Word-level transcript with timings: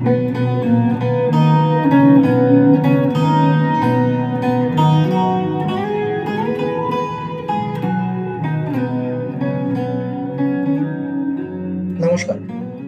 নমস্কার, 0.00 0.18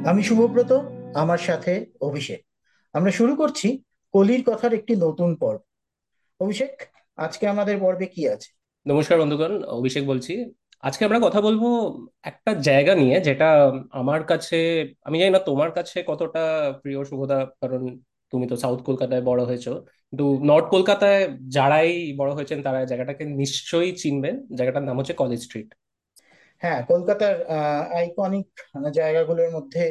আমি 0.07 0.23
শুভব্রত, 0.23 0.73
আমার 1.15 1.39
সাথে 1.39 1.87
অভিষেক। 2.01 2.47
আমরা 2.93 3.11
শুরু 3.11 3.37
করছি 3.37 3.83
কলির 4.13 4.45
কথার 4.47 4.73
একটি 4.73 4.97
নতুন 4.97 5.37
পর্ব। 5.37 5.59
অভিষেক, 6.41 6.83
আজকে 7.17 7.49
আমাদের 7.49 7.79
পর্বে 7.79 8.07
কি 8.07 8.29
আছে? 8.29 8.57
নমস্কার 8.89 9.21
বন্ধুগণ, 9.21 9.65
অভিষেক 9.65 10.07
বলছি। 10.07 10.55
আজকে 10.83 11.03
আমরা 11.07 11.21
কথা 11.27 11.41
বলব 11.47 11.63
একটা 12.31 12.51
জায়গা 12.69 12.93
নিয়ে 12.95 13.17
যেটা 13.29 13.47
আমার 14.01 14.21
কাছে, 14.31 14.57
আমি 15.07 15.17
জানি 15.21 15.33
না 15.37 15.41
তোমার 15.51 15.71
কাছে 15.77 15.97
কতটা 16.11 16.41
প্রিয় 16.83 17.01
শুভদা, 17.11 17.39
কারণ 17.61 17.83
তুমি 18.33 18.45
তো 18.51 18.55
সাউথ 18.63 18.79
কলকাতায় 18.89 19.23
বড় 19.31 19.41
হয়েছো। 19.45 19.73
কিন্তু 20.11 20.25
নর্থ 20.49 20.67
কলকাতায় 20.75 21.21
যারাই 21.57 21.91
বড় 22.21 22.31
হয়েছেন 22.37 22.59
তারা 22.67 22.79
জায়গাটাকে 22.91 23.25
নিশ্চয়ই 23.41 23.93
চিনবেন। 24.03 24.35
জায়গাটার 24.59 24.85
নাম 24.89 24.97
হচ্ছে 24.99 25.15
কলেজ 25.23 25.41
স্ট্রিট 25.47 25.69
হ্যাঁ 26.63 26.81
কলকাতার 26.91 27.37
আইকনিক 27.99 28.49
জায়গাগুলোর 28.99 29.51
মধ্যে 29.57 29.85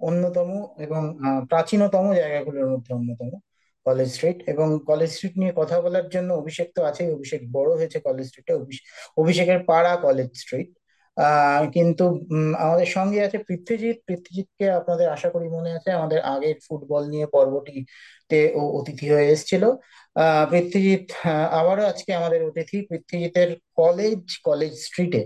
অন্যতম 0.00 0.48
এবং 0.84 1.02
প্রাচীনতম 1.50 2.04
জায়গাগুলোর 2.20 2.66
মধ্যে 2.72 2.90
অন্যতম। 2.98 3.30
কলেজ 3.86 4.08
স্ট্রিট 4.12 4.38
এবং 4.48 4.66
কলেজ 4.86 5.10
স্ট্রিট 5.12 5.34
নিয়ে 5.38 5.52
কথা 5.56 5.76
বলার 5.80 6.06
জন্য 6.08 6.30
অভিষেক 6.34 6.68
তো 6.76 6.80
আছেই। 6.84 7.10
অভিষেক 7.16 7.40
বড় 7.52 7.70
হয়েছে 7.78 7.98
কলেজ 8.00 8.24
স্ট্রিটে। 8.28 8.52
অভিষেকের 9.16 9.60
পাড়া 9.66 9.92
কলেজ 10.02 10.30
স্ট্রিট। 10.36 10.68
কিন্তু 11.74 12.04
আমাদের 12.58 12.88
সঙ্গে 12.88 13.18
আছে 13.26 13.38
পৃথ্বীজিৎ। 13.48 13.96
পৃথ্বীজিৎকে 14.06 14.66
আপনাদের 14.78 15.06
আশা 15.08 15.28
করি 15.30 15.46
মনে 15.48 15.70
আছে। 15.72 15.90
আমাদের 15.92 16.20
আগের 16.32 16.56
ফুটবল 16.66 17.02
নিয়ে 17.08 17.26
পর্বটিতে 17.32 18.40
ও 18.54 18.72
অতিথি 18.78 19.06
হয়ে 19.12 19.28
এসেছিল। 19.28 19.64
আহ 20.16 20.44
পৃথ্বীজিৎ 20.50 21.04
আবারও 21.52 21.84
আজকে 21.86 22.10
আমাদের 22.14 22.40
অতিথি 22.48 22.78
পৃথ্বীজিতের 22.90 23.48
কলেজ 23.76 24.18
কলেজ 24.44 24.72
স্ট্রিটে। 24.86 25.22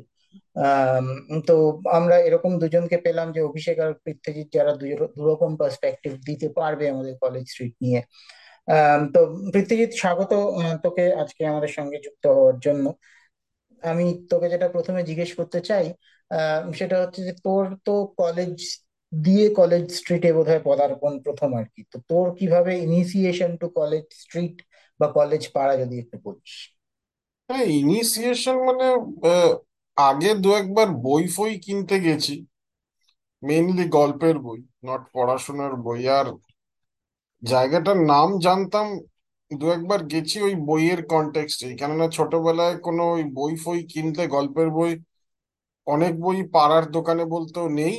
তো 1.48 1.54
আমরা 1.90 2.16
এরকম 2.20 2.52
দুজনকে 2.58 2.96
পেলাম 2.98 3.28
যে 3.32 3.40
অভিষেক 3.40 3.76
আর 3.78 3.90
পৃথ্বীজিৎ 4.04 4.48
যারা 4.52 4.72
দুরকম 5.16 5.50
পার্সপেক্টিভ 5.56 6.12
দিতে 6.26 6.48
পারবে 6.58 6.84
আমাদের 6.90 7.14
কলেজ 7.20 7.44
স্ট্রিট 7.48 7.74
নিয়ে। 7.82 8.00
তো 9.14 9.18
পৃথ্বীজিৎ 9.52 9.90
স্বাগত 10.00 10.32
তোকে 10.84 11.04
আজকে 11.22 11.42
আমাদের 11.46 11.70
সঙ্গে 11.78 11.96
যুক্ত 12.06 12.24
হওয়ার 12.36 12.56
জন্য। 12.60 12.84
আমি 13.82 14.04
তোকে 14.30 14.46
যেটা 14.54 14.68
প্রথমে 14.68 15.00
জিজ্ঞেস 15.08 15.30
করতে 15.38 15.58
চাই 15.68 15.86
সেটা 16.78 16.96
হচ্ছে 17.02 17.20
যে 17.28 17.32
তোর 17.44 17.64
তো 17.84 17.92
কলেজ 18.18 18.54
দিয়ে 19.12 19.46
কলেজ 19.60 19.84
স্ট্রিটে 19.98 20.30
বোধহয় 20.36 20.62
পদার্পণ 20.64 21.12
প্রথম 21.24 21.50
আর 21.60 21.66
কি। 21.74 21.80
তো 21.92 21.96
তোর 22.10 22.26
কীভাবে 22.38 22.72
ইনিশিয়েশন 22.86 23.50
টু 23.60 23.66
কলেজ 23.78 24.04
স্ট্রিট 24.22 24.56
বা 25.00 25.06
কলেজ 25.18 25.42
পাড়া 25.54 25.74
যদি 25.82 25.94
একটু 26.02 26.16
বলিস। 26.24 26.54
হ্যাঁ 27.50 27.66
ইনিশিয়েশন 27.80 28.56
মানে 28.66 28.86
আগে 29.96 30.30
দু 30.42 30.48
একবার 30.60 30.88
বই 31.04 31.24
ফই 31.36 31.52
কিনতে 31.64 31.96
গেছি। 32.06 32.34
মেইনলি 33.42 33.84
গল্পের 33.96 34.36
বই 34.38 34.58
নট 34.86 35.02
পড়াশোনার 35.14 35.72
বই। 35.84 36.02
আর 36.18 36.26
জায়গাটার 37.42 37.98
নাম 38.12 38.28
জানতাম, 38.46 38.86
দু 39.50 39.66
একবার 39.76 40.00
গেছি 40.12 40.36
ওই 40.46 40.54
বইয়ের 40.68 41.00
কনটেক্সটে 41.12 41.66
কেননা 41.80 42.06
ছোটবেলায় 42.16 42.76
কোনো 42.86 43.02
ওই 43.14 43.22
বই 43.38 43.52
ফই 43.64 43.78
কিনতে 43.92 44.22
গল্পের 44.36 44.68
বই, 44.78 44.92
অনেক 45.86 46.12
বই 46.24 46.38
পাড়ার 46.54 46.84
দোকানে 46.96 47.24
বলতেও 47.34 47.66
নেই, 47.80 47.94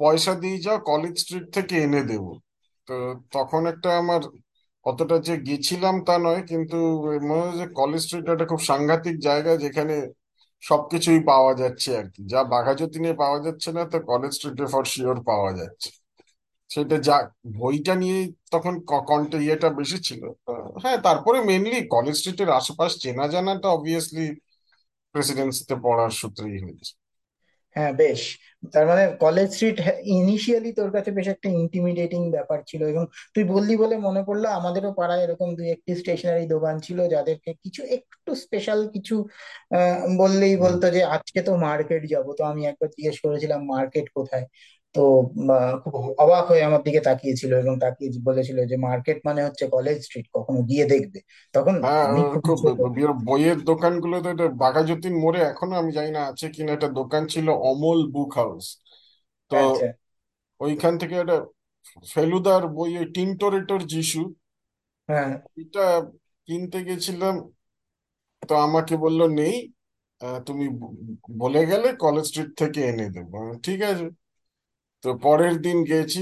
পয়সা 0.00 0.32
দিয়ে 0.42 0.58
যাও 0.66 0.78
কলেজ 0.90 1.14
স্ট্রিট 1.22 1.46
থেকে 1.56 1.74
এনে 1.84 2.02
দেবো। 2.10 2.32
তো 2.88 2.94
তখন 3.32 3.62
একটা 3.72 3.88
আমার 4.02 4.22
অতটা 4.86 5.16
যে 5.28 5.34
গেছিলাম 5.48 5.96
তা 6.08 6.14
নয়, 6.26 6.42
কিন্তু 6.50 6.76
মনে 7.28 7.42
হয় 7.42 7.56
যে 7.60 7.66
কলেজ 7.80 8.00
স্ট্রিট 8.04 8.26
একটা 8.32 8.46
খুব 8.52 8.60
সাংঘাতিক 8.70 9.16
জায়গা 9.28 9.52
যেখানে 9.64 9.94
সবকিছুই 10.62 11.20
পাওয়া 11.30 11.52
যাচ্ছে 11.62 11.90
আর 12.00 12.06
কি। 12.14 12.20
যা 12.32 12.40
বাঘাযতীনে 12.54 13.10
পাওয়া 13.22 13.38
যাচ্ছে 13.46 13.68
না, 13.76 13.82
তো 13.92 13.96
কলেজ 14.10 14.32
স্ট্রিটে 14.36 14.64
ফর 14.72 14.84
শিওর 14.94 15.16
পাওয়া 15.30 15.50
যাচ্ছে। 15.60 15.90
সেটা 16.74 16.96
যা, 17.08 17.16
বইটা 17.60 17.94
নিয়ে 18.02 18.18
তখন 18.54 18.74
কন্টে 19.10 19.38
ইয়েটা 19.44 19.68
বেশি 19.80 19.98
ছিল। 20.08 20.22
হ্যাঁ 20.82 20.98
তারপরে 21.06 21.38
মেনলি 21.50 21.78
কলেজ 21.94 22.14
স্ট্রিটের 22.18 22.50
আশেপাশ 22.60 22.90
চেনা 23.02 23.24
জানাটা 23.34 23.68
অবভিয়াসলি 23.76 24.26
প্রেসিডেন্সিতে 25.14 25.74
পড়ার 25.84 26.12
সূত্রেই 26.20 26.58
হয়েছে। 26.64 26.92
হ্যাঁ 27.76 27.92
বেশ। 28.02 28.20
তার 28.72 28.84
মানে 28.90 29.02
কলেজ 29.24 29.48
স্ট্রিট 29.54 29.76
ইনিশিয়ালি 30.18 30.70
তোর 30.72 30.90
কাছে 30.96 31.10
বেশ 31.18 31.26
একটা 31.34 31.48
ইন্টিমিডেটিং 31.60 32.20
ব্যাপার 32.30 32.58
ছিল 32.66 32.82
এবং 32.92 33.04
তুই 33.34 33.44
বললি 33.44 33.74
বলে 33.82 33.94
মনে 34.06 34.22
পড়ল, 34.28 34.44
আমাদেরও 34.58 34.90
পাড়ায় 35.00 35.22
এরকম 35.24 35.48
দুই 35.58 35.68
একটি 35.76 35.92
স্টেশনারি 36.02 36.44
দোকান 36.46 36.74
ছিল 36.86 36.98
যাদেরকে 37.08 37.50
কিছু 37.64 37.80
একটু 37.96 38.30
স্পেশাল 38.44 38.80
কিছু 38.94 39.14
বললেই 40.22 40.56
বলতো 40.56 40.86
যে 40.90 41.00
আজকে 41.16 41.40
তো 41.48 41.52
মার্কেট 41.66 42.02
যাব। 42.12 42.26
তো 42.38 42.42
আমি 42.50 42.62
একবার 42.70 42.88
জিজ্ঞেস 42.96 43.16
করেছিলাম 43.24 43.60
মার্কেট 43.74 44.06
কোথায়? 44.16 44.46
তো 44.94 45.00
খুব 45.82 45.94
অবাক 46.18 46.44
হয়ে 46.46 46.62
আমার 46.62 46.82
দিকে 46.82 47.00
তাকিয়েছিল 47.00 47.52
এবং 47.58 47.74
তাকিয়ে 47.78 48.10
বলেছিল 48.24 48.58
যে 48.66 48.76
মার্কেট 48.78 49.18
মানে 49.24 49.40
হচ্ছে 49.44 49.64
কলেজ 49.66 49.96
স্ট্রিট 50.02 50.26
কখনো 50.32 50.60
গিয়ে 50.62 50.84
দেখবে। 50.84 51.18
তখন 51.54 51.74
হ্যাঁ 51.82 52.08
বই- 52.62 53.14
বইয়ের 53.26 53.58
দোকানগুলোতে 53.64 54.28
এটা 54.30 54.46
বাঘাযতীন 54.56 55.14
মোড়ে 55.18 55.40
এখনও 55.42 55.74
আমি 55.76 55.90
জানি 55.92 56.10
না 56.10 56.20
আছে 56.22 56.46
কিনা। 56.50 56.70
একটা 56.72 56.88
দোকান 56.90 57.22
ছিল 57.26 57.46
অমল 57.64 57.98
বুক 58.12 58.30
হাউস। 58.36 58.66
তো 59.50 59.58
আচ্ছা। 59.58 59.86
ওইখান 60.60 60.94
থেকে 60.98 61.14
একটা 61.14 61.36
ফেলুদার 62.12 62.62
বই 62.68 62.90
ওই 62.98 63.06
টিনটোরেটোর 63.14 63.82
যিশু 63.86 64.20
হ্যাঁ। 65.08 65.30
এটা 65.62 65.84
কিনতে 66.48 66.78
গেছিলাম। 66.84 67.34
তো 68.42 68.54
আমাকে 68.56 68.94
বলল 68.96 69.20
নেই 69.30 69.54
তুমি 70.46 70.64
বলে 71.38 71.60
গেলে 71.66 71.88
কলেজ 71.96 72.24
স্ট্রিট 72.24 72.50
থেকে 72.56 72.80
এনে 72.82 73.06
দেবো। 73.10 73.38
ঠিক 73.62 73.80
আছে। 73.82 74.06
তো 75.04 75.08
পরের 75.24 75.54
দিন 75.64 75.78
গেছি 75.90 76.20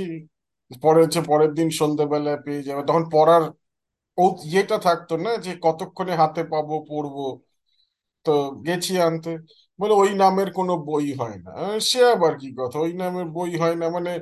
পরে 0.83 0.99
হচ্ছে 1.03 1.21
পরের 1.31 1.51
দিন 1.55 1.69
সন্ধ্যেবেলায় 1.81 2.39
পেয়ে 2.45 2.63
যাবে। 2.69 2.83
তখন 2.89 3.05
পড়ার 3.13 3.43
ও 4.19 4.25
ইয়েটা 4.47 4.77
থাকতো 4.87 5.15
না 5.19 5.31
যে 5.45 5.53
কতক্ষণে 5.63 6.13
হাতে 6.23 6.43
পাবো 6.53 6.75
পড়ব। 6.89 7.17
তো 8.27 8.31
গেছি 8.67 8.93
আনতে। 9.01 9.31
বলে 9.79 9.95
ওই 9.95 10.11
নামের 10.17 10.49
কোনো 10.59 10.73
বই 10.87 11.07
হয় 11.21 11.37
না। 11.47 11.53
সে 11.89 12.01
আবার 12.15 12.33
কি 12.41 12.49
কথা? 12.59 12.77
ওই 12.79 12.93
নামের 13.03 13.27
বই 13.37 13.53
হয় 13.63 13.77
না। 13.77 13.87
মানে 13.97 14.13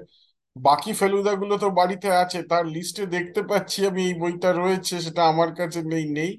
বাকি 0.57 0.91
ফেলুদা 1.01 1.33
গুলো 1.35 1.55
তো 1.59 1.69
বাড়িতে 1.79 2.09
আছে 2.23 2.39
তার 2.51 2.65
লিস্টে 2.75 3.03
দেখতে 3.15 3.41
পাচ্ছি 3.51 3.79
আমি 3.87 4.01
এই 4.09 4.15
বইটা 4.23 4.51
রয়েছে 4.55 4.95
সেটা 5.07 5.23
আমার 5.33 5.51
কাছে 5.59 5.81
নেই 5.93 6.07
নেই। 6.19 6.31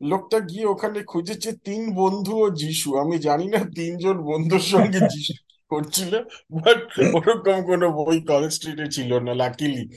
লোকটা 0.00 0.38
গিয়ে 0.50 0.64
ওখানে 0.66 0.98
খুঁজেছে 1.04 1.50
তিন 1.66 1.82
বন্ধু 1.96 2.32
ও 2.44 2.56
যিশু। 2.62 2.88
আমি 3.02 3.16
জানি 3.28 3.46
না 3.54 3.60
তিনজন 3.76 4.16
বন্ধুর 4.30 4.64
সঙ্গে 4.72 4.98
যিশু 5.14 5.32
করছিল 5.68 6.12
বাট 6.50 6.98
ওরকম 7.14 7.66
কোনো 7.66 7.86
বই 7.92 8.20
কলেজ 8.20 8.52
স্ট্রিটে 8.52 8.86
ছিল 8.90 9.18
না 9.18 9.34
লাকিলি 9.34 9.96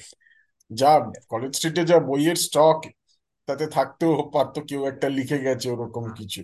যা 0.72 1.12
কলেজ 1.30 1.56
স্ট্রিটে 1.56 1.84
যা 1.86 2.00
বইয়ের 2.00 2.36
স্টক 2.36 2.82
তাতে 3.48 3.68
থাকতেও 3.68 4.30
পারতো, 4.34 4.62
কেউ 4.62 4.86
একটা 4.86 5.10
লিখে 5.10 5.40
গেছে, 5.40 5.72
ওরকম 5.72 6.14
কিছু। 6.14 6.42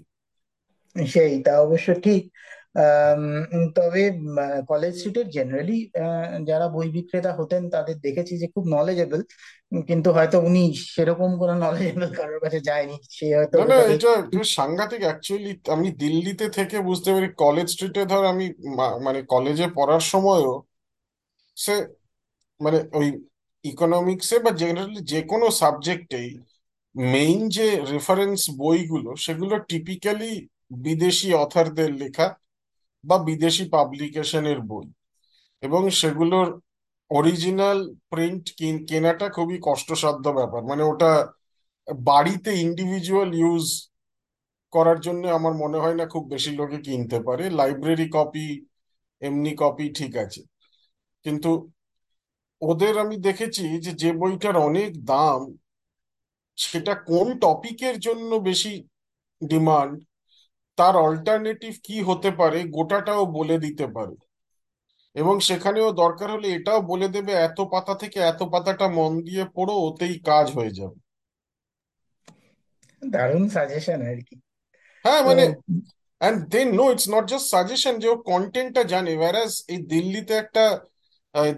সেই, 0.96 1.44
তা 1.44 1.62
অবশ্য 1.62 1.94
ঠিক। 2.02 2.24
তবে 3.76 4.02
কলেজ 4.68 4.94
স্ট্রিটের 4.98 5.28
জেনারেলি 5.30 5.78
যারা 6.50 6.66
বই 6.68 6.88
বিক্রেতা 6.90 7.32
হতেন 7.34 7.64
তাদের 7.70 7.96
দেখেছি 8.00 8.34
যে 8.42 8.48
খুব 8.48 8.64
নলেজেবল 8.68 9.22
কিন্তু 9.88 10.10
হয়তো 10.12 10.38
উনি 10.40 10.64
সেরকম 10.96 11.32
কোনো 11.38 11.54
নলেজেবল 11.56 12.04
কারোর 12.18 12.40
কাছে 12.44 12.60
যায়নি। 12.60 12.96
সে 13.18 13.26
হয়তো 13.38 13.56
না 13.60 13.66
না 13.72 13.78
এটা 13.96 14.10
একটু 14.22 14.38
সাংঘাতিক। 14.58 15.02
অ্যাকচুয়ালি 15.04 15.52
আমি 15.76 15.88
দিল্লিতে 16.04 16.46
থেকে 16.50 16.78
বুঝতে 16.82 17.10
পারি 17.14 17.28
কলেজ 17.44 17.68
স্ট্রিটে 17.70 18.04
ধর 18.06 18.24
আমি 18.26 18.46
মানে 19.06 19.20
কলেজে 19.34 19.68
পড়ার 19.76 20.04
সময়ও 20.14 20.54
সে 21.58 21.74
মানে 22.60 22.80
ওই 22.94 23.08
ইকোনমিক্সে 23.66 24.38
বা 24.40 24.52
জেনারেলি 24.62 25.02
যে 25.04 25.20
কোনো 25.32 25.46
সাবজেক্টেই 25.62 26.30
মেইন 26.96 27.40
যে 27.50 27.68
রেফারেন্স 27.94 28.42
বইগুলো 28.58 29.10
সেগুলো 29.26 29.56
টিপিক্যালি 29.70 30.32
বিদেশি 30.86 31.30
অথারদের 31.44 31.92
লেখা। 31.94 32.28
বা 33.08 33.18
বিদেশি 33.18 33.64
পাবলিকেশনের 33.70 34.60
বই। 34.60 34.88
এবং 35.64 35.90
সেগুলোর 35.90 36.48
অরিজিনাল 37.12 37.78
প্রিন্ট 38.10 38.44
কেনাটা 38.88 39.30
খুবই 39.30 39.58
কষ্টসাধ্য 39.62 40.30
ব্যাপার। 40.30 40.62
মানে 40.64 40.84
ওটা 40.84 41.12
বাড়িতে 42.04 42.50
ইন্ডিভিজুয়াল 42.56 43.30
ইউজ 43.34 43.66
করার 44.74 45.00
জন্য 45.00 45.28
আমার 45.28 45.54
মনে 45.54 45.78
হয় 45.78 45.96
না 45.96 46.06
খুব 46.06 46.24
বেশি 46.30 46.52
লোকে 46.52 46.78
কিনতে 46.78 47.18
পারে। 47.20 47.50
লাইব্রেরি 47.50 48.10
কপি 48.14 48.48
এমনি 49.22 49.56
কপি 49.60 49.90
ঠিক 49.94 50.18
আছে। 50.18 50.42
কিন্তু 51.26 51.52
ওদের 52.62 52.98
আমি 52.98 53.18
দেখেছি 53.18 53.80
যে 53.80 53.92
যে 53.92 54.12
বইটার 54.12 54.56
অনেক 54.58 55.06
দাম, 55.06 55.58
সেটা 56.58 56.94
কোন 56.96 57.40
টপিকের 57.40 58.00
জন্য 58.00 58.36
বেশি 58.36 58.74
ডিমান্ড 59.42 59.96
তার 60.78 60.96
অল্টারনেটিভ 60.98 61.74
কি 61.84 61.98
হতে 62.02 62.30
পারে 62.40 62.60
গোটাটাও 62.78 63.24
বলে 63.38 63.56
দিতে 63.60 63.86
পারে। 63.96 64.16
এবং 65.16 65.36
সেখানেও 65.40 65.90
দরকার 66.02 66.30
হলে 66.32 66.48
এটাও 66.54 66.80
বলে 66.82 67.08
দেবে 67.16 67.32
এত 67.48 67.60
পাতা 67.72 67.94
থেকে 67.96 68.18
এত 68.32 68.42
পাতাটা 68.54 68.86
মন 68.98 69.12
দিয়ে 69.22 69.44
পড়ো 69.56 69.76
ওতেই 69.88 70.16
কাজ 70.26 70.46
হয়ে 70.58 70.72
যাবে। 70.72 70.98
দারুণ 73.02 73.44
সাজেশন 73.50 74.00
আর 74.10 74.20
কি। 74.28 74.36
হ্যাঁ 75.06 75.22
মানে 75.24 75.44
and 76.22 76.40
they 76.48 76.62
know 76.80 76.86
it's 76.92 77.08
not 77.10 77.26
just 77.28 77.48
suggestion 77.48 77.94
যে 78.00 78.08
ও 78.10 78.16
কন্টেন্টটা 78.24 78.82
জানে। 78.84 79.12
Whereas 79.24 79.52
এই 79.68 79.80
দিল্লিতে 79.92 80.34
একটা 80.34 80.64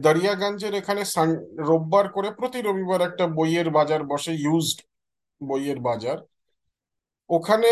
দরিয়াগঞ্জের 0.01 0.73
এখানে 0.75 1.01
রোববার 1.69 2.05
করে 2.09 2.29
প্রতি 2.31 2.59
রবিবার 2.61 3.01
একটা 3.01 3.25
বইয়ের 3.37 3.69
বাজার 3.69 4.01
বসে 4.03 4.33
ইউজড 4.35 4.77
বইয়ের 5.41 5.79
বাজার। 5.79 6.17
ওখানে 7.29 7.69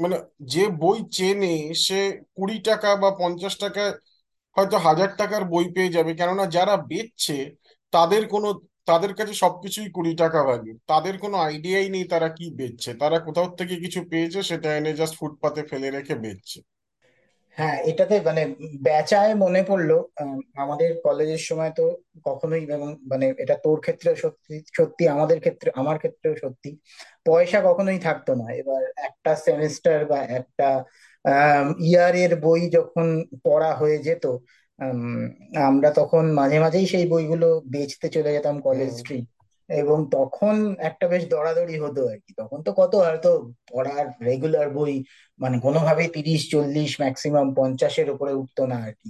মানে 0.00 0.16
যে 0.52 0.64
বই 0.82 0.98
চেনে 1.12 1.54
সে 1.86 2.00
কুড়ি 2.36 2.56
টাকা 2.60 2.88
বা 2.96 3.10
পঞ্চাশ 3.18 3.54
টাকা 3.56 3.82
হয়তো 4.56 4.76
হাজার 4.78 5.10
টাকার 5.16 5.42
বই 5.44 5.66
পেয়ে 5.74 5.94
যাবে। 5.96 6.10
কেননা 6.14 6.44
যারা 6.46 6.74
বেচছে, 6.90 7.36
তাদের 7.92 8.22
কোনো, 8.28 8.48
তাদের 8.86 9.12
কাছে 9.14 9.34
সবকিছুই 9.34 9.88
কুড়ি 9.90 10.12
টাকা 10.16 10.40
ভ্যালু 10.44 10.72
তাদের 10.86 11.14
কোনো 11.18 11.36
আইডিয়াই 11.38 11.88
নেই 11.88 12.04
তারা 12.04 12.28
কি 12.28 12.44
বেচছে। 12.56 12.90
তারা 12.94 13.16
কোথাও 13.18 13.48
থেকে 13.58 13.74
কিছু 13.76 14.00
পেয়েছে, 14.10 14.38
সেটা 14.42 14.68
এনে 14.76 14.92
জাস্ট 14.94 15.14
ফুটপাতে 15.20 15.60
ফেলে 15.70 15.88
রেখে 15.90 16.14
বেচছে। 16.14 16.58
হ্যাঁ 17.60 17.76
এটাতে 17.90 18.14
মানে 18.28 18.42
বেচায় 18.86 19.32
মনে 19.36 19.60
পড়ল 19.68 19.90
আম, 20.20 20.30
আমাদের 20.56 20.90
কলেজের 21.04 21.42
সময় 21.48 21.72
তো 21.76 21.84
কখনোই 22.26 22.62
মানে 23.10 23.26
এটা 23.38 23.56
তোর 23.64 23.78
ক্ষেত্রেও 23.80 24.16
সত্যি 24.16 24.54
সত্যি 24.78 25.02
আমাদের 25.08 25.38
ক্ষেত্রে 25.40 25.68
আমার 25.80 25.96
ক্ষেত্রেও 25.98 26.34
সত্যি। 26.36 26.70
পয়সা 27.26 27.58
কখনোই 27.68 27.98
থাকতো 28.06 28.30
না। 28.34 28.46
এবার 28.60 28.82
একটা 29.08 29.30
সেমিস্টার 29.46 29.98
বা 30.06 30.18
একটা 30.38 30.68
ইয়ারের 31.84 32.32
বই 32.42 32.62
যখন 32.70 33.06
পড়া 33.44 33.70
হয়ে 33.74 33.98
যেত 34.06 34.24
আম, 34.78 35.00
আমরা 35.68 35.88
তখন 35.96 36.24
মাঝে 36.34 36.58
মাঝেই 36.60 36.86
সেই 36.86 37.06
বইগুলো 37.12 37.46
বেচতে 37.72 38.06
চলে 38.14 38.30
যেতাম 38.36 38.56
কলেজ 38.66 38.90
স্ট্রিট 38.98 39.26
এবং 39.70 39.98
তখন 40.10 40.54
একটা 40.88 41.04
বেশ 41.08 41.22
দরাদরি 41.28 41.76
হতো 41.78 42.00
আর 42.08 42.18
কি। 42.24 42.30
তখন 42.40 42.58
তো 42.66 42.70
কত 42.76 42.92
হয়তো 43.04 43.30
পড়ার 43.70 44.06
রেগুলার 44.24 44.68
বই 44.70 44.94
মানে 45.40 45.56
কোনোভাবেই 45.60 46.08
তিরিশ 46.16 46.40
চল্লিশ 46.52 46.90
ম্যাক্সিমাম 47.02 47.46
পঞ্চাশের 47.56 48.08
উপরে 48.10 48.32
উঠতো 48.34 48.62
না 48.66 48.76
আর 48.86 48.94
কি। 49.00 49.08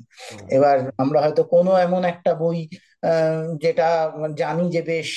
এবার 0.48 0.76
আমরা 1.02 1.18
হয়তো 1.24 1.42
কোনো 1.54 1.70
এমন 1.78 2.02
একটা 2.12 2.30
বই 2.40 2.58
যেটা 3.62 3.88
জানি 4.36 4.64
যে 4.74 4.80
বেশ 4.84 5.10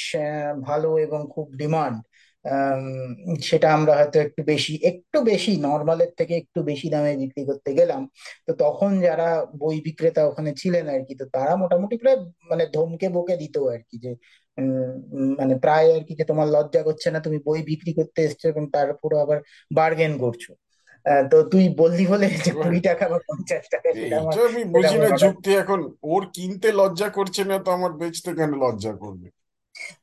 ভালো 0.61 0.89
এবং 1.05 1.21
খুব 1.33 1.47
ডিমান্ড 1.57 1.97
সেটা 3.43 3.67
আমরা 3.73 3.93
হয়তো 3.99 4.17
একটু 4.19 4.41
বেশি 4.51 4.73
একটু 4.89 5.17
বেশি 5.31 5.51
নর্মালের 5.65 6.11
থেকে 6.19 6.33
একটু 6.37 6.59
বেশি 6.69 6.87
দামে 6.89 7.11
বিক্রি 7.21 7.41
করতে 7.49 7.69
গেলাম। 7.79 8.01
তো 8.47 8.51
তখন 8.59 8.91
যারা 9.01 9.27
বই 9.61 9.77
বিক্রেতা 9.87 10.21
ওখানে 10.29 10.51
ছিলেন 10.61 10.85
আর 10.89 11.01
কি 11.07 11.13
তো 11.21 11.25
তারা 11.35 11.53
মোটামুটি 11.61 11.95
প্রায় 12.01 12.17
মানে 12.51 12.63
ধমকে 12.73 13.07
বকে 13.15 13.35
দিত 13.41 13.55
আর 13.73 13.81
কি 13.89 13.95
যে 14.05 14.11
মানে 15.39 15.55
প্রায় 15.59 15.87
আর 15.95 16.03
কি 16.07 16.13
যে 16.15 16.25
তোমার 16.25 16.47
লজ্জা 16.47 16.81
করছে 16.83 17.07
না 17.11 17.19
তুমি 17.19 17.37
বই 17.45 17.61
বিক্রি 17.63 17.91
করতে 17.93 18.19
এসছো 18.23 18.45
এবং 18.47 18.63
তার 18.71 18.87
উপরও 18.91 19.17
আবার 19.19 19.37
বার্গেন 19.71 20.13
করছ। 20.17 20.43
তো 21.31 21.37
তুই 21.43 21.69
বললি 21.77 22.07
বলে 22.07 22.27
যে 22.45 22.51
কুড়ি 22.51 22.79
টাকা 22.79 23.05
বা 23.09 23.19
পঞ্চাশ 23.27 23.63
টাকা 23.69 23.87
সেটা 23.93 24.15
আমার 24.19 24.33
আমি 24.49 24.63
বুঝি 24.65 24.97
না 24.97 25.09
যুক্তি 25.17 25.49
এখন 25.53 25.79
ওর 26.03 26.23
কিনতে 26.33 26.69
লজ্জা 26.71 27.09
করছে 27.09 27.41
না 27.43 27.55
তো 27.59 27.69
আমার 27.71 27.91
বেচতে 27.91 28.31
কেন 28.33 28.51
লজ্জা 28.55 28.93
করবে? 28.93 29.27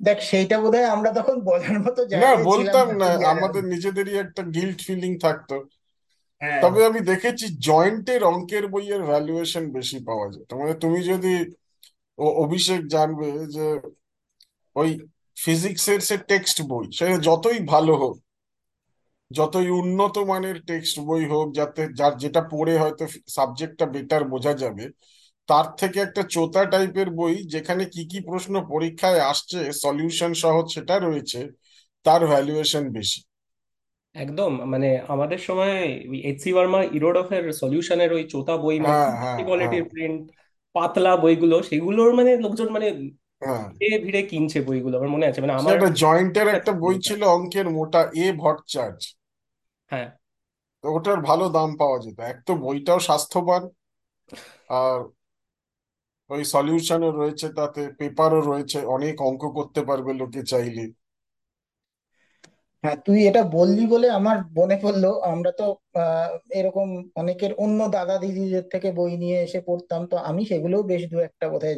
দেখ 0.02 0.18
সেইটা 0.20 0.56
বোধহয় 0.60 0.84
আমরা 0.84 1.10
তখন 1.12 1.36
বলার 1.40 1.78
মতো 1.80 2.00
না 2.22 2.30
বলতাম 2.44 2.86
না 2.96 3.08
আমাদের 3.28 3.62
নিজেদেরই 3.64 4.14
একটা 4.18 4.42
গিল্ট 4.42 4.78
ফিলিং 4.86 5.12
থাকতো। 5.18 5.56
হ্যাঁ। 6.42 6.60
তবে 6.62 6.80
আমি 6.86 7.00
দেখেছি 7.00 7.46
জয়েন্টের 7.58 8.22
অঙ্কের 8.24 8.64
বইয়ের 8.66 9.02
ভ্যালুয়েশন 9.02 9.64
বেশি 9.72 9.98
পাওয়া 10.04 10.26
যায়। 10.32 10.46
মানে 10.58 10.74
তুমি 10.74 10.98
যদি 11.02 11.32
অভিষেক 12.36 12.80
জানবে 12.86 13.28
যে 13.48 13.66
ওই 14.76 14.90
ফিজিক্সের 15.36 16.00
সে 16.00 16.16
টেক্সট 16.28 16.58
বই 16.62 16.86
সে 16.92 17.04
যতই 17.20 17.58
ভালো 17.66 17.92
হোক 17.96 18.16
যতই 19.30 19.68
উন্নত 19.70 20.16
মানের 20.22 20.56
টেক্সট 20.66 20.96
বই 21.00 21.24
হোক 21.24 21.46
যাতে 21.54 21.82
যার 21.94 22.14
যেটা 22.18 22.42
পড়ে 22.50 22.74
হয়তো 22.78 23.04
সাবজেক্টটা 23.28 23.86
বেটার 23.86 24.22
বোঝা 24.24 24.52
যাবে 24.54 24.84
তার 25.48 25.66
থেকে 25.76 25.98
একটা 26.00 26.22
চোতা 26.30 26.62
টাইপের 26.64 27.08
বই 27.10 27.34
যেখানে 27.46 27.82
কি 27.84 28.02
কি 28.06 28.18
প্রশ্ন 28.20 28.54
পরীক্ষায় 28.68 29.20
আসছে 29.22 29.58
সলিউশন 29.74 30.32
সহ 30.34 30.56
সেটা 30.66 30.94
রয়েছে 30.98 31.40
তার 32.06 32.20
ভ্যালুয়েশন 32.26 32.84
বেশি। 32.88 33.20
একদম 34.14 34.50
মানে 34.66 34.88
আমাদের 35.08 35.38
সময় 35.38 35.74
এইচ 36.20 36.38
সি 36.42 36.50
ভার্মা 36.52 36.80
ইরোডফের 36.92 37.44
সলিউশনের 37.52 38.10
ওই 38.12 38.22
চোতা 38.24 38.54
বই 38.56 38.76
মানে 38.80 38.92
হ্যাঁ 38.92 39.10
হ্যাঁ 39.12 39.36
হ্যাঁ। 39.36 39.38
কোয়ালিটির 39.46 39.84
প্রিন্ট 39.84 40.20
পাতলা 40.74 41.12
বইগুলো 41.16 41.56
সেগুলোর 41.62 42.10
মানে 42.14 42.30
লোকজন 42.36 42.68
মানে 42.72 42.86
হ্যাঁ। 43.42 43.64
ভিড়ে 43.74 43.98
ভিড়ে 44.04 44.20
কিনছে 44.22 44.58
বইগুলো 44.66 44.94
আমার 44.96 45.10
মনে 45.10 45.26
আছে। 45.26 45.40
মানে 45.40 45.54
আমার 45.54 45.72
সেটা 45.74 45.88
জয়েন্টের 46.02 46.48
একটা 46.48 46.72
বই 46.82 46.96
ছিল 47.06 47.20
অঙ্কের 47.36 47.66
মোটা 47.76 48.00
এ 48.16 48.26
ভট্টাচার্য 48.42 49.00
হ্যাঁ। 49.90 50.08
তো 50.84 50.86
ওটার 50.96 51.18
ভালো 51.20 51.44
দাম 51.48 51.70
পাওয়া 51.76 51.98
যেত। 52.04 52.18
এক 52.30 52.38
তো 52.46 52.52
বইটাও 52.64 52.98
স্বাস্থ্যবান 53.00 53.62
আর 54.80 54.98
ওই 56.30 56.42
সলিউশনও 56.54 57.10
রয়েছে 57.12 57.46
তাতে 57.58 57.82
পেপারও 57.98 58.40
রয়েছে 58.42 58.78
অনেক 58.86 59.14
অঙ্ক 59.28 59.42
করতে 59.56 59.80
পারবে 59.88 60.10
লোকে 60.20 60.42
চাইলে। 60.52 60.84
হ্যাঁ 62.84 62.96
তুই 63.06 63.18
এটা 63.28 63.42
বললি 63.52 63.82
বলে 63.86 64.06
আমার 64.10 64.36
মনে 64.58 64.76
পড়ল। 64.82 65.04
আমরা 65.32 65.50
তো 65.52 65.64
আহ, 65.94 66.28
এরকম 66.50 66.88
অনেকের 67.16 67.52
অন্য 67.58 67.80
দাদা 67.96 68.14
দিদিদের 68.18 68.64
থেকে 68.72 68.88
বই 68.92 69.12
নিয়ে 69.16 69.38
এসে 69.42 69.60
পড়তাম। 69.68 70.00
তো 70.10 70.16
আমি 70.28 70.42
সেগুলোও 70.50 70.82
বেশ 70.82 71.02
দু 71.10 71.16
একটা 71.28 71.46
বোধহয় 71.52 71.76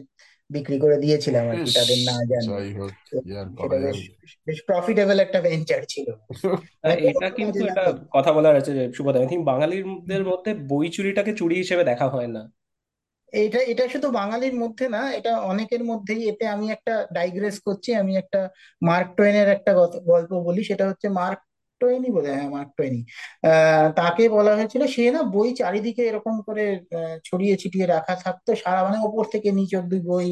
বিক্রি 0.53 0.81
করে 0.81 0.97
দিয়েছিলাম 0.97 1.45
আর 1.49 1.57
কি 1.57 1.63
ইস 1.63 1.75
তাদের 1.75 1.99
না 2.05 2.17
জানিয়ে। 2.25 2.51
যাই 2.51 2.71
হোক 2.75 2.91
কি 3.07 3.37
আর 3.37 3.47
সেটা 3.47 3.57
করা 3.59 3.77
বেশ 3.79 3.99
যাবে? 3.99 4.03
বেশ 4.47 4.59
প্রফিটেবল 4.67 5.21
একটা 5.21 5.41
ভেঞ্চার 5.41 5.83
ছিল। 5.89 6.07
হ্যাঁ, 6.83 6.97
কোনো 6.97 7.09
এটা 7.09 7.31
কিন্তু 7.31 7.59
কাজে 7.59 7.71
এটা 7.71 7.83
লাগতো 7.83 8.03
না। 8.03 8.09
কথা 8.11 8.33
বলার 8.33 8.57
আছে 8.57 8.73
যে 8.75 8.93
সুবোধ 8.93 9.17
আই 9.17 9.27
থিঙ্ক 9.27 9.45
বাঙালিদের 9.45 10.25
মধ্যে 10.27 10.55
বই 10.69 10.89
চুরিটাকে 10.89 11.33
চুরি 11.37 11.55
হিসেবে 11.55 11.85
দেখা 11.85 12.09
হয় 12.09 12.27
না। 12.27 12.43
এটা 13.33 13.61
এটা 13.63 13.89
শুধু 13.89 14.11
বাঙালির 14.11 14.55
মধ্যে 14.55 14.89
না 14.89 15.13
এটা 15.13 15.41
অনেকের 15.43 15.85
মধ্যেই। 15.85 16.29
এতে 16.29 16.47
আমি 16.47 16.71
একটা 16.71 17.07
ডাইগ্রেস 17.13 17.61
করছি 17.61 17.95
আমি 17.95 18.17
একটা 18.17 18.41
মার্ক 18.83 19.09
টোয়েনের 19.17 19.49
একটা 19.49 19.75
গত- 19.75 20.01
গল্প 20.01 20.33
বলি 20.43 20.65
সেটা 20.65 20.89
হচ্ছে 20.89 21.09
মার্ক 21.09 21.41
টোয়েনই 21.83 22.11
বলে 22.17 22.29
হ্যাঁ 22.37 22.49
মার্ক 22.55 22.71
টোয়েনই 22.79 23.03
আহ, 23.47 23.87
তাকে 23.99 24.23
বলা 24.37 24.53
হয়েছিল, 24.59 24.83
সে 24.95 25.05
না 25.15 25.21
বই 25.35 25.49
চারিদিকে 25.61 26.03
এরকম 26.11 26.35
করে 26.47 26.65
ছড়িয়ে 27.29 27.55
ছিটিয়ে 27.63 27.87
রাখা 27.95 28.15
থাকতো, 28.25 28.51
সারা 28.63 28.81
মানে 28.87 28.99
ওপর 29.09 29.25
থেকে 29.35 29.49
নিচ 29.59 29.73
অব্দি 29.81 29.99
বই 30.09 30.27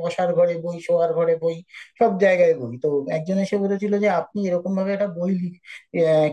বসার 0.00 0.30
ঘরে 0.38 0.54
বই, 0.64 0.76
শোয়ার 0.86 1.10
ঘরে 1.18 1.34
বই, 1.42 1.56
সব 2.00 2.10
জায়গায় 2.24 2.54
বই। 2.60 2.74
তো 2.84 2.88
একজন 3.16 3.36
এসে 3.44 3.56
বলেছিল 3.64 3.92
যে, 4.04 4.08
আপনি 4.20 4.38
এরকম 4.48 4.72
ভাবে 4.78 4.90
একটা 4.96 5.08
বই 5.16 5.32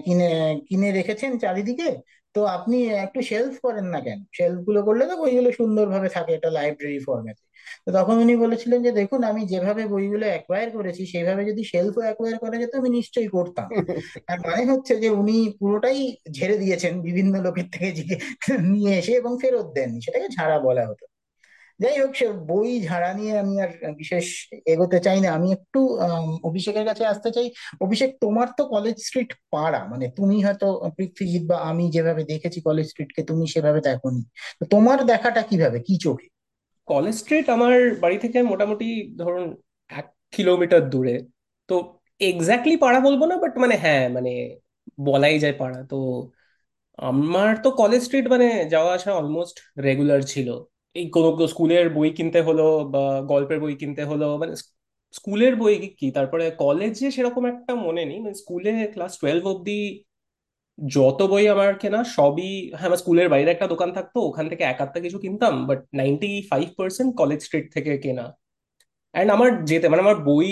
কিনে 0.05 0.25
কিনে 0.67 0.87
রেখেছেন 0.91 1.31
চারিদিকে, 1.43 1.87
তো 2.35 2.49
আপনি 2.55 2.75
একটু 3.05 3.19
শেলফ 3.29 3.53
করেন 3.65 3.85
না 3.93 3.99
কেন? 4.05 4.19
শেলফগুলো 4.37 4.79
করলে 4.87 5.03
তো 5.09 5.15
বইগুলো 5.21 5.49
সুন্দরভাবে 5.59 6.09
থাকে 6.15 6.31
এটা 6.37 6.49
লাইব্রেরি 6.57 6.99
ফরম্যাটে 7.07 7.43
তো 7.85 7.89
তখন 7.91 8.15
উনি 8.17 8.33
বলেছিলেন 8.35 8.79
যে 8.83 8.91
দেখুন 8.91 9.19
আমি 9.23 9.41
যেভাবে 9.45 9.83
বইগুলো 9.87 10.25
অ্যাকোয়ার 10.25 10.67
করেছি 10.71 11.01
সেইভাবে 11.05 11.41
যদি 11.45 11.61
শেলফও 11.63 12.01
অ্যাকোয়ার 12.01 12.35
করা 12.39 12.55
যেত 12.57 12.73
আমি 12.75 12.89
নিশ্চয়ই 12.89 13.29
করতাম। 13.29 13.67
তার 14.27 14.39
মানে 14.45 14.63
হচ্ছে 14.71 14.93
যে 15.03 15.09
উনি 15.21 15.37
পুরোটাই 15.59 15.99
ঝেড়ে 16.31 16.55
দিয়েছেন 16.57 16.93
বিভিন্ন 17.01 17.33
লোকের 17.41 17.67
থেকে 17.73 17.89
নিয়ে 18.69 18.91
এসে 18.97 19.13
এবং 19.13 19.31
ফেরত 19.41 19.67
দেননি। 19.75 19.99
সেটাকে 20.01 20.27
ঝাড়া 20.37 20.57
বলা 20.59 20.83
হতো। 20.87 21.05
যাই 21.79 21.97
হোক 22.01 22.11
সে 22.15 22.27
বই 22.47 22.69
ঝাড়া 22.81 23.09
নিয়ে 23.13 23.33
আমি 23.39 23.53
আর 23.61 23.69
বিশেষ 23.95 24.25
এগোতে 24.65 24.97
চাই 24.99 25.19
না। 25.19 25.29
আমি 25.31 25.47
একটু 25.51 25.79
অভিষেকের 26.43 26.85
কাছে 26.85 27.03
আসতে 27.05 27.29
চাই। 27.31 27.47
অভিষেক 27.81 28.09
তোমার 28.21 28.47
তো 28.57 28.63
কলেজ 28.65 28.95
স্ট্রিট 28.99 29.29
পাড়া। 29.51 29.81
মানে 29.91 30.05
তুমি 30.15 30.35
হয়তো 30.45 30.67
পৃথ্বীজিৎ 30.97 31.43
বা 31.47 31.57
আমি 31.69 31.85
যেভাবে 31.91 32.23
দেখেছি 32.23 32.59
কলেজ 32.61 32.85
স্ট্রিটকে 32.89 33.21
তুমি 33.23 33.45
সেভাবে 33.47 33.79
দেখোনি। 33.81 34.21
তো 34.59 34.65
তোমার 34.71 34.99
দেখাটা 35.05 35.41
কীভাবে? 35.43 35.77
কি 35.87 35.95
চোখে? 36.01 36.27
কলেজ 36.89 37.15
স্ট্রিট 37.21 37.45
আমার 37.49 37.73
বাড়ি 38.03 38.17
থেকে 38.23 38.39
মোটামুটি 38.51 38.85
ধরুন 39.19 39.45
এক 39.89 40.05
কিলোমিটার 40.33 40.81
দূরে। 40.91 41.15
তো 41.69 41.73
এক্স্যাক্টলি 42.21 42.75
পাড়া 42.83 42.99
বলব 42.99 43.21
না 43.25 43.35
বাট 43.43 43.53
মানে 43.63 43.75
হ্যাঁ 43.83 44.03
মানে 44.15 44.31
বলাই 45.05 45.35
যায় 45.39 45.55
পাড়া। 45.61 45.79
তো 45.89 45.95
আমার 46.99 47.51
তো 47.63 47.69
কলেজ 47.71 48.01
স্ট্রিট 48.03 48.25
মানে 48.33 48.45
যাওয়া 48.73 48.91
আসা 48.95 49.11
অলমোস্ট 49.15 49.55
রেগুলার 49.87 50.21
ছিল। 50.23 50.47
এই 50.95 51.05
কোনো 51.15 51.29
স্কুলের 51.47 51.85
বই 51.95 52.09
কিনতে 52.17 52.39
হলো 52.41 52.63
বা 52.93 52.99
গল্পের 53.31 53.59
বই 53.59 53.73
কিনতে 53.81 54.03
হলো 54.11 54.25
মানে 54.41 54.53
স্কুলের 55.13 55.53
বই 55.55 55.73
কি? 55.99 56.07
তারপরে 56.17 56.45
কলেজে 56.59 57.07
সেরকম 57.15 57.43
একটা 57.53 57.73
মনে 57.85 58.01
নেই। 58.05 58.19
মানে 58.19 58.35
স্কুলে 58.35 58.71
ক্লাস 58.93 59.11
টুয়েলভ 59.19 59.43
অব্দি 59.47 59.71
যত 60.95 61.19
বই 61.31 61.45
আমার 61.53 61.71
কেনা, 61.81 61.99
সবই 62.17 62.51
হ্যাঁ 62.77 62.87
আমার 62.89 62.99
স্কুলের 63.03 63.27
বাইরে 63.33 63.49
একটা 63.51 63.67
দোকান 63.73 63.89
থাকতো, 63.97 64.17
ওখান 64.29 64.45
থেকে 64.51 64.63
এক 64.71 64.77
আধটা 64.83 64.99
কিছু 65.05 65.17
কিনতাম 65.25 65.53
but 65.69 65.79
ninety 65.99 66.31
five 66.51 66.67
percent 66.79 67.09
College 67.21 67.39
Street 67.47 67.65
থেকে 67.75 67.91
কেনা। 68.05 68.25
অ্যান্ড 69.13 69.29
আমার 69.35 69.49
যেতে 69.69 69.85
মানে 69.91 70.01
আমার 70.05 70.17
বই 70.29 70.49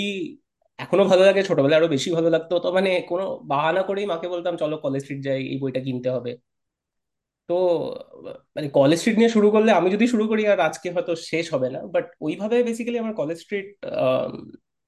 এখনও 0.79 1.05
ভালো 1.11 1.23
লাগে, 1.27 1.41
ছোটবেলায় 1.49 1.79
আরও 1.79 1.89
বেশি 1.95 2.09
ভালো 2.17 2.29
লাগতো, 2.35 2.53
তো 2.63 2.67
মানে 2.77 2.91
কোনো 3.11 3.25
বাহানা 3.51 3.81
করেই 3.89 4.05
মাকে 4.11 4.27
বলতাম, 4.33 4.53
চলো 4.61 4.75
কলেজ 4.85 5.01
স্ট্রিট 5.03 5.21
যাই, 5.27 5.41
এই 5.53 5.57
বইটা 5.63 5.81
কিনতে 5.87 6.09
হবে। 6.15 6.31
তো 7.49 7.57
মানে 8.55 8.67
কলেজ 8.77 8.97
স্ট্রিট 8.99 9.17
নিয়ে 9.19 9.31
শুরু 9.35 9.47
করলে, 9.55 9.71
আমি 9.79 9.89
যদি 9.95 10.05
শুরু 10.13 10.25
করি, 10.31 10.43
আর 10.53 10.59
আজকে 10.69 10.87
হয়তো 10.95 11.13
শেষ 11.29 11.45
হবে 11.53 11.67
না 11.75 11.79
বাট 11.93 12.05
ওইভাবে 12.25 12.57
বেসিক্যালি 12.67 12.97
আমার 13.03 13.15
কলেজ 13.21 13.37
স্ট্রিট 13.43 13.67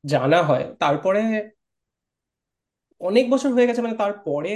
জানা 0.03 0.39
হয়। 0.49 0.65
তারপরে 0.83 1.21
অনেক 3.01 3.25
বছর 3.29 3.49
হয়ে 3.53 3.67
গেছে 3.69 3.81
মানে 3.81 3.97
তারপরে 3.97 4.51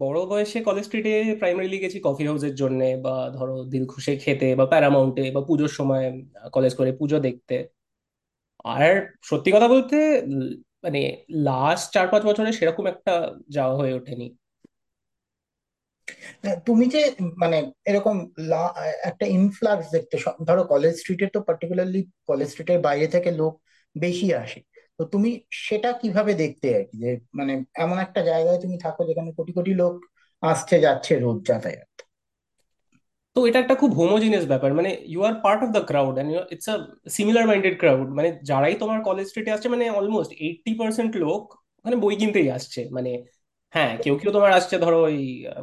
বড় 0.00 0.18
বয়সে 0.26 0.58
কলেজ 0.62 0.84
স্ট্রিটে 0.84 1.10
প্রাইমারিলি 1.40 1.78
গেছি 1.80 1.98
কফি 2.00 2.24
হাউসের 2.26 2.54
জন্য 2.54 2.80
বা 3.02 3.14
ধরো 3.36 3.54
দিলখুশে 3.72 4.12
খেতে 4.16 4.48
বা 4.54 4.64
প্যারামাউন্টে 4.66 5.24
বা 5.30 5.40
পুজোর 5.48 5.70
সময় 5.70 6.04
কলেজ 6.52 6.72
করে 6.74 6.90
পুজো 7.00 7.18
দেখতে। 7.20 7.54
আর 8.64 8.84
সত্যি 9.22 9.50
কথা 9.54 9.68
বলতে 9.68 9.96
মানে 10.84 11.00
লাস্ট 11.40 11.86
চার 11.94 12.06
পাঁচ 12.08 12.22
বছরে 12.26 12.50
সেরকম 12.52 12.84
একটা 12.86 13.12
যাওয়া 13.48 13.74
হয়ে 13.76 13.92
ওঠেনি। 13.94 14.24
তুমি 16.66 16.84
যে 16.86 17.00
মানে 17.36 17.56
এরকম 17.84 18.16
একটা 19.04 19.24
ইনফ্লাক্স 19.36 19.86
দেখতে 19.92 20.16
ধরো 20.46 20.62
কলেজ 20.64 20.92
স্ট্রিটে 20.96 21.26
তো 21.26 21.38
পার্টিকুলারলি 21.40 22.00
কলেজ 22.26 22.48
স্ট্রিটের 22.48 22.78
বাইরে 22.80 23.06
থেকে 23.08 23.30
লোক 23.32 23.52
বেশি 23.96 24.26
আসে। 24.34 24.58
তো 24.98 25.02
তুমি 25.04 25.30
সেটা 25.66 25.88
কীভাবে 26.00 26.32
দেখতে 26.34 26.66
আর 26.76 26.84
কি? 26.88 26.96
যে 26.98 27.08
মানে 27.38 27.52
এমন 27.74 27.96
একটা 27.98 28.20
জায়গায় 28.22 28.58
তুমি 28.64 28.76
থাকো 28.84 29.00
যেখানে 29.08 29.30
কোটি 29.38 29.52
কোটি 29.52 29.72
লোক 29.74 29.94
আসছে, 30.42 30.76
যাচ্ছে 30.80 31.12
রোজ 31.16 31.38
যাতায়াত। 31.48 31.94
তো 33.36 33.40
এটা 33.48 33.58
একটা 33.58 33.74
খুব 33.74 33.90
হোমোজিনিয়াস 34.00 34.46
ব্যাপার। 34.46 34.70
মানে 34.78 34.90
you 35.06 35.20
are 35.22 35.34
part 35.44 35.60
of 35.64 35.70
the 35.76 35.82
crowd 35.90 36.14
and 36.14 36.30
it's 36.54 36.68
a 36.68 36.76
similar 37.16 37.44
minded 37.50 37.74
crowd 37.78 38.08
মানে 38.18 38.28
যারাই 38.42 38.74
তোমার 38.74 38.98
কলেজ 39.02 39.26
স্ট্রিটে 39.26 39.50
আসছে 39.52 39.68
মানে 39.68 39.84
অলমোস্ট 39.90 40.30
এইটটি 40.44 40.70
পার্সেন্ট 40.80 41.12
লোক 41.16 41.42
মানে 41.84 41.96
বই 41.96 42.14
কিনতেই 42.16 42.48
আসছে। 42.50 42.80
মানে 42.96 43.10
হ্যাঁ 43.74 43.92
কেউ 44.02 44.14
কেউ 44.20 44.30
তোমার 44.32 44.52
আসছে 44.52 44.76
ধরো 44.78 44.98
ওই 45.08 45.18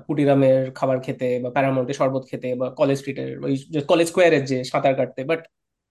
কুটিরামের 0.07 0.59
খাবার 0.75 0.97
খেতে 1.05 1.27
বা 1.43 1.49
প্যারামাউন্টে 1.55 1.93
শরবত 1.93 2.23
খেতে 2.31 2.49
বা 2.55 2.67
কলেজ 2.79 2.97
স্ট্রিটের 2.97 3.29
ওই 3.45 3.53
কলেজ 3.91 4.07
স্কোয়ারের 4.07 4.43
যে 4.45 4.57
সাঁতার 4.71 4.93
কাটতে। 4.99 5.21
বাট 5.23 5.41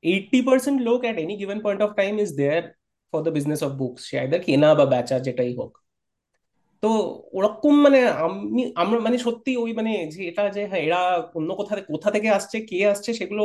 এইটটি 0.04 0.38
পার্সেন্ট 0.48 0.78
লোক 0.88 1.00
at 1.04 1.16
any 1.18 1.34
given 1.42 1.58
point 1.64 1.80
of 1.82 1.90
time 1.96 2.14
is 2.24 2.30
there 2.36 2.62
for 3.12 3.20
the 3.26 3.32
business 3.36 3.60
of 3.66 3.70
books 3.80 4.02
say 4.08 4.14
either 4.22 4.40
কেনা 4.46 4.68
বা 4.78 4.84
বেচা 4.92 5.16
যেটাই 5.26 5.52
হোক। 5.60 5.72
তো 6.82 6.88
ওরকম 7.32 7.74
মানে 7.86 7.98
আমি 8.24 8.62
আমরা 8.82 8.98
মানে 9.06 9.16
সত্যি 9.26 9.50
ওই 9.62 9.70
মানে 9.78 9.90
যে 10.12 10.20
এটা 10.30 10.42
যে 10.56 10.60
হ্যাঁ 10.70 10.82
এরা 10.86 10.98
অন্য 11.38 11.50
কোথা 11.60 11.72
থেকে 11.76 11.88
কোথা 11.94 12.08
থেকে 12.14 12.28
আসছে 12.38 12.56
কে 12.70 12.78
আসছে 12.92 13.10
সেগুলো 13.20 13.42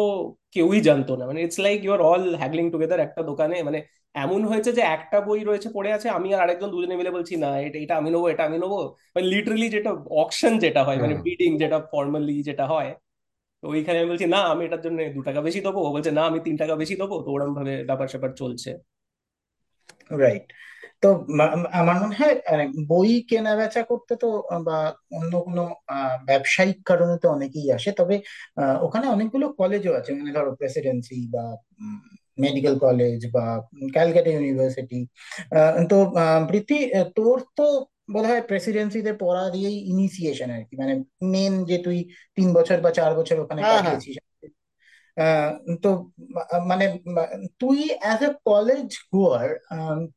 কেউই 0.53 0.79
জানতো 0.87 1.11
না। 1.19 1.23
মানে 1.29 1.39
it's 1.45 1.59
like 1.65 1.77
you 1.83 1.91
are 1.95 2.01
all 2.09 2.23
haggling 2.41 2.65
together 2.73 2.99
একটা 3.07 3.21
দোকানে। 3.29 3.55
মানে 3.67 3.79
এমন 4.15 4.41
হয়েছে 4.51 4.71
যে 4.77 4.81
একটা 4.95 5.17
বই 5.27 5.39
রয়েছে 5.49 5.69
পড়ে 5.75 5.89
আছে 5.95 6.07
আমি 6.17 6.27
আর 6.35 6.39
আরেকজন 6.43 6.69
দুজনে 6.73 6.95
মিলে 6.99 7.11
বলছি 7.17 7.33
না 7.43 7.49
এটা 7.65 7.77
এটা 7.83 7.93
আমি 7.99 8.09
নেব 8.13 8.23
এটা 8.33 8.43
আমি 8.49 8.57
নেব। 8.63 8.73
মানে 9.15 9.25
লিটারালি 9.31 9.67
যেটা 9.75 9.91
অকশন 10.21 10.53
যেটা 10.63 10.81
হয় 10.87 10.97
মানে 11.03 11.15
বিডিং 11.25 11.51
যেটা 11.61 11.77
ফর্মালি 11.91 12.35
যেটা 12.49 12.65
হয় 12.73 12.89
তো 13.63 13.65
ওইখানে 13.73 13.97
আমি 14.01 14.09
বলছি 14.11 14.27
না 14.35 14.39
আমি 14.53 14.61
এটার 14.67 14.81
জন্য 14.85 14.97
দু 15.15 15.21
টাকা 15.29 15.39
বেশি 15.47 15.59
দেবো। 15.65 15.79
ও 15.87 15.89
বলছে 15.95 16.11
না 16.17 16.23
আমি 16.29 16.39
তিন 16.47 16.55
টাকা 16.61 16.73
বেশি 16.81 16.95
দেবো। 17.01 17.15
তো 17.25 17.29
ওরকম 17.35 17.53
ভাবে 17.59 17.73
ব্যাপার 17.89 18.07
স্যাপার 18.13 18.31
চলছে। 18.41 18.69
রাইট 20.09 20.45
তো 21.01 21.07
আমার 21.73 21.95
মনে 22.03 22.15
হয় 22.19 22.35
বই 22.87 23.11
কেনা 23.29 23.51
বেচা 23.59 23.81
করতে 23.83 24.13
তো 24.15 24.27
বা 24.67 24.77
অন্য 25.11 25.33
কোনো 25.47 25.63
ব্যবসায়িক 26.27 26.77
কারণে 26.85 27.15
তো 27.23 27.27
অনেকেই 27.29 27.67
আসে 27.71 27.89
তবে 27.91 28.15
ওখানে 28.81 29.05
অনেকগুলো 29.07 29.45
কলেজও 29.59 29.93
আছে। 29.99 30.09
মানে 30.13 30.31
ধরো 30.31 30.51
প্রেসিডেন্সি 30.61 31.17
বা 31.35 31.43
মেডিকেল 32.37 32.75
কলেজ 32.79 33.19
বা 33.33 33.45
ক্যালকাটা 33.93 34.29
ইউনিভার্সিটি 34.31 34.99
তো 35.89 35.97
প্রীতি 36.49 36.77
তোর 37.15 37.37
তো 37.57 37.65
বোধহয় 38.13 38.43
প্রেসিডেন্সিতে 38.49 39.11
পড়া 39.19 39.43
দিয়েই 39.49 39.77
ইনিশিয়েশন 39.91 40.49
আর 40.51 40.63
কি। 40.67 40.73
মানে 40.81 40.93
মেন 41.33 41.53
যে 41.69 41.77
তুই 41.77 41.97
তিন 42.37 42.47
বছর 42.57 42.77
বা 42.81 42.91
চার 42.91 43.11
বছর 43.19 43.37
ওখানে 43.39 43.61
হ্যাঁ 43.61 43.81
হ্যাঁ। 43.81 43.97
কাটিয়েছিস। 43.97 44.15
তো 45.83 45.89
মানে 46.67 46.85
তুই 47.59 47.79
অ্যাজ 48.01 48.21
এ 48.23 48.29
কলেজ 48.45 48.87
গোয়ার 49.13 49.49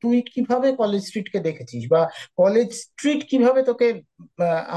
তুই 0.02 0.17
কীভাবে 0.33 0.69
কলেজ 0.76 1.02
স্ট্রিটকে 1.09 1.38
দেখেছিস? 1.40 1.83
বা 1.95 2.00
কলেজ 2.37 2.69
স্ট্রিট 2.83 3.21
কীভাবে 3.31 3.61
তোকে 3.62 3.87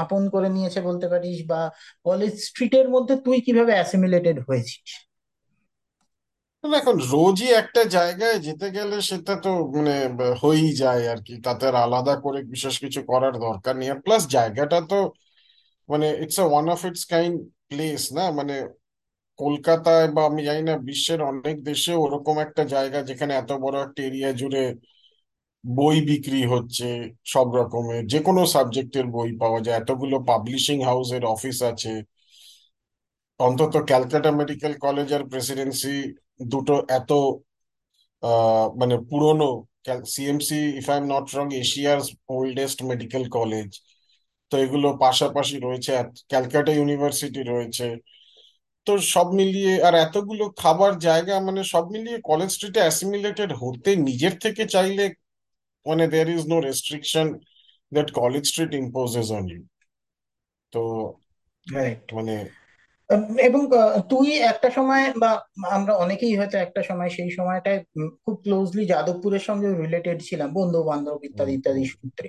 আপন 0.02 0.22
করে 0.34 0.48
নিয়েছে 0.48 0.80
বলতে 0.88 1.06
পারিস? 1.12 1.38
বা 1.48 1.60
কলেজ 2.06 2.32
স্ট্রিটের 2.48 2.86
মধ্যে 2.94 3.14
তুই 3.26 3.38
কীভাবে 3.46 3.72
অ্যাসিমিলেটেড 3.76 4.36
হয়েছিস? 4.48 4.88
এখন 6.64 6.96
রোজই 7.12 7.48
একটা 7.62 7.82
জায়গায় 7.96 8.36
যেতে 8.46 8.66
গেলে 8.76 8.96
সেটা 9.10 9.34
তো 9.44 9.50
মানে 9.74 9.92
হয়েই 10.42 10.70
যায় 10.82 11.02
আর 11.12 11.20
কি। 11.26 11.34
তাতে 11.46 11.64
আলাদা 11.84 12.14
করে 12.24 12.38
বিশেষ 12.52 12.74
কিছু 12.84 13.00
করার 13.10 13.34
দরকার 13.46 13.74
নেই। 13.78 13.88
আর 13.90 13.98
প্লাস 14.06 14.22
জায়গাটা 14.36 14.78
তো 14.90 14.98
মানে 15.88 16.06
it's 16.22 16.38
a 16.38 16.46
one 16.46 16.66
of 16.74 16.80
its 16.84 17.04
kind 17.12 17.34
place 17.68 18.02
না? 18.16 18.24
মানে 18.38 18.54
কলকাতায় 19.42 20.06
বা 20.14 20.22
আমি 20.28 20.40
জানি 20.48 20.62
না, 20.62 20.74
বিশ্বের 20.88 21.20
অনেক 21.30 21.56
দেশে 21.64 21.92
ওরকম 22.04 22.36
একটা 22.46 22.62
জায়গা 22.74 22.98
যেখানে 23.10 23.32
এত 23.34 23.50
বড় 23.64 23.76
একটা 23.86 24.00
এরিয়া 24.08 24.30
জুড়ে 24.40 24.62
বই 25.64 25.96
বিক্রি 26.08 26.40
হচ্ছে, 26.46 26.88
সব 27.26 27.46
রকমের। 27.58 28.02
যে 28.12 28.18
কোনো 28.26 28.40
সাবজেক্টের 28.54 29.06
বই 29.14 29.30
পাওয়া 29.42 29.60
যায়। 29.66 29.78
এতগুলো 29.78 30.16
পাবলিশিং 30.30 30.78
হাউসের 30.88 31.22
অফিস 31.34 31.58
আছে। 31.70 31.92
অন্তত 33.40 33.74
ক্যালকাটা 33.88 34.30
মেডিকেল 34.40 34.72
কলেজ 34.84 35.08
আর 35.16 35.22
প্রেসিডেন্সি 35.28 35.94
দুটো 36.52 36.74
এত 36.90 37.10
মানে 38.80 38.94
পুরনো 39.10 39.44
CMC 40.14 40.58
if 40.78 40.86
I 40.90 40.96
am 40.98 41.04
not 41.14 41.26
wrong 41.36 41.46
এশিয়ার 41.62 41.98
ওল্ডেস্ট 42.36 42.78
মেডিকেল 42.90 43.22
কলেজ 43.28 43.68
তো 44.50 44.54
এগুলো 44.64 44.88
পাশাপাশি 45.00 45.54
রয়েছে। 45.58 45.90
ক্যালকাটা 46.30 46.72
ইউনিভার্সিটি 46.74 47.40
রয়েছে। 47.44 47.86
তো 48.86 48.92
সব 49.12 49.26
মিলিয়ে 49.34 49.72
আর 49.86 49.94
এতগুলো 49.98 50.44
খাবার 50.58 50.92
জায়গা 51.06 51.34
মানে 51.46 51.62
সব 51.72 51.84
মিলিয়ে 51.94 52.18
কলেজ 52.24 52.50
স্ট্রিটে 52.52 52.80
অ্যাসিমিলেটেড 52.84 53.50
হতে 53.60 53.90
নিজের 54.08 54.34
থেকে 54.44 54.62
চাইলে 54.74 55.04
মানে 55.86 56.04
there 56.08 56.28
is 56.32 56.42
no 56.48 56.58
restriction 56.62 57.26
that 57.92 58.08
College 58.18 58.44
Street 58.50 58.72
imposes 58.82 59.26
on 59.32 59.44
you 59.50 59.62
তো 60.72 60.80
রাইট 61.66 62.06
মানে 62.16 62.34
এবং 63.42 63.62
আহ, 63.74 64.00
তুই 64.10 64.28
একটা 64.52 64.68
সময় 64.72 65.02
বা 65.16 65.30
আমরা 65.76 65.92
অনেকেই 65.96 66.34
হয়তো 66.38 66.56
একটা 66.58 66.80
সময় 66.88 67.10
সেই 67.16 67.30
সময়টায় 67.38 67.78
খুব 68.24 68.36
ক্লোজলি 68.44 68.82
যাদবপুরের 68.86 69.42
সঙ্গে 69.48 69.68
রিলেটেড 69.82 70.18
ছিলাম 70.28 70.48
বন্ধু 70.58 70.78
বান্ধব 70.88 71.18
ইত্যাদি 71.28 71.52
ইত্যাদি 71.54 71.82
সূত্রে। 71.92 72.28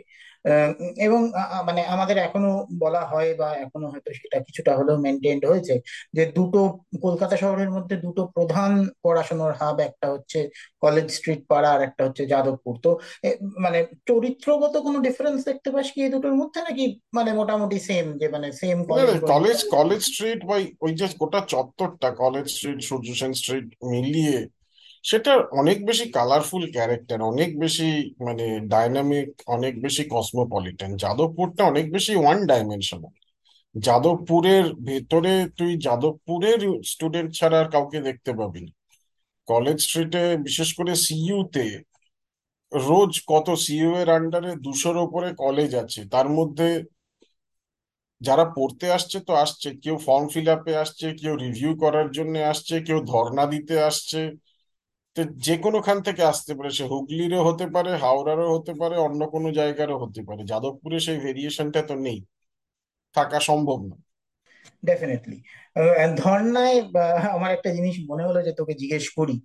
এবং 0.98 1.22
মানে 1.66 1.82
আমাদের 1.86 2.18
এখনও 2.18 2.54
বলা 2.80 3.02
হয় 3.06 3.30
বা 3.36 3.50
এখনও 3.56 3.88
হয়তো 3.90 4.10
সেটা 4.14 4.38
কিছুটা 4.40 4.72
হলেও 4.78 4.98
মেনটেন্ড 4.98 5.44
হয়েছে 5.46 5.74
যে 6.14 6.24
দুটো 6.36 6.60
কলকাতা 7.02 7.36
শহরের 7.38 7.70
মধ্যে 7.72 7.96
দুটো 7.98 8.22
প্রধান 8.36 8.72
পড়াশোনার 9.04 9.54
হাব 9.54 9.78
একটা 9.80 10.08
হচ্ছে 10.10 10.40
কলেজ 10.82 11.08
স্ট্রিট 11.12 11.42
পাড়া 11.48 11.70
আর 11.72 11.82
একটা 11.82 12.02
হচ্ছে 12.06 12.24
যাদবপুর। 12.26 12.74
তো 12.84 12.92
মানে 13.60 13.80
চরিত্রগত 14.08 14.74
কোনো 14.78 14.98
ডিফারেন্স 15.00 15.40
দেখতে 15.46 15.70
পাস 15.72 15.88
কি 15.94 16.00
এই 16.02 16.12
দুটোর 16.12 16.36
মধ্যে 16.36 16.60
নাকি 16.62 16.84
মানে 17.14 17.32
মোটামুটি 17.34 17.78
সেম 17.90 18.06
যে 18.18 18.28
মানে 18.30 18.48
সেম 18.62 18.78
কলেজ 19.30 19.58
কলেজ 19.76 20.02
স্ট্রিট 20.04 20.40
বা 20.46 20.56
ওই 20.82 20.92
যে 20.94 21.06
গোটা 21.20 21.40
চত্বরটা 21.48 22.10
College 22.24 22.46
Street 22.48 22.80
Surya 22.82 23.08
Sen 23.14 23.32
Street 23.34 23.68
মিলিয়ে 23.92 24.38
সেটা 25.04 25.32
অনেক 25.52 25.78
বেশি 25.86 26.06
কালারফুল 26.12 26.64
ক্যারেক্টার 26.72 27.20
অনেক 27.22 27.50
বেশি 27.60 27.88
মানে 28.22 28.46
ডাইনামিক 28.68 29.30
অনেক 29.48 29.74
বেশি 29.82 30.04
কসমোপলিটন 30.12 30.92
যাদবপুরটা 30.98 31.62
অনেক 31.66 31.86
বেশি 31.92 32.14
ওয়ান 32.16 32.40
ডাইমেনশনাল 32.46 33.14
যাদবপুরের 33.76 34.66
ভেতরে 34.86 35.34
তুই 35.58 35.72
যাদবপুরের 35.78 36.62
স্টুডেন্ট 36.84 37.30
ছাড়া 37.36 37.58
আর 37.60 37.68
কাউকে 37.72 37.98
দেখতে 38.02 38.32
পাবি 38.34 38.62
না। 38.62 38.72
কলেজ 39.48 39.78
স্ট্রিটে 39.82 40.24
বিশেষ 40.38 40.70
করে 40.74 40.94
সিইউ 40.96 41.40
তে 41.54 41.66
রোজ 42.72 43.12
কত 43.28 43.48
সিইউ 43.56 43.90
এর 44.02 44.10
আন্ডারে 44.10 44.52
দুশোর 44.66 44.98
ওপরে 44.98 45.30
কলেজ 45.36 45.72
আছে। 45.76 46.02
তার 46.12 46.28
মধ্যে 46.30 46.68
যারা 48.22 48.46
পড়তে 48.56 48.86
আসছে 48.92 49.18
তো 49.20 49.34
আসছে। 49.36 49.68
কেউ 49.84 49.96
ফর্ম 50.06 50.26
ফিল 50.34 50.48
আপে 50.50 50.74
আসছে, 50.76 51.06
কেউ 51.22 51.34
রিভিউ 51.36 51.72
করার 51.76 52.08
জন্য 52.12 52.34
আসছে, 52.52 52.76
কেউ 52.82 53.00
ধর্ণা 53.06 53.44
দিতে 53.46 53.76
আসছে। 53.82 54.20
তো 55.16 55.22
যে 55.46 55.56
কোনোখান 55.58 55.98
থেকে 56.08 56.22
আসতে 56.24 56.52
পারে, 56.58 56.70
সে 56.72 56.84
হুগলিরও 56.92 57.40
হতে 57.48 57.66
পারে, 57.76 57.92
হাওড়ারও 57.98 58.48
হতে 58.56 58.74
পারে, 58.82 58.96
অন্য 59.00 59.22
কোনো 59.32 59.48
জায়গারও 59.60 59.96
হতে 60.04 60.22
পারে। 60.28 60.42
যাদবপুরে 60.52 60.98
সেই 61.00 61.20
ভেরিয়েশনটা 61.20 61.82
তো 61.90 61.94
নেই, 62.06 62.20
থাকা 63.16 63.40
সম্ভব 63.50 63.80
না। 63.90 63.96
ডেফিনেটলি 64.84 65.38
ধর্নায়, 66.18 66.78
বা 66.96 67.06
আমার 67.36 67.52
একটা 67.54 67.70
জিনিস 67.78 67.96
মনে 68.10 68.24
হলো 68.24 68.40
যে 68.48 68.52
তোকে 68.60 68.74
জিজ্ঞেস 68.82 69.06
করি 69.18 69.36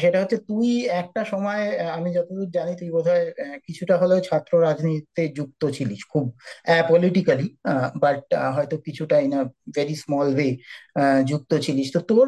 সেটা 0.00 0.18
হচ্ছে 0.22 0.38
তুই 0.48 0.68
একটা 1.00 1.20
সময় 1.24 1.62
আমি 1.96 2.08
যতদূর 2.16 2.48
জানি 2.50 2.72
তুই 2.80 2.88
বোধহয় 2.90 3.24
কিছুটা 3.66 3.94
হলেও 4.02 4.20
ছাত্র 4.28 4.52
রাজনীতিতে 4.62 5.22
যুক্ত 5.38 5.62
ছিলিস 5.76 6.00
খুব 6.12 6.24
পলিটিক্যালি 6.88 7.46
বাট 8.00 8.20
হয়তো 8.56 8.76
কিছুটা 8.86 9.16
in 9.20 9.32
a 9.34 9.42
very 9.76 9.96
small 9.96 10.28
way 10.34 10.50
যুক্ত 11.30 11.50
ছিলিস। 11.66 11.88
তো 11.92 12.00
তোর 12.10 12.26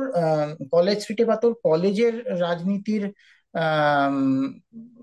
কলেজ 0.72 0.96
স্ট্রিটে 1.00 1.24
বা 1.24 1.36
তোর 1.36 1.52
কলেজের 1.64 2.14
রাজনীতির 2.40 3.04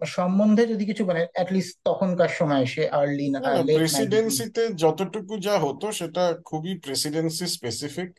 সম্বন্ধে 0.05 0.63
যদি 0.67 0.83
কিছু 0.85 1.05
মানে 1.05 1.21
অ্যাটলিস্ট 1.33 1.75
তখনকার 1.83 2.29
সময় 2.29 2.65
সে 2.65 2.83
আর্লি 2.89 3.27
না 3.29 3.39
প্রেসিডেন্সিতে 3.77 4.63
যতটুকু 4.73 5.33
যা 5.37 5.55
হতো 5.59 5.91
সেটা 5.91 6.23
খুবই 6.45 6.73
প্রেসিডেন্সি 6.79 7.45
স্পেসিফিক 7.47 8.09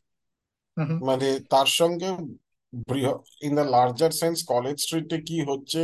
মানে 1.00 1.40
তার 1.50 1.66
সঙ্গে 1.66 2.08
in 3.42 3.54
the 3.54 3.66
larger 3.74 4.10
sense 4.10 4.38
college 4.44 4.76
স্ট্রিটে 4.80 5.18
কি 5.20 5.36
হচ্ছে 5.40 5.80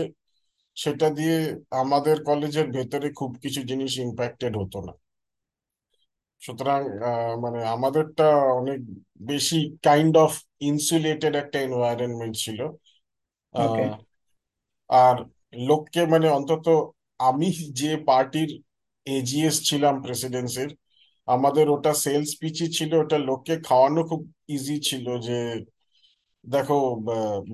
সেটা 0.77 1.11
দিয়ে 1.11 1.37
আমাদের 1.71 2.17
কলেজের 2.25 2.67
ভেতরে 2.71 3.09
খুব 3.13 3.31
কিছু 3.43 3.61
জিনিস 3.63 3.93
ইম্প্যাক্টেড 3.99 4.53
হতো 4.57 4.79
না। 4.81 4.93
সুতরাং 6.43 6.81
মানে 7.41 7.61
আমাদেরটা 7.65 8.27
অনেক 8.53 8.81
বেশি 9.23 9.79
কাইন্ড 9.83 10.15
অফ 10.17 10.33
ইনসুলেটেড 10.61 11.35
একটা 11.37 11.59
এনভায়রনমেন্ট 11.61 12.35
ছিল। 12.37 12.61
আর 14.93 15.17
লোককে 15.69 16.01
মানে 16.13 16.27
অন্তত 16.39 16.67
আমি 17.21 17.49
যে 17.81 17.91
পার্টির 18.09 18.51
এজিএস 19.07 19.57
ছিলাম 19.69 19.95
প্রেসিডেন্সির 20.05 20.71
আমাদের 21.29 21.67
ওটা 21.77 21.93
সেলস 22.05 22.31
পিচই 22.41 22.69
ছিল, 22.79 22.91
ওটা 23.03 23.19
লোককে 23.29 23.55
খাওয়ানো 23.67 24.01
খুব 24.11 24.21
ইজি 24.57 24.77
ছিল 24.89 25.07
যে, 25.27 25.39
দেখো 26.45 26.75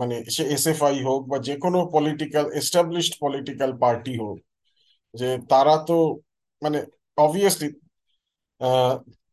মানে 0.00 0.14
সে 0.36 0.42
এসএফআই 0.56 0.96
হোক 1.08 1.20
বা 1.30 1.36
যে 1.48 1.54
কোনো 1.64 1.78
পলিটিক্যাল 1.94 2.46
এস্টাবলিশড 2.60 3.14
পলিটিক্যাল 3.24 3.70
পার্টি 3.82 4.12
হোক, 4.22 4.36
যে 5.14 5.28
তারা 5.52 5.74
তো 5.88 5.96
মানে 6.62 6.78
obviously 7.18 7.68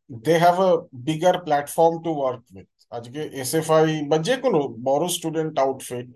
they 0.09 0.33
have 0.43 0.57
a 0.61 0.69
bigger 1.07 1.35
platform 1.45 1.93
to 2.05 2.11
work 2.19 2.41
with 2.53 2.67
আজকে 2.91 3.21
এসএফআই 3.43 3.87
বা 4.11 4.17
যে 4.27 4.35
কোনো 4.43 4.59
বড় 4.89 5.05
স্টুডেন্ট 5.17 5.53
আউটফিট 5.65 6.07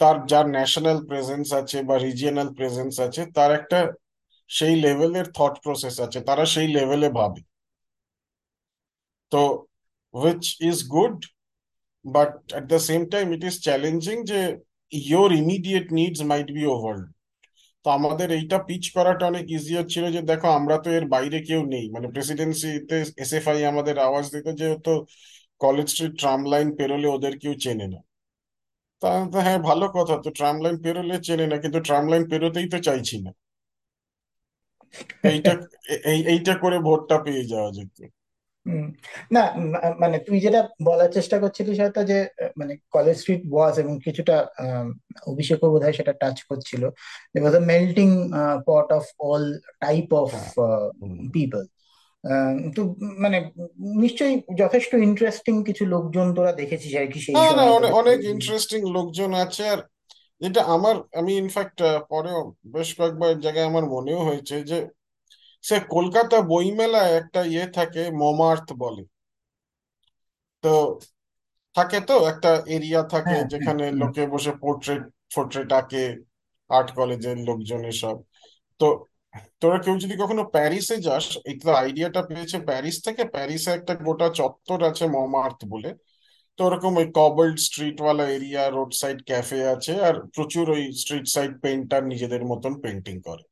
তার 0.00 0.16
যার 0.30 0.46
ন্যাশনাল 0.56 0.98
প্রেজেন্স 1.08 1.46
আছে 1.60 1.78
বা 1.88 1.96
রিজিয়নাল 2.06 2.48
প্রেজেন্স 2.58 2.94
আছে, 3.06 3.22
তার 3.36 3.50
একটা 3.58 3.78
সেই 4.50 4.74
লেভেলের 4.84 5.26
থট 5.36 5.54
প্রসেস 5.64 5.96
আছে, 6.06 6.18
তারা 6.28 6.44
সেই 6.54 6.68
লেভেলে 6.76 7.08
ভাবে। 7.18 7.40
তো 9.32 9.40
which 10.14 10.44
is 10.70 10.78
good 10.94 11.16
but 12.04 12.32
at 12.52 12.64
the 12.72 12.78
same 12.88 13.02
time 13.14 13.26
it 13.36 13.42
is 13.50 13.56
challenging 13.66 14.16
যে 14.30 14.40
your 14.92 15.30
immediate 15.42 15.86
needs 15.98 16.20
might 16.30 16.48
be 16.56 16.62
over 16.74 16.96
তো 17.84 17.88
আমাদের 17.98 18.28
এইটা 18.38 18.58
পিচ 18.68 18.84
করাটা 18.96 19.24
অনেক 19.32 19.44
ইজি 19.56 19.72
হচ্ছিল 19.80 20.04
যে 20.16 20.20
দেখো 20.30 20.48
আমরা 20.58 20.76
তো 20.84 20.88
এর 20.98 21.04
বাইরে 21.14 21.38
কেউ 21.48 21.60
নেই। 21.74 21.86
মানে 21.94 22.06
প্রেসিডেন্সিতে 22.14 22.96
এসএফআই 23.24 23.58
আমাদের 23.72 23.96
আওয়াজ 24.08 24.24
দিত 24.34 24.46
যে 24.60 24.68
তো 24.86 24.92
কলেজ 25.64 25.86
স্ট্রিট 25.92 26.12
ট্রাম 26.22 26.40
লাইন 26.52 26.68
পেরোলে 26.78 27.08
ওদের 27.16 27.34
কেউ 27.42 27.54
চেনে 27.64 27.86
না। 27.94 28.00
তা 29.02 29.10
হ্যাঁ 29.44 29.60
ভালো 29.68 29.86
কথা 29.96 30.14
তো 30.24 30.28
ট্রাম 30.38 30.56
লাইন 30.62 30.76
পেরোলে 30.84 31.16
চেনে 31.26 31.46
না 31.48 31.56
কিন্তু 31.62 31.78
ট্রাম 31.86 32.04
লাইন 32.08 32.22
পেরোতেই 32.30 32.66
তো 32.72 32.78
চাইছি 32.86 33.16
না। 33.24 33.30
এইটা 35.28 35.52
এই 36.12 36.20
এইটা 36.32 36.52
করে 36.62 36.76
ভোটটা 36.86 37.16
পেয়ে 37.24 37.44
যাওয়া 37.52 37.70
যেত 37.76 37.96
না 39.30 39.42
মানে 40.00 40.16
তুই 40.26 40.36
যেটা 40.40 40.60
বলার 40.82 41.10
চেষ্টা 41.12 41.36
করছিলিস 41.42 41.76
হয়তো 41.80 42.00
যে 42.04 42.18
মানে 42.58 42.72
কলেজ 42.92 43.16
স্ট্রিট 43.18 43.42
ওয়াজ 43.52 43.74
এবং 43.78 43.94
কিছুটা 44.06 44.36
অভিষেকও 45.26 45.72
বোধহয় 45.72 45.96
সেটা 45.98 46.12
টাচ 46.20 46.36
করছিল। 46.50 46.82
Was 47.36 47.54
melting 47.72 48.08
pot 48.68 48.88
of 48.98 49.04
all 49.24 49.44
type 49.80 50.08
of 50.22 50.30
people 51.34 51.62
তো 52.76 52.80
মানে 53.18 53.38
নিশ্চয়ই 54.02 54.34
যথেষ্ট 54.58 54.90
ইন্টারেস্টিং 55.08 55.54
কিছু 55.68 55.82
লোকজন 55.94 56.26
তোরা 56.36 56.52
দেখেছিস 56.52 56.92
আর 56.94 57.06
কি 57.12 57.18
সেই 57.20 57.36
না 57.36 57.44
না 57.58 57.64
অনেক 57.76 57.92
অনেক 58.00 58.18
ইন্টারেস্টিং 58.32 58.80
লোকজন 58.96 59.30
আছে 59.44 59.62
আর 59.72 59.80
যেটা 60.40 60.60
আমার 60.74 60.96
আমি 61.12 61.32
ইনফ্যাক্ট 61.36 61.78
পরে 62.10 62.30
বেশ 62.74 62.88
কয়েকবার 62.98 63.32
জায়গায় 63.44 63.68
আমার 63.70 63.84
মনেও 63.94 64.20
হয়েছে 64.28 64.56
যে 64.70 64.78
সে 65.64 65.76
কলকাতা 65.88 66.36
বইমেলায় 66.50 67.12
একটা 67.20 67.40
ইয়ে 67.52 67.66
থাকে 67.76 68.02
মোমার্থ 68.20 68.68
বলে। 68.82 69.02
তো 70.64 70.68
থাকে 71.74 71.98
তো 72.08 72.14
একটা 72.32 72.50
এরিয়া 72.68 73.02
থাকে 73.14 73.36
হ্যাঁ 73.36 73.44
হ্যাঁ 73.52 73.52
যেখানে 73.52 73.84
লোকে 74.00 74.22
বসে 74.32 74.52
পোর্ট্রেট 74.62 75.02
ফোর্ট্রেট 75.34 75.68
আঁকে 75.72 76.02
আর্ট 76.70 76.88
কলেজের 76.98 77.36
লোকজন 77.48 77.80
এসব। 77.92 78.16
তো 78.80 78.86
তোরা 79.60 79.78
কেউ 79.84 79.94
যদি 80.04 80.14
কখনো 80.22 80.42
প্যারিসে 80.54 80.96
যাস 81.08 81.24
তো 81.64 81.70
আইডিয়াটা 81.82 82.20
পেয়েছে 82.30 82.56
প্যারিস 82.68 82.96
থেকে। 83.06 83.22
প্যারিসে 83.34 83.70
একটা 83.78 83.92
গোটা 84.06 84.28
চত্বর 84.40 84.78
আছে 84.90 85.04
মমার্থ 85.16 85.60
বলে। 85.74 85.90
তো 86.58 86.60
ওরকম 86.68 86.92
ওই 87.00 87.06
কবল্ড 87.18 87.56
স্ট্রিট 87.66 87.96
ওয়ালা 88.02 88.26
এরিয়া 88.36 88.62
রোড 88.76 88.92
সাইড 89.00 89.18
ক্যাফে 89.28 89.60
আছে 89.74 89.92
আর 90.08 90.14
প্রচুর 90.34 90.64
ওই 90.76 90.82
স্ট্রিট 91.02 91.26
সাইড 91.34 91.52
পেন্টার 91.64 92.02
নিজেদের 92.12 92.42
মতন 92.50 92.72
পেন্টিং 92.84 93.16
করে। 93.28 93.44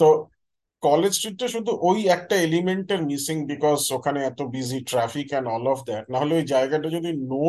তো 0.00 0.06
কলেজ 0.82 1.12
স্ট্রিটটা 1.18 1.46
শুধু 1.54 1.70
ওই 1.88 1.98
একটা 2.16 2.34
এলিমেন্টের 2.46 3.00
মিসিং 3.10 3.36
বিকজ 3.50 3.80
ওখানে 3.96 4.20
এত 4.30 4.40
busy 4.54 4.78
traffic 4.90 5.26
and 5.32 5.48
all 5.54 5.66
of 5.74 5.78
that 5.88 6.04
না 6.12 6.16
হলে 6.22 6.34
ওই 6.40 6.46
জায়গাটা 6.54 6.88
যদি 6.96 7.10
নো 7.32 7.42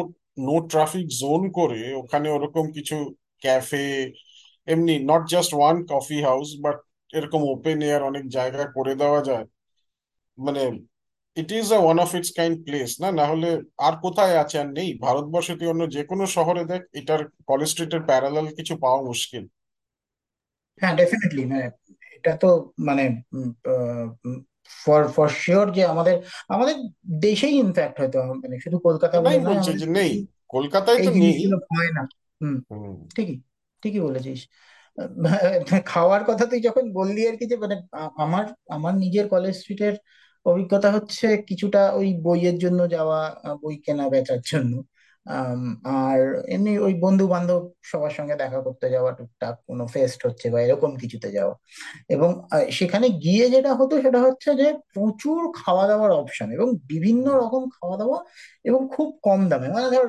নো 0.47 0.55
ট্রাফিক 0.71 1.05
জোন 1.21 1.41
করে, 1.59 1.81
ওখানে 2.01 2.27
ওরকম 2.37 2.65
কিছু 2.77 2.95
ক্যাফে 3.43 3.85
এমনি 4.73 4.93
not 5.11 5.23
just 5.33 5.51
one 5.57 5.75
coffee 5.93 6.17
house 6.27 6.49
but 6.65 6.77
এরকম 7.13 7.41
ওপেন 7.53 7.77
এয়ার 7.81 8.01
অনেক 8.03 8.23
জায়গা 8.29 8.63
করে 8.75 8.93
দেওয়া 8.95 9.21
যায়। 9.23 9.45
মানে 10.37 10.63
it 11.37 11.49
is 11.51 11.67
a 11.73 11.79
one 11.79 11.97
of 11.99 12.09
its 12.15 12.31
kind 12.35 12.55
place 12.65 12.89
না? 13.01 13.07
না 13.11 13.25
হলে 13.25 13.49
আর 13.79 13.93
কোথায় 14.01 14.35
আছে 14.37 14.55
আর 14.59 14.69
নেই? 14.69 14.89
ভারতবর্ষে 15.01 15.53
তুই 15.59 15.67
অন্য 15.67 15.83
যে 15.89 16.01
কোনো 16.05 16.23
শহরে 16.27 16.63
দেখ 16.65 16.81
এটার 16.93 17.21
কলেজ 17.47 17.69
স্ট্রিটের 17.69 18.01
প্যারালাল 18.05 18.45
কিছু 18.57 18.73
পাওয়া 18.77 18.99
মুশকিল। 19.03 19.43
হ্যাঁ 20.81 20.95
ডেফিনেটলি 20.95 21.43
মানে 21.45 21.65
এটা 22.17 22.31
তো 22.37 22.49
মানে 22.79 23.03
ফর 24.83 25.01
ফর 25.15 25.29
শিওর 25.35 25.65
যে 25.71 25.83
আমাদের 25.85 26.15
আমাদের 26.47 26.75
দেশেই 27.21 27.55
ইনফ্যাক্ট 27.55 27.95
হয়তো 27.99 28.19
মানে 28.43 28.55
শুধু 28.59 28.77
কলকাতা 28.79 29.15
বলে 29.17 29.27
নয় 29.27 29.39
বলছি 29.49 29.69
আমাদের 29.69 29.79
যে 29.81 29.87
নেই। 29.97 30.11
কলকাতায় 30.49 30.99
তো 31.05 31.09
নেই। 31.21 31.35
হয় 31.71 31.91
না। 31.97 32.03
হুম। 32.41 32.57
ঠিকই 33.15 33.35
ঠিকই 33.83 33.99
বলেছিস। 33.99 34.39
খাওয়ার 35.85 36.21
কথা 36.27 36.43
তুই 36.45 36.61
যখন 36.61 36.85
বললি 36.93 37.21
আর 37.29 37.35
কি 37.39 37.45
যে 37.47 37.57
মানে 37.57 37.75
আমার 38.17 38.45
আমার 38.69 38.93
নিজের 38.95 39.25
কলেজ 39.29 39.53
স্ট্রিটের 39.55 39.95
অভিজ্ঞতা 40.45 40.89
হচ্ছে 40.91 41.27
কিছুটা 41.49 41.81
ওই 41.93 42.07
বইয়ের 42.23 42.57
জন্য 42.59 42.79
যাওয়া 42.91 43.19
বই 43.63 43.75
কেনা 43.85 44.05
বেচার 44.09 44.39
জন্য। 44.51 44.73
আর 46.01 46.19
এমনি 46.49 46.71
ওই 46.79 46.93
বন্ধু 47.03 47.25
বান্ধব 47.27 47.61
সবার 47.83 48.13
সঙ্গে 48.17 48.35
দেখা 48.35 48.59
করতে 48.61 48.87
যাওয়া, 48.89 49.11
টুকটাক 49.11 49.55
কোনো 49.67 49.83
ফেস্ট 49.87 50.19
হচ্ছে 50.27 50.47
বা 50.53 50.59
এরকম 50.61 50.91
কিছুতে 51.01 51.29
যাওয়া। 51.31 51.55
এবং 52.09 52.29
সেখানে 52.71 53.07
গিয়ে 53.23 53.45
যেটা 53.49 53.71
হতো 53.75 53.95
সেটা 54.01 54.19
হচ্ছে 54.21 54.49
যে, 54.55 54.67
প্রচুর 54.95 55.39
খাওয়া 55.55 55.85
দাওয়ার 55.87 56.11
অপশন 56.13 56.47
এবং 56.51 56.67
বিভিন্ন 56.87 57.25
রকম 57.41 57.63
খাওয়া 57.77 57.97
দাওয়া 57.97 58.19
এবং 58.65 58.81
খুব 58.95 59.09
কম 59.23 59.39
দামে। 59.49 59.67
মানে 59.69 59.87
ধর 59.95 60.07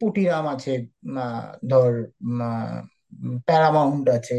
পুটিরাম 0.00 0.44
আছে 0.54 0.72
ধর 1.70 1.92
প্যারামাউন্ট 3.48 4.06
আছে। 4.10 4.36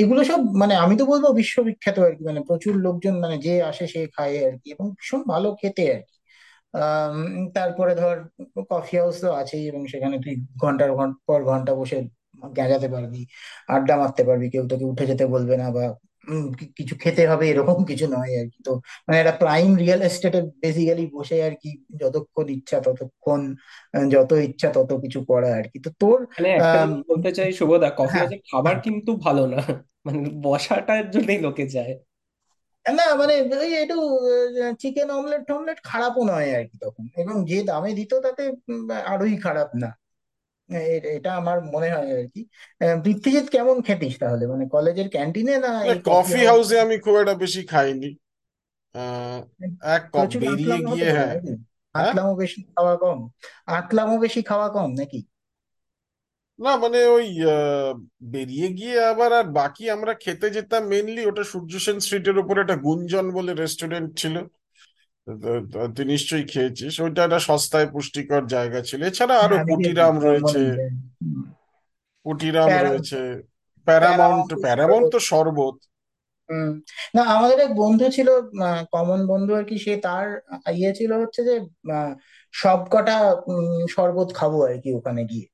এগুলো 0.00 0.20
সব 0.24 0.40
মানে 0.62 0.74
আমি 0.84 0.94
তো 1.00 1.04
বলব 1.12 1.24
বিশ্ববিখ্যাত 1.40 1.96
আর 2.00 2.12
কি 2.16 2.22
মানে 2.24 2.40
প্রচুর 2.48 2.74
লোকজন 2.86 3.14
মানে 3.24 3.36
যে 3.46 3.54
আসে 3.70 3.84
সে 3.94 4.00
খায় 4.14 4.34
আর 4.46 4.54
কি 4.60 4.66
এবং 4.74 4.86
ভীষণ 4.96 5.20
ভালো 5.32 5.48
খেতে 5.60 5.82
আর 5.94 6.00
কি। 6.02 6.14
তারপরে 7.56 7.92
ধর 7.94 8.16
কফি 8.70 8.94
হাউস 8.96 9.16
তো 9.20 9.28
আছেই 9.40 9.64
এবং 9.70 9.82
সেখানে 9.92 10.16
তুই 10.24 10.34
ঘণ্টার 10.62 10.90
ঘণ্টা, 10.92 11.18
পর 11.28 11.40
ঘণ্টা 11.44 11.72
বসে 11.80 11.98
গেঁজাতে 12.56 12.88
পারবি, 12.94 13.20
আড্ডা 13.68 13.94
মারতে 14.02 14.22
পারবি, 14.28 14.46
কেউ 14.54 14.64
তোকে 14.72 14.84
উঠে 14.92 15.04
যেতে 15.10 15.24
বলবে 15.34 15.54
না 15.62 15.66
বা 15.76 15.84
কিছু 16.78 16.94
খেতে 17.02 17.22
হবে 17.30 17.44
এরকম 17.48 17.78
কিছু 17.90 18.06
নয় 18.08 18.32
আর 18.40 18.46
কি। 18.52 18.58
তো 18.62 18.72
মানে 19.06 19.16
একটা 19.18 19.34
প্রাইম 19.42 19.70
রিয়েল 19.76 20.00
এস্টেটে 20.02 20.40
বেসিক্যালি 20.62 21.04
বসে 21.14 21.36
আর 21.46 21.54
কি 21.62 21.70
যতক্ষণ 22.00 22.46
ইচ্ছা 22.56 22.78
ততক্ষণ 22.86 23.40
যত 24.08 24.30
ইচ্ছা 24.46 24.68
তত 24.76 24.90
কিছু 25.04 25.18
করা 25.30 25.50
আর 25.54 25.66
কি। 25.72 25.78
তো 25.80 25.90
তোর 26.00 26.18
মানে 26.34 26.50
একটা 26.54 26.78
আহ 26.78 26.82
জিনিস 26.82 27.04
বলতে 27.10 27.30
চাই 27.32 27.50
শুভদা 27.52 27.88
কফি 27.90 28.06
হ্যাঁ। 28.12 28.20
হাউসের 28.20 28.40
খাবার 28.50 28.74
কিন্তু 28.86 29.10
ভালো 29.24 29.42
না 29.46 29.60
মানে 30.06 30.18
বসাটার 30.42 31.04
জন্যই 31.10 31.38
লোকে 31.38 31.64
যায়। 31.68 31.94
না 32.86 33.06
মানে 33.20 33.34
ওই 33.56 33.70
একটু 33.82 33.96
চিকেন 34.78 35.08
অমলেট 35.10 35.42
টমলেট 35.48 35.78
খারাপও 35.84 36.22
নয় 36.28 36.48
আর 36.56 36.64
কি 36.70 36.76
তখন। 36.82 37.04
এবং 37.22 37.36
যে 37.50 37.58
দামে 37.64 37.90
দিত 37.94 38.12
তাতে 38.24 38.42
আরোই 39.12 39.34
খারাপ 39.36 39.70
না। 39.82 39.90
এটা 41.14 41.36
আমার 41.36 41.62
মনে 41.64 41.88
হয় 41.90 42.10
আর 42.18 42.26
কি 42.28 42.40
পৃথ্বীজিৎ 43.04 43.46
কেমন 43.48 43.82
খেতিস 43.82 44.14
তাহলে? 44.18 44.46
মানে 44.46 44.68
কলেজের 44.68 45.08
ক্যান্টিনে 45.08 45.58
না 45.58 45.84
এই 45.84 45.98
কফি 45.98 46.10
কফি 46.10 46.40
হাউস? 46.40 46.46
হাউসে 46.46 46.80
আমি 46.80 46.98
খুব 46.98 47.14
একটা 47.16 47.34
বেশি 47.34 47.66
খাইনি। 47.66 48.10
এক 49.82 50.02
কপ 50.02 50.12
প্রচুর 50.12 50.40
বেরিয়ে 50.40 50.72
আতলামো 50.72 50.90
হতে 50.90 50.96
গিয়ে 50.96 51.12
পারে 51.12 51.18
হ্যাঁ। 51.18 51.34
নাকি? 51.34 51.54
হ্যাঁ? 51.94 52.34
বেশি 52.36 52.60
খাওয়া 52.62 52.96
কম। 52.96 53.18
আতলামো 53.66 54.18
বেশি 54.18 54.42
খাওয়া 54.42 54.68
কম 54.68 54.90
নাকি? 54.92 55.20
না 56.58 56.76
মানে 56.76 56.98
ওই 57.06 57.26
আহ, 57.44 57.92
বেরিয়ে 58.22 58.68
গিয়ে 58.68 59.04
আবার 59.04 59.32
আর 59.32 59.44
বাকি 59.44 59.90
আমরা 59.90 60.14
খেতে 60.14 60.50
যেতাম 60.50 60.84
মেনলি 60.84 61.26
ওটা 61.26 61.44
সূর্য 61.44 61.78
সেন 61.78 61.98
স্ট্রিটের 61.98 62.38
উপরে 62.38 62.60
একটা 62.60 62.76
গুঞ্জন 62.76 63.30
বলে 63.30 63.54
রেস্টুরেন্ট 63.54 64.18
ছিল। 64.18 64.34
তুই 65.94 66.04
নিশ্চয়ই 66.04 66.44
খেয়েছিস। 66.44 66.94
ওইটা 67.00 67.20
একটা 67.24 67.40
সস্তায় 67.40 67.88
পুষ্টিকর 67.90 68.42
জায়গা 68.46 68.80
ছিল। 68.82 69.00
এছাড়া 69.04 69.34
হ্যাঁ 69.34 69.44
আরও 69.44 69.56
আমি 69.56 69.70
কুটিরাম 69.70 70.14
রয়েছে। 70.26 70.60
কুটিরাম 72.26 72.70
রয়েছে। 72.84 73.20
প্যারামাউন্ট 73.86 74.48
প্যারামাউন্ট 74.64 75.06
তো 75.12 75.18
শরবত। 75.22 75.76
না 77.14 77.22
আমাদের 77.34 77.58
এক 77.60 77.72
বন্ধু 77.76 78.04
ছিল 78.10 78.28
কমন 78.92 79.20
বন্ধু 79.26 79.52
আর 79.54 79.64
কি 79.64 79.76
সে 79.78 79.92
তার 79.98 80.26
ইয়ে 80.72 80.90
ছিল 80.94 81.10
হচ্ছে 81.22 81.40
যে 81.44 81.54
আহ, 81.92 82.12
সব 82.54 82.80
কটা 82.90 83.16
উম, 83.46 83.66
শরবত 83.90 84.28
খাব 84.34 84.52
আর 84.64 84.74
কি 84.82 84.90
ওখানে 84.94 85.22
গিয়ে। 85.24 85.46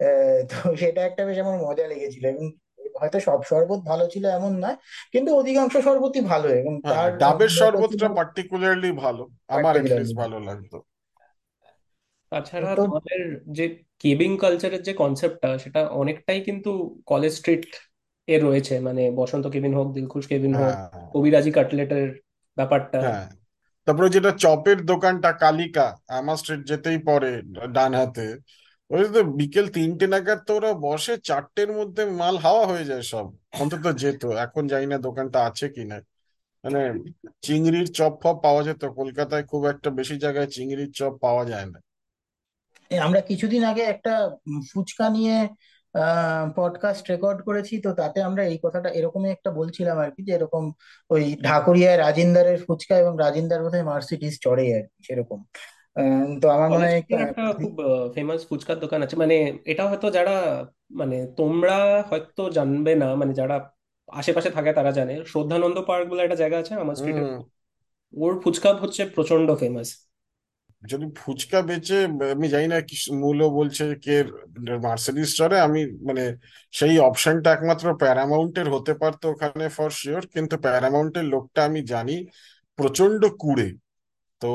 আহ, 0.00 0.38
তো 0.50 0.76
সেটা 0.76 1.00
একটা 1.04 1.22
বেশ 1.24 1.38
আমার 1.38 1.58
মজা 1.60 1.84
লেগেছিল। 1.86 2.24
এবং 2.26 2.44
হয়তো 2.94 3.18
সব 3.20 3.40
শরবত 3.50 3.80
ভালো 3.90 4.04
ছিল 4.08 4.24
এমন 4.30 4.52
নয় 4.60 4.76
কিন্তু 5.12 5.30
অধিকাংশ 5.40 5.74
শরবতই 5.86 6.22
ভালো 6.24 6.48
এবং 6.54 6.74
হ্যাঁ 6.84 7.04
তার 7.04 7.10
ডাবের 7.20 7.52
মতো 7.58 7.80
ছিল 7.84 8.02
শরবতটা 8.02 8.08
পার্টিকুলারলি 8.16 8.90
ভালো 8.96 9.22
আমার 9.50 9.74
ভালো। 9.76 9.96
ভালো 10.16 10.36
লাগতো। 10.46 10.76
তাছাড়া 12.32 12.70
তোমাদের 12.76 13.20
যে 13.48 13.64
কেবিং 14.02 14.30
কালচারের 14.38 14.82
যে 14.82 14.92
কনসেপ্টটা 14.94 15.50
সেটা 15.58 15.80
অনেকটাই 15.94 16.40
কিন্তু 16.48 16.70
কলেজ 17.06 17.32
স্ট্রিট 17.34 17.64
এ 18.28 18.36
রয়েছে 18.38 18.74
মানে 18.80 19.02
বসন্ত 19.16 19.44
কেবিন 19.50 19.72
হোক 19.74 19.88
দিলখুশ 19.94 20.24
কেবিন 20.28 20.54
হোক 20.56 20.74
হ্যাঁ 20.92 21.08
কবিরাজি 21.12 21.50
কাটলেটের 21.52 22.06
ব্যাপারটা। 22.56 23.00
হ্যাঁ 23.00 23.24
তারপরে 23.86 24.08
যেটা 24.10 24.30
চপের 24.38 24.78
দোকানটা 24.84 25.30
কালিকা 25.40 25.86
আমা 26.10 26.34
স্ট্রিট 26.36 26.60
যেতেই 26.64 26.98
পরে 27.06 27.30
ডান 27.74 27.92
হাতে 27.94 28.26
বিকেল 29.40 29.66
তিনটে 29.76 30.06
নাগাদ 30.14 30.40
তো 30.46 30.52
ওরা 30.58 30.70
বসে, 30.86 31.14
চারটের 31.28 31.70
মধ্যে 31.78 32.02
মাল 32.20 32.36
হাওয়া 32.44 32.64
হয়ে 32.70 32.88
যায় 32.90 33.04
সব। 33.12 33.26
অন্তত 33.62 33.84
যেত 34.02 34.22
এখন 34.46 34.62
জানি 34.72 34.86
না 34.92 34.98
দোকানটা 35.08 35.38
আছে 35.48 35.66
কিনা 35.76 35.96
মানে 36.64 36.80
চিংড়ির 37.46 37.88
চপ 37.98 38.12
ফপ 38.22 38.36
পাওয়া 38.46 38.62
যেত, 38.68 38.82
কলকাতায় 39.00 39.44
খুব 39.50 39.62
একটা 39.72 39.88
বেশি 39.98 40.16
জায়গায় 40.24 40.48
চিংড়ির 40.54 40.90
চপ 40.98 41.12
পাওয়া 41.24 41.44
যায় 41.52 41.68
না। 41.72 41.78
আমরা 42.90 43.20
কিছুদিন 43.30 43.62
আগে 43.70 43.82
একটা 43.94 44.12
ফুচকা 44.70 45.06
নিয়ে 45.16 45.36
পডকাস্ট 46.58 47.04
রেকর্ড 47.12 47.38
করেছি, 47.48 47.74
তো 47.84 47.90
তাতে 48.00 48.18
আমরা 48.28 48.42
এই 48.52 48.58
কথাটা 48.64 48.88
এরকমই 48.98 49.30
একটা 49.36 49.50
বলছিলাম 49.58 49.96
আর 50.04 50.10
কি, 50.14 50.20
যে 50.28 50.32
এরকম 50.38 50.64
ওই 51.10 51.22
ঢাকুরিয়ায় 51.48 51.98
রাজিন্দারের 52.04 52.58
ফুচকা 52.66 52.94
এবং 53.02 53.12
রাজিন্দার 53.24 53.60
বোধহয় 53.64 53.86
মার্সিডিজ 53.90 54.34
চড়ে 54.44 54.66
আর 54.78 54.84
কি, 54.90 54.98
সেরকম। 55.08 55.40
আহ, 55.96 56.02
তো 56.40 56.46
আমার 56.54 56.68
মনে 56.70 56.84
কলেজ 56.84 56.88
হয় 56.88 56.94
স্ট্রিটের 56.94 57.20
একটা 57.24 57.42
খুব 57.60 57.72
ফেমাস 58.14 58.40
ফুচকার 58.50 58.76
দোকান 58.82 59.00
আছে। 59.04 59.16
মানে 59.22 59.34
এটা 59.70 59.82
হয়তো 59.90 60.06
যারা 60.16 60.32
মানে 61.00 61.16
তোমরা 61.38 61.72
হয়তো 62.10 62.42
জানবে 62.56 62.90
না 63.00 63.06
মানে 63.20 63.32
যারা 63.40 63.54
আশেপাশে 64.12 64.50
থাকে 64.56 64.70
তারা 64.78 64.90
জানে। 64.98 65.12
শ্রদ্ধানন্দ 65.30 65.76
পার্ক 65.88 66.04
বলে 66.10 66.22
একটা 66.24 66.38
জায়গা 66.42 66.56
আছে 66.60 66.72
আমার 66.78 66.96
স্ট্রিটের 66.96 67.26
হুম। 67.26 67.40
ওর 68.14 68.32
ফুচকা 68.42 68.70
হচ্ছে 68.82 69.02
প্রচণ্ড 69.14 69.48
ফেমাস 69.60 69.88
যদি 70.82 71.06
ফুচকা 71.16 71.58
বেচে 71.62 71.94
আমি 72.34 72.46
জানি 72.54 72.66
না 72.68 72.78
কি 72.88 72.94
মূল্য 73.22 73.40
বলছে 73.58 73.84
কে 74.04 74.12
মার্সিডিজ 74.86 75.28
চড়ে 75.38 75.56
আমি 75.60 75.78
মানে 76.08 76.22
সেই 76.74 76.94
অপশনটা 77.00 77.48
একমাত্র 77.52 77.86
প্যারামাউন্টের 78.02 78.66
হতে 78.74 78.92
পারতো 79.02 79.24
ওখানে 79.32 79.64
ফর 79.76 79.90
শিওর 80.00 80.22
কিন্তু 80.34 80.54
প্যারামাউন্টের 80.64 81.26
লোকটা 81.32 81.60
আমি 81.68 81.80
জানি 81.92 82.14
প্রচণ্ড 82.78 83.20
কুড়ে। 83.40 83.66
তো 84.40 84.46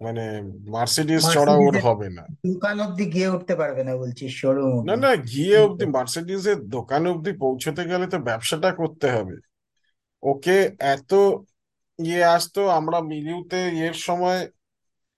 মানে 0.00 0.24
মার্সিডিজ 0.74 1.22
চড়া 1.34 1.54
ওর 1.64 1.74
হবে 1.86 2.08
না। 2.18 2.24
দোকান 2.48 2.76
অব্দি 2.86 3.04
গিয়ে 3.14 3.28
উঠতে 3.34 3.54
পারবে 3.60 3.82
না 3.88 3.92
বলছি 4.02 4.24
শোরুম 4.40 4.74
না 4.88 4.94
অব্দি 4.94 5.02
না 5.04 5.12
গিয়ে 5.30 5.56
অব্দি 5.66 5.86
মার্সিডিজের 5.96 6.58
দোকান 6.76 7.02
অব্দি 7.12 7.32
পৌঁছতে 7.44 7.82
গেলে 7.90 8.06
তো 8.12 8.18
ব্যবসাটা 8.28 8.70
করতে 8.80 9.06
হবে। 9.16 9.36
ওকে 10.22 10.56
এত 10.94 11.12
ইয়ে 11.98 12.22
আসতো 12.36 12.60
আমরা 12.78 12.98
মিলিউতে 13.12 13.60
ইয়ের 13.76 13.98
সময় 14.08 14.40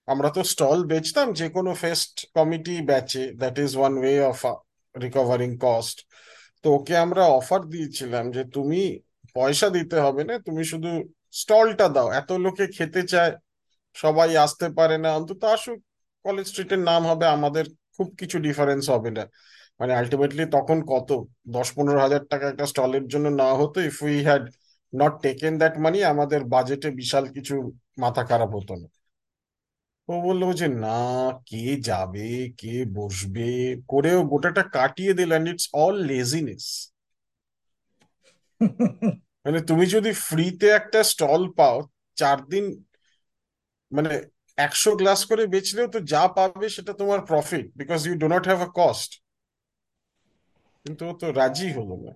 আমরা 0.07 0.29
তো 0.35 0.41
স্টল 0.53 0.79
বেচতাম 0.91 1.27
যে 1.39 1.47
কোনো 1.55 1.71
ফেস্ট 1.83 2.13
কমিটি 2.35 2.75
ব্যাচে 2.89 3.23
that 3.41 3.55
is 3.65 3.71
one 3.79 3.93
way 4.01 4.15
of 4.31 4.39
recovering 4.95 5.51
cost 5.65 5.97
তো 6.63 6.67
ওকে 6.77 6.93
আমরা 7.05 7.23
অফার 7.39 7.61
দিয়েছিলাম 7.73 8.25
যে 8.35 8.43
তুমি 8.55 8.81
পয়সা 9.37 9.67
দিতে 9.77 9.97
হবে 10.05 10.21
না 10.29 10.35
তুমি 10.47 10.63
শুধু 10.71 10.91
স্টলটা 11.41 11.87
দাও। 11.95 12.07
এত 12.21 12.29
লোকে 12.45 12.65
খেতে 12.75 13.01
চায় 13.13 13.33
সবাই 13.95 14.31
আসতে 14.37 14.67
পারে 14.69 14.95
না 14.97 15.09
অন্তত 15.15 15.41
আসুক। 15.45 15.79
কলেজ 16.25 16.45
স্ট্রিটের 16.47 16.79
নাম 16.79 17.01
হবে 17.07 17.25
আমাদের 17.27 17.65
খুব 17.95 18.07
কিছু 18.19 18.37
ডিফারেন্স 18.39 18.83
হবে 18.89 19.09
না। 19.11 19.23
মানে 19.79 19.91
আলটিমেটলি 19.95 20.43
তখন 20.51 20.77
কত? 20.89 21.09
দশ 21.47 21.67
পনেরো 21.75 21.99
হাজার 21.99 22.21
টাকা 22.25 22.45
একটা 22.49 22.65
স্টলের 22.65 23.05
জন্য 23.07 23.25
নেওয়া 23.29 23.55
হতো 23.55 23.77
if 23.81 23.97
we 24.03 24.15
had 24.23 24.43
not 24.93 25.13
taken 25.21 25.53
that 25.57 25.73
money 25.77 25.99
আমাদের 26.03 26.41
বাজেটে 26.45 26.89
বিশাল 26.91 27.23
কিছু 27.27 27.55
মাথা 27.97 28.23
খারাপ 28.25 28.49
হতো 28.55 28.73
না। 28.75 28.87
ও 30.09 30.13
বলল 30.21 30.41
যে 30.53 30.67
না 30.83 30.97
কে 31.45 31.63
যাবে? 31.81 32.27
কে 32.57 32.73
বসবে? 32.93 33.49
করেও 33.87 34.19
গোটাটা 34.27 34.63
কাটিয়ে 34.71 35.13
দিলেন 35.13 35.41
ইটস 35.47 35.65
অল 35.73 35.95
লেজিনেস 36.03 36.65
মানে 39.45 39.59
তুমি 39.61 39.85
যদি 39.85 40.11
ফ্রিতে 40.27 40.67
একটা 40.69 40.99
স্টল 41.03 41.41
পাও 41.57 41.77
চার 42.17 42.37
দিন 42.45 42.65
মানে 43.91 44.11
একশো 44.57 44.91
গ্লাস 44.95 45.25
করে 45.25 45.43
বেচলেও 45.47 45.87
তো 45.87 45.99
যা 46.13 46.23
পাবে 46.27 46.67
সেটা 46.69 46.93
তোমার 46.93 47.19
profit 47.25 47.65
because 47.75 47.99
you 48.07 48.13
do 48.15 48.27
not 48.27 48.43
have 48.47 48.59
a 48.61 48.69
cost 48.75 49.11
কিন্তু 50.85 51.03
ও 51.05 51.13
তো 51.13 51.27
রাজি 51.31 51.67
হলো 51.71 51.95
না। 52.05 52.11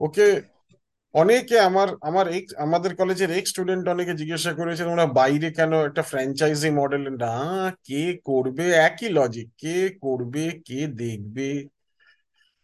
ওকে, 0.00 0.26
অনেকে 1.14 1.56
আমার 1.60 1.88
আমার 2.00 2.26
এক 2.28 2.44
আমাদের 2.56 2.92
কলেজের 2.96 3.30
এক 3.30 3.44
স্টুডেন্ট 3.46 3.84
অনেকে 3.88 4.12
জিজ্ঞাসা 4.14 4.52
করেছে 4.52 4.82
তোমরা 4.84 5.06
বাইরে 5.06 5.48
কেন 5.50 5.72
একটা 5.88 6.02
ফ্র্যাঞ্চাইজি 6.02 6.70
মডেল 6.70 7.04
না, 7.24 7.36
কে 7.84 8.02
করবে? 8.24 8.64
একই 8.88 9.08
লজিক 9.08 9.48
কে 9.58 9.76
করবে, 10.00 10.44
কে 10.66 10.80
দেখবে? 11.02 11.48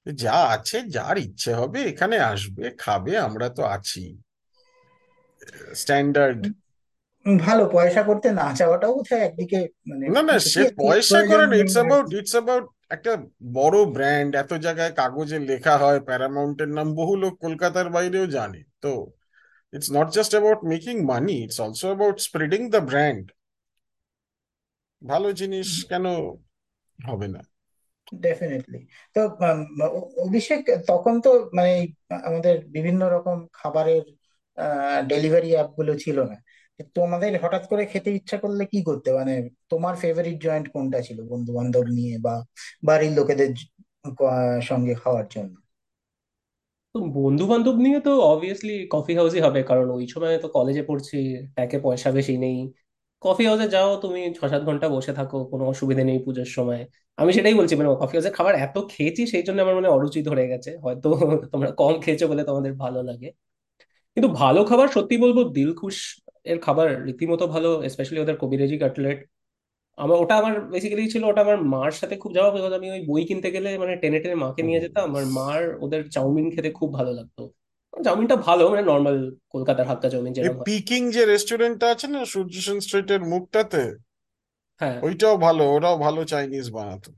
যা 0.06 0.36
আছে, 0.54 0.76
যার 0.88 1.16
ইচ্ছে 1.18 1.50
হবে, 1.54 1.78
এখানে 1.82 2.16
আসবে, 2.32 2.64
খাবে, 2.78 3.12
আমরা 3.18 3.46
তো 3.48 3.62
আছি। 3.76 4.02
স্ট্যান্ডার্ড 5.74 6.40
ভালো 7.26 7.64
পয়সা 7.76 8.02
করতে 8.02 8.28
না 8.40 8.46
চাওয়াটাও 8.58 8.92
বোধহয় 8.96 9.24
একদিকে 9.28 9.58
মানে 9.88 10.04
না 10.14 10.22
না 10.28 10.36
সে 10.52 10.62
পয়সা 10.84 11.18
করে 11.30 11.44
না 11.50 11.56
ইটস 11.62 11.76
অ্যাবাউট 11.78 12.06
ইটস 12.18 12.34
অ্যাবাউট 12.36 12.64
একটা 12.96 13.12
বড় 13.58 13.78
ব্র্যান্ড 13.96 14.30
এত 14.42 14.52
জায়গায় 14.66 14.92
কাগজে 15.00 15.38
লেখা 15.50 15.74
হয় 15.82 16.00
প্যারামাউন্টের 16.08 16.70
নাম 16.76 16.88
বহু 17.00 17.14
লোক 17.22 17.34
কলকাতার 17.44 17.88
বাইরেও 17.96 18.26
জানে। 18.36 18.60
তো 18.84 18.92
it's 19.72 19.90
not 19.96 20.08
just 20.16 20.32
about 20.34 20.60
making 20.72 20.94
money 21.12 21.34
it's 21.44 21.58
also 21.64 21.86
about 21.90 22.16
spreading 22.26 22.60
the 22.74 22.82
brand 22.90 23.24
ভালো 25.02 25.28
জিনিস 25.40 25.68
কেন 25.90 26.04
হবে 26.98 27.28
না? 27.34 27.40
ডেফিনেটলি 28.26 28.80
তো 29.14 29.20
অভিষেক 30.26 30.60
তখন 30.86 31.14
তো 31.24 31.30
মানে 31.56 31.72
আমাদের 32.28 32.54
বিভিন্ন 32.76 33.02
রকম 33.14 33.36
খাবারের 33.52 34.04
ডেলিভারি 35.12 35.50
অ্যাপগুলো 35.54 35.92
ছিল 36.04 36.18
না। 36.30 36.36
তোমাদের 36.96 37.30
হঠাৎ 37.44 37.64
করে 37.70 37.82
খেতে 37.92 38.10
ইচ্ছা 38.18 38.36
করলে 38.44 38.62
কি 38.72 38.78
করতে? 38.88 39.08
মানে 39.18 39.32
তোমার 39.72 39.94
ফেভারিট 40.02 40.36
জয়েন্ট 40.44 40.66
কোনটা 40.74 40.98
ছিল 41.06 41.18
বন্ধু 41.32 41.50
বান্ধব 41.58 41.84
নিয়ে 41.98 42.14
বা 42.26 42.34
বাড়ির 42.88 43.12
লোকেদের 43.18 43.50
সঙ্গে 44.70 44.94
খাওয়ার 45.02 45.26
জন্য? 45.34 45.54
তো 46.94 46.98
বন্ধু 47.18 47.44
বান্ধব 47.52 47.76
নিয়ে 47.84 47.98
তো 48.06 48.10
অবভিয়াসলি 48.32 48.72
কফি 48.94 49.12
হাউসই 49.18 49.40
হবে, 49.46 49.60
কারণ 49.70 49.86
ওই 49.96 50.04
সময় 50.14 50.34
তো 50.44 50.48
কলেজে 50.56 50.82
পড়ছি 50.88 51.16
ট্যাকে 51.56 51.76
পয়সা 51.86 52.08
বেশি 52.18 52.34
নেই। 52.44 52.58
কফি 53.22 53.42
হাউসে 53.48 53.66
যাও, 53.74 53.90
তুমি 54.04 54.20
ছ 54.36 54.40
সাত 54.52 54.62
ঘণ্টা 54.68 54.86
বসে 54.96 55.12
থাকো, 55.18 55.36
কোনো 55.52 55.64
অসুবিধা 55.72 56.02
নেই 56.08 56.18
পুজোর 56.26 56.48
সময়। 56.56 56.80
আমি 57.18 57.30
সেটাই 57.36 57.54
বলছি 57.60 57.74
মানে 57.78 57.88
কফি 58.02 58.14
হাউসে 58.16 58.32
খাবার 58.38 58.54
এত 58.66 58.76
খেয়েছি, 58.92 59.22
সেই 59.32 59.42
জন্য 59.46 59.58
আমার 59.64 59.74
মানে 59.78 59.88
অরুচি 59.96 60.20
ধরে 60.28 60.44
গেছে। 60.52 60.70
হয়তো 60.84 61.08
তোমরা 61.52 61.70
কম 61.80 61.94
খেয়েছো 62.04 62.24
বলে 62.30 62.42
তোমাদের 62.50 62.72
ভালো 62.84 63.00
লাগে। 63.08 63.28
কিন্তু 64.16 64.28
ভালো 64.42 64.60
খাবার 64.70 64.88
সত্যি 64.96 65.16
বলব 65.24 65.38
দিলখুশ 65.56 65.98
এর 66.44 66.58
খাবার 66.58 67.04
রীতিমতো 67.04 67.46
ভালো 67.46 67.88
স্পেশালি 67.88 68.20
ওদের 68.20 68.36
কবিরাজি 68.36 68.78
কাটলেট। 68.78 69.18
আমার 69.98 70.16
ওটা 70.18 70.36
আমার 70.36 70.60
বেসিক্যালি 70.60 71.10
ছিল 71.10 71.24
ওটা 71.24 71.40
আমার 71.40 71.62
মার 71.64 71.90
সাথে 71.90 72.16
খুব 72.16 72.34
যাওয়া 72.34 72.50
বিকজ 72.50 72.72
আমি 72.72 72.90
ওই 72.90 73.06
বই 73.06 73.24
কিনতে 73.24 73.50
গেলে 73.50 73.78
মানে 73.78 73.96
টেনে 73.96 74.20
টেনে 74.20 74.34
মাকে 74.34 74.62
নিয়ে 74.62 74.80
যেতাম। 74.80 75.04
আমার 75.04 75.26
মার 75.26 75.78
ওদের 75.80 76.10
চাউমিন 76.10 76.50
খেতে 76.50 76.70
খুব 76.70 76.94
ভালো 76.94 77.12
লাগতো। 77.12 77.52
চাউমিনটা 78.04 78.36
ভালো 78.36 78.70
মানে 78.70 78.82
নর্মাল 78.82 79.32
কলকাতার 79.48 79.86
হাক্কা 79.86 80.08
চাউমিন 80.08 80.32
যেরকম 80.32 80.56
হয়। 80.56 80.64
পিকিং 80.64 81.10
যে 81.10 81.26
রেস্টুরেন্টটা 81.26 81.90
আছে 81.90 82.06
না 82.08 82.24
সূর্য 82.24 82.54
সেন 82.60 82.80
স্ট্রিটের 82.80 83.20
মুখটাতে 83.20 83.82
হ্যাঁ। 84.80 85.00
ওইটাও 85.02 85.36
ভালো 85.36 85.64
ওরাও 85.72 85.98
ভালো 85.98 86.24
চাইনিজ 86.24 86.70
বানাতো। 86.70 87.10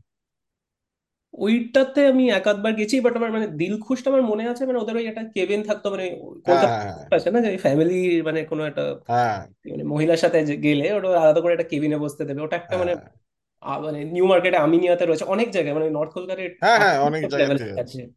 ওইটাতে 1.34 2.06
আমি 2.06 2.30
এক 2.30 2.46
আধবার 2.48 2.72
গেছি 2.72 3.00
বাট 3.00 3.16
আমার 3.16 3.30
মানে 3.32 3.46
দিলখুশটা 3.46 4.10
আমার 4.10 4.22
মনে 4.22 4.48
আছে 4.48 4.66
মানে 4.66 4.78
ওদের 4.78 4.96
ওই 4.96 5.06
একটা 5.06 5.24
কেবিন 5.24 5.62
থাকতো 5.62 5.90
মানে 5.90 6.06
কলকাতা 6.44 6.66
হ্যাঁ। 6.66 7.16
আছে 7.16 7.30
না 7.30 7.40
যে 7.40 7.56
ফ্যামিলি 7.56 8.22
মানে 8.22 8.44
কোনো 8.44 8.64
একটা 8.66 8.82
হ্যাঁ। 9.06 9.46
মানে 9.70 9.84
মহিলার 9.84 10.16
সাথে 10.16 10.56
গেলে 10.56 10.92
ওটা 10.94 11.08
আলাদা 11.20 11.40
করে 11.40 11.52
একটা 11.52 11.64
কেবিনে 11.64 11.98
বসতে 11.98 12.24
দেবে 12.24 12.40
ওটা 12.40 12.56
একটা 12.56 12.78
মানে 12.78 12.92
হ্যাঁ। 12.94 13.78
মানে 13.80 14.04
নিউ 14.04 14.26
মার্কেটে 14.26 14.56
আমিনিয়াতে 14.56 15.06
রয়েছে 15.06 15.24
অনেক 15.24 15.50
জায়গায় 15.50 15.74
মানে 15.74 15.90
নর্থ 15.90 16.14
কলকাতার 16.14 16.50
হ্যাঁ 16.60 16.78
হ্যাঁ 16.78 17.00
অনেক 17.00 17.28
জায়গাতে 17.28 17.64
আছে। 17.80 18.08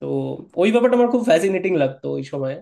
তো 0.00 0.08
ওই 0.56 0.72
ব্যাপারটা 0.72 0.96
আমার 0.96 1.10
খুব 1.10 1.24
ফ্যাসিনেটিং 1.24 1.76
লাগতো 1.76 2.12
ওই 2.12 2.24
সময়। 2.24 2.56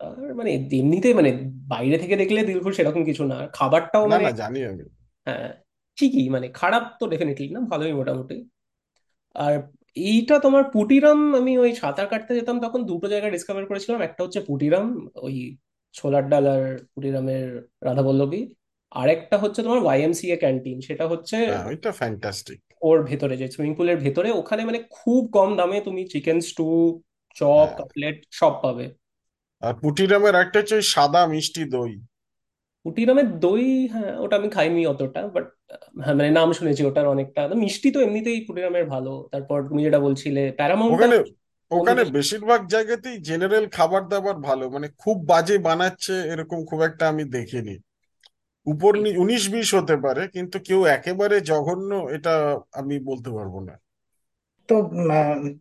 আর 0.00 0.34
মানে 0.34 0.50
এমনিতে 0.72 1.14
মানে 1.14 1.30
বাইরে 1.68 1.98
থেকে 1.98 2.16
দেখলে 2.16 2.42
দিলখুশ 2.42 2.76
সেরকম 2.76 3.04
কিছু 3.04 3.24
না 3.24 3.46
খাবারটাও 3.52 4.06
না 4.06 4.08
মানে 4.08 4.24
না 4.24 4.30
জানি 4.30 4.64
আমি। 4.64 4.84
হ্যাঁ 5.26 5.52
ঠিকই 5.98 6.28
মানে 6.28 6.48
খারাপ 6.48 6.84
তো 7.00 7.06
ডেফিনেটলি 7.06 7.48
না 7.48 7.60
ভালোই 7.60 7.92
মোটামুটি। 7.92 8.36
আর 9.36 9.54
এইটা 9.96 10.38
তোমার 10.38 10.64
পুটিরাম 10.70 11.18
আমি 11.34 11.52
ওই 11.58 11.70
সাঁতার 11.74 12.06
কাটতে 12.06 12.32
যেতাম 12.34 12.56
তখন 12.60 12.80
দুটো 12.84 13.06
জায়গা 13.08 13.28
ডিসকভার 13.30 13.64
করেছিলাম। 13.66 14.00
একটা 14.02 14.20
হচ্ছে 14.24 14.40
পুটিরাম 14.40 14.86
ওই 15.16 15.34
ছোলার 15.94 16.24
ডাল 16.28 16.44
আর 16.46 16.62
পুটিরামের 16.94 17.46
রাধাবল্লভী। 17.82 18.42
আরেকটা 18.92 19.36
হচ্ছে 19.38 19.60
তোমার 19.62 19.80
ওয়াইএমসিএ 19.82 20.36
ক্যান্টিন 20.36 20.78
সেটা 20.80 21.04
হচ্ছে 21.08 21.36
হ্যাঁ 21.46 21.66
ওইটা 21.66 21.90
ফ্যান্টাস্টিক 21.92 22.58
ওর 22.82 22.98
ভেতরে 23.04 23.34
যে 23.36 23.46
সুইমিং 23.50 23.74
পুলের 23.74 23.96
ভেতরে। 23.96 24.28
ওখানে 24.30 24.62
মানে 24.64 24.78
খুব 24.90 25.22
কম 25.32 25.56
দামে 25.56 25.78
তুমি 25.80 26.02
চিকেন 26.08 26.38
স্টু 26.40 26.66
চপ 27.36 27.68
কাটলেট 27.78 28.16
সব 28.30 28.52
পাবে। 28.62 28.86
আর 29.62 29.74
পুটিরামের 29.74 30.34
একটা 30.34 30.58
হচ্ছে 30.58 30.76
সাদা 30.94 31.22
মিষ্টি 31.26 31.62
দই। 31.64 31.92
কুটিরামের 32.86 33.28
দই 33.40 33.64
হ্যাঁ 33.92 34.12
ওটা 34.24 34.34
আমি 34.36 34.48
খাইনি 34.50 34.82
অতটা 34.86 35.20
বাট 35.34 35.46
হ্যাঁ 36.04 36.16
মানে 36.18 36.30
নাম 36.30 36.48
শুনেছি 36.52 36.82
ওটার 36.84 37.06
অনেকটা। 37.06 37.40
মিষ্টি 37.64 37.88
তো 37.90 37.98
এমনিতেই 38.00 38.38
কুটিরামের 38.46 38.86
ভালো। 38.94 39.12
তারপর 39.32 39.58
তুমি 39.68 39.80
যেটা 39.82 40.00
বলছিলে 40.06 40.42
প্যারামাউন্টটা 40.58 41.06
ওখানে 41.06 41.16
ওখানে 41.70 42.02
বেশিরভাগ 42.16 42.60
জায়গাতেই 42.68 43.16
জেনারেল 43.28 43.64
খাবার 43.72 44.02
দাবার 44.08 44.36
ভালো। 44.48 44.64
মানে 44.70 44.86
খুব 44.98 45.16
বাজে 45.28 45.56
বানাচ্ছে 45.58 46.14
এরকম 46.32 46.58
খুব 46.64 46.80
একটা 46.82 47.04
আমি 47.08 47.24
দেখিনি। 47.36 47.74
উপর 48.66 48.92
উনিশ 49.22 49.42
বিশ 49.50 49.68
হতে 49.74 49.96
পারে 50.04 50.22
কিন্তু 50.34 50.56
কেউ 50.66 50.80
একেবারে 50.96 51.36
জঘন্য 51.50 51.90
এটা 52.16 52.34
আমি 52.72 52.94
বলতে 53.08 53.30
পারব 53.30 53.54
না। 53.68 53.74
তো 54.68 54.74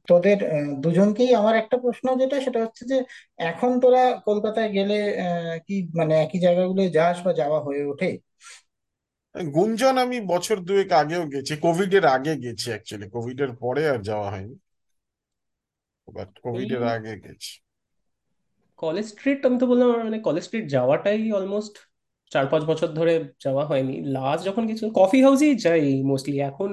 তোদের 0.08 0.38
আহ, 0.48 0.70
দুজনকেই 0.84 1.32
আমার 1.36 1.56
একটা 1.58 1.76
প্রশ্ন 1.84 2.06
যেটা 2.22 2.38
সেটা 2.46 2.60
হচ্ছে 2.66 2.84
যে 2.86 2.98
এখন 3.44 3.72
তোরা 3.82 4.00
কলকাতায় 4.26 4.70
গেলে 4.76 4.96
আহ, 5.20 5.34
কি 5.66 5.74
মানে 6.00 6.14
একই 6.24 6.40
জায়গাগুলো 6.46 6.82
যাস 6.96 7.18
বা 7.26 7.32
যাওয়া 7.40 7.60
হয়ে 7.66 7.82
ওঠে? 7.86 8.08
গুঞ্জন 9.36 9.96
আমি 10.00 10.18
বছর 10.28 10.58
দুয়েক 10.62 10.90
আগেও 11.02 11.24
গেছি 11.34 11.54
কোভিড 11.66 11.92
এর 11.94 12.06
আগে 12.16 12.34
গেছি 12.44 12.68
অ্যাকচুয়ালি 12.72 13.08
কোভিড 13.16 13.38
এর 13.42 13.52
পরে 13.62 13.82
আর 13.92 14.00
যাওয়া 14.10 14.28
হয়নি। 14.34 14.56
বাট 16.08 16.30
কোভিড 16.44 16.70
এর 16.76 16.84
আগে 16.94 17.14
গেছি। 17.24 17.52
কলেজ 18.80 19.06
স্ট্রিট 19.10 19.40
আমি 19.48 19.58
তো 19.62 19.72
বললাম 19.72 19.88
মানে 20.02 20.20
কলেজ 20.22 20.44
স্ট্রিট 20.46 20.66
যাওয়াটাই 20.72 21.20
অলমোস্ট 21.32 21.74
চার 22.32 22.46
পাঁচ 22.52 22.64
বছর 22.72 22.90
ধরে 22.96 23.14
যাওয়া 23.44 23.64
হয়নি। 23.66 23.94
লাস্ট 24.16 24.42
যখন 24.48 24.64
কিছু 24.72 24.86
কফি 25.00 25.20
হাউসেই 25.26 25.54
যাই 25.66 25.82
মোস্টলি 26.12 26.38
এখন 26.50 26.70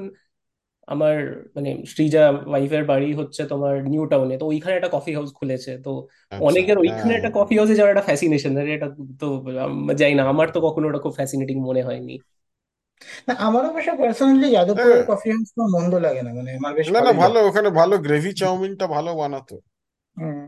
আমার 0.88 1.16
মানে 1.57 1.71
শ্রীজা 1.92 2.21
ওয়াইফের 2.49 2.85
বাড়ি 2.85 3.07
হচ্ছে 3.21 3.42
তোমার 3.49 3.75
নিউ 3.85 4.03
টাউনে 4.11 4.35
তো 4.40 4.47
ওইখানে 4.47 4.75
একটা 4.77 4.90
কফি 4.95 5.11
হাউস 5.16 5.31
খুলেছে। 5.38 5.71
তো 5.85 5.90
আচ্ছা 6.33 6.62
অনেকের 6.62 6.77
ওইখানে 6.83 7.12
হ্যাঁ 7.12 7.18
একটা 7.18 7.31
কফি 7.37 7.55
হাউসে 7.59 7.75
যাওয়ার 7.77 7.92
একটা 7.95 8.07
ফ্যাসিনেশন 8.09 8.53
এটা 8.77 8.88
তো 9.21 9.27
যাই 10.01 10.12
না 10.18 10.23
আমার 10.33 10.49
তো 10.55 10.59
কখনো 10.66 10.85
ওটা 10.88 11.01
খুব 11.05 11.14
ফ্যাসিনেটিং 11.18 11.57
মনে 11.68 11.83
হয়নি। 11.88 12.12
না 13.27 13.35
আমারও 13.47 13.68
অবশ্য 13.71 13.90
পার্সোনালি 14.01 14.49
যাদবপুরের 14.57 14.79
হ্যাঁ, 14.79 15.03
কফি 15.09 15.29
হাউস 15.33 15.49
তো 15.57 15.62
মন্দ 15.75 15.92
লাগে 16.07 16.23
না 16.25 16.31
মানে 16.38 16.51
আমার 16.59 16.73
বেশ 16.79 16.88
না 16.88 17.01
না 17.01 17.12
ভালোই 17.12 17.18
ভালো 17.21 17.37
লাগে। 17.37 17.40
ওখানে 17.49 17.68
ভালো 17.79 17.95
গ্রেভি 18.05 18.33
চাউমিনটা 18.40 18.87
ভালো 18.95 19.11
বানাতো। 19.21 19.55
হুম। 20.16 20.38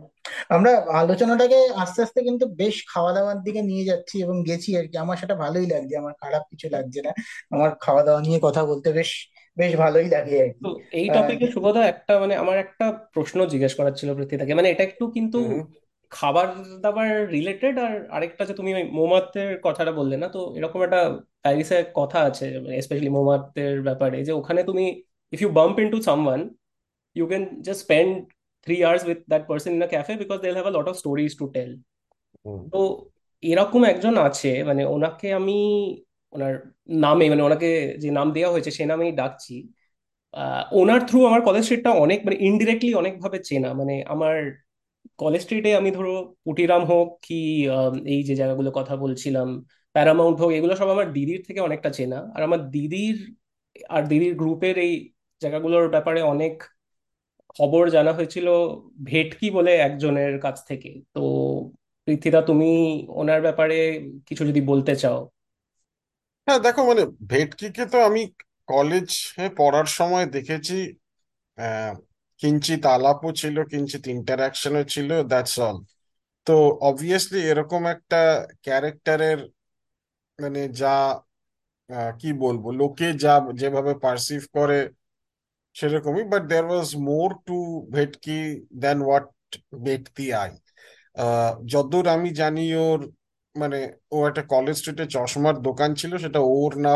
আমরা 0.51 0.71
আলোচনাটাকে 0.99 1.59
আস্তে 1.83 2.01
আস্তে 2.05 2.21
কিন্তু 2.29 2.45
বেশ 2.61 2.77
খাওয়া 2.91 3.11
দাওয়ার 3.17 3.39
দিকে 3.47 3.61
নিয়ে 3.71 3.85
যাচ্ছি 3.91 4.15
এবং 4.25 4.37
গেছি 4.49 4.71
আর 4.79 4.87
কি। 4.91 4.97
আমার 4.99 5.17
সেটা 5.23 5.35
ভালোই 5.37 5.67
লাগছে 5.69 5.95
আমার 6.03 6.15
খারাপ 6.23 6.43
কিছু 6.51 6.67
লাগছে 6.71 7.01
না। 7.07 7.11
আমার 7.55 7.71
খাওয়া 7.83 8.03
দাওয়া 8.07 8.21
নিয়ে 8.27 8.39
কথা 8.47 8.63
বলতে 8.71 8.89
বেশ 8.99 9.11
বেশ 9.57 9.77
ভালোই 9.77 10.09
লাগে। 10.09 10.43
আর 10.43 10.49
কি 10.49 10.61
তো 10.63 10.81
এই 10.93 11.09
টপিকে 11.09 11.47
শুভদা 11.53 11.83
একটা 11.89 12.21
মানে 12.21 12.37
আমার 12.37 12.59
একটা 12.59 12.93
প্রশ্ন 13.13 13.47
জিজ্ঞেস 13.47 13.75
করার 13.75 13.93
ছিল 13.93 14.15
পৃথ্বীটাকে 14.15 14.55
মানে 14.55 14.71
এটা 14.71 14.83
একটু 14.83 15.11
কিন্তু 15.11 15.67
খাবার 16.11 16.49
দাবার 16.81 17.29
রিলেটেড 17.29 17.79
আর 17.79 18.09
আরেকটা 18.11 18.45
যে 18.45 18.55
তুমি 18.55 18.75
ওই 18.75 18.85
মোমাতের 18.85 19.61
কথাটা 19.63 19.93
বললে 19.93 20.17
না 20.17 20.29
তো 20.29 20.55
এরকম 20.57 20.83
একটা 20.83 21.19
প্যারিসে 21.43 21.85
কথা 21.95 22.19
আছে 22.21 22.47
স্পেশালি 22.83 23.09
মোমাতের 23.09 23.83
ব্যাপারে 23.83 24.25
যে 24.25 24.33
ওখানে 24.33 24.63
তুমি 24.63 25.03
if 25.33 25.43
you 25.43 25.49
bump 25.49 25.79
into 25.79 26.03
someone 26.03 26.55
you 27.17 27.27
can 27.29 27.43
just 27.63 27.81
spend 27.87 28.11
three 28.67 28.81
hours 28.85 29.03
with 29.05 29.21
that 29.29 29.45
person 29.49 29.71
in 29.73 29.83
a 29.83 29.89
cafe 29.89 30.17
because 30.17 30.41
they'll 30.41 30.55
have 30.55 30.67
a 30.67 30.77
lot 30.79 30.89
of 30.89 30.97
stories 30.97 31.35
to 31.35 31.45
tell. 31.53 31.73
Hmm. 32.47 32.69
তো 32.69 33.11
এরকম 33.43 33.85
একজন 33.85 34.17
আছে 34.19 34.65
মানে 34.65 34.85
ওনাকে 34.85 35.33
আমি 35.33 35.59
ওনার 36.35 36.55
নামে 37.03 37.25
মানে 37.33 37.43
ওনাকে 37.49 37.69
যে 38.03 38.09
নাম 38.11 38.29
দেওয়া 38.37 38.53
হয়েছে 38.55 38.71
সে 38.79 38.85
নামেই 38.93 39.13
ডাকছি। 39.21 39.55
ওনার 40.75 41.01
থ্রু 41.09 41.19
আমার 41.29 41.41
কলেজ 41.49 41.63
স্ট্রিটটা 41.65 41.91
অনেক 42.05 42.19
মানে 42.27 42.37
ইনডিরেক্টলি 42.49 42.93
অনেকভাবে 42.95 43.39
চেনা। 43.49 43.69
মানে 43.81 43.95
আমার 44.15 44.35
কলেজ 45.19 45.41
স্ট্রিটে 45.45 45.71
আমি 45.81 45.91
ধরো 45.91 46.13
পুটিরাম 46.45 46.83
হোক 46.91 47.09
কি 47.27 47.35
এই 48.15 48.21
যে 48.29 48.35
জায়গাগুলো 48.41 48.71
কথা 48.79 48.95
বলছিলাম 48.97 49.49
প্যারামাউন্ট 49.95 50.37
হোক, 50.43 50.51
এগুলো 50.59 50.75
সব 50.81 50.89
আমার 50.91 51.07
দিদির 51.13 51.41
থেকে 51.49 51.61
অনেকটা 51.61 51.91
চেনা। 51.99 52.19
আর 52.37 52.43
আমার 52.49 52.61
দিদির, 52.71 53.17
আর 53.91 54.03
দিদির 54.11 54.35
গ্রুপের 54.41 54.77
এই 54.79 54.93
জায়গাগুলোর 55.43 55.87
ব্যাপারে 55.95 56.21
অনেক 56.35 56.55
খবর 57.55 57.83
জানা 57.91 58.13
হয়েছিল 58.13 58.47
ভেটকি 59.05 59.47
বলে 59.51 59.73
একজনের 59.79 60.33
কাছ 60.41 60.57
থেকে। 60.69 60.91
তো 61.15 61.21
পৃথ্বীদা 62.09 62.41
তুমি 62.43 62.67
ওনার 63.21 63.41
ব্যাপারে 63.43 63.77
কিছু 64.29 64.43
যদি 64.51 64.61
বলতে 64.71 64.93
চাও। 64.97 65.19
হ্যাঁ 66.47 66.61
দেখো 66.65 66.81
মানে 66.85 67.03
ভেটকিকে 67.31 67.83
তো 67.93 68.09
আমি 68.09 68.21
কলেজে 68.69 69.19
পড়ার 69.59 69.87
সময় 69.99 70.25
দেখেছি 70.35 70.75
আহ 71.59 71.93
কিঞ্চিত 72.41 72.83
আলাপও 72.95 73.31
ছিল 73.37 73.57
কিঞ্চিত 73.73 74.05
ইন্টারাকশনও 74.11 74.85
ছিল 74.95 75.11
দ্যাটস 75.31 75.57
অল 75.63 75.77
তো 76.47 76.53
অবভিয়াসলি 76.85 77.39
এরকম 77.51 77.83
একটা 77.95 78.19
ক্যারেক্টারের 78.65 79.41
মানে 80.39 80.61
যা 80.75 80.89
আহ, 81.91 82.11
কি 82.21 82.29
বলব 82.41 82.65
লোকে 82.79 83.07
যা 83.23 83.31
যেভাবে 83.61 83.93
পারসিভ 84.03 84.43
করে 84.57 84.79
সেরকমই 85.77 86.25
but 86.31 86.43
there 86.51 86.67
was 86.69 86.89
more 87.07 87.31
to 87.47 87.57
ভেটকি 87.93 88.37
দেন 88.81 88.99
হোয়াট 89.05 89.25
দি 90.15 90.27
আই। 90.37 90.51
যতদূর 91.67 92.07
আমি 92.09 92.29
জানি 92.37 92.61
ওর 92.81 93.01
মানে 93.57 93.79
ও 94.13 94.19
একটা 94.29 94.43
কলেজ 94.53 94.75
স্ট্রিটে 94.77 95.05
চশমার 95.15 95.57
দোকান 95.67 95.91
ছিল, 96.01 96.13
সেটা 96.19 96.41
ওর 96.53 96.73
না 96.81 96.93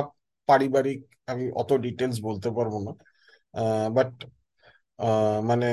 পারিবারিক 0.49 0.99
আমি 1.29 1.45
অত 1.61 1.71
ডিটেলস 1.85 2.17
বলতে 2.29 2.49
পারব 2.57 2.75
না। 2.87 2.93
বাট 3.97 4.11
মানে 5.49 5.67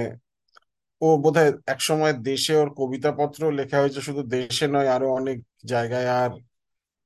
ও 1.01 1.07
বোধহয় 1.23 1.51
একসময় 1.67 2.13
দেশে 2.23 2.53
ওর 2.55 2.69
কবিতাপত্র 2.79 3.41
লেখা 3.59 3.77
হয়েছে, 3.81 3.99
শুধু 4.01 4.21
দেশে 4.35 4.65
নয়, 4.67 4.87
আরও 4.95 5.07
অনেক 5.19 5.37
জায়গায়। 5.71 6.07
আর 6.21 6.31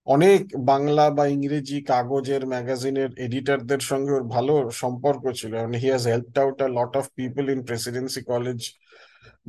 অনেক 0.08 0.40
বাংলা 0.70 1.06
বা 1.18 1.24
ইংরেজি 1.28 1.78
কাগজের 1.90 2.42
ম্যাগাজিনের 2.46 3.10
এডিটরদের 3.26 3.82
সঙ্গে 3.90 4.12
ওর 4.14 4.26
ভালো 4.36 4.54
সম্পর্ক 4.84 5.24
ছিল। 5.40 5.54
He 5.74 5.88
has 5.88 6.04
helped 6.12 6.38
out 6.44 6.58
a 6.62 6.68
lot 6.78 6.94
of 7.00 7.06
people 7.20 7.46
in 7.50 7.60
Presidency 7.70 8.22
College 8.32 8.60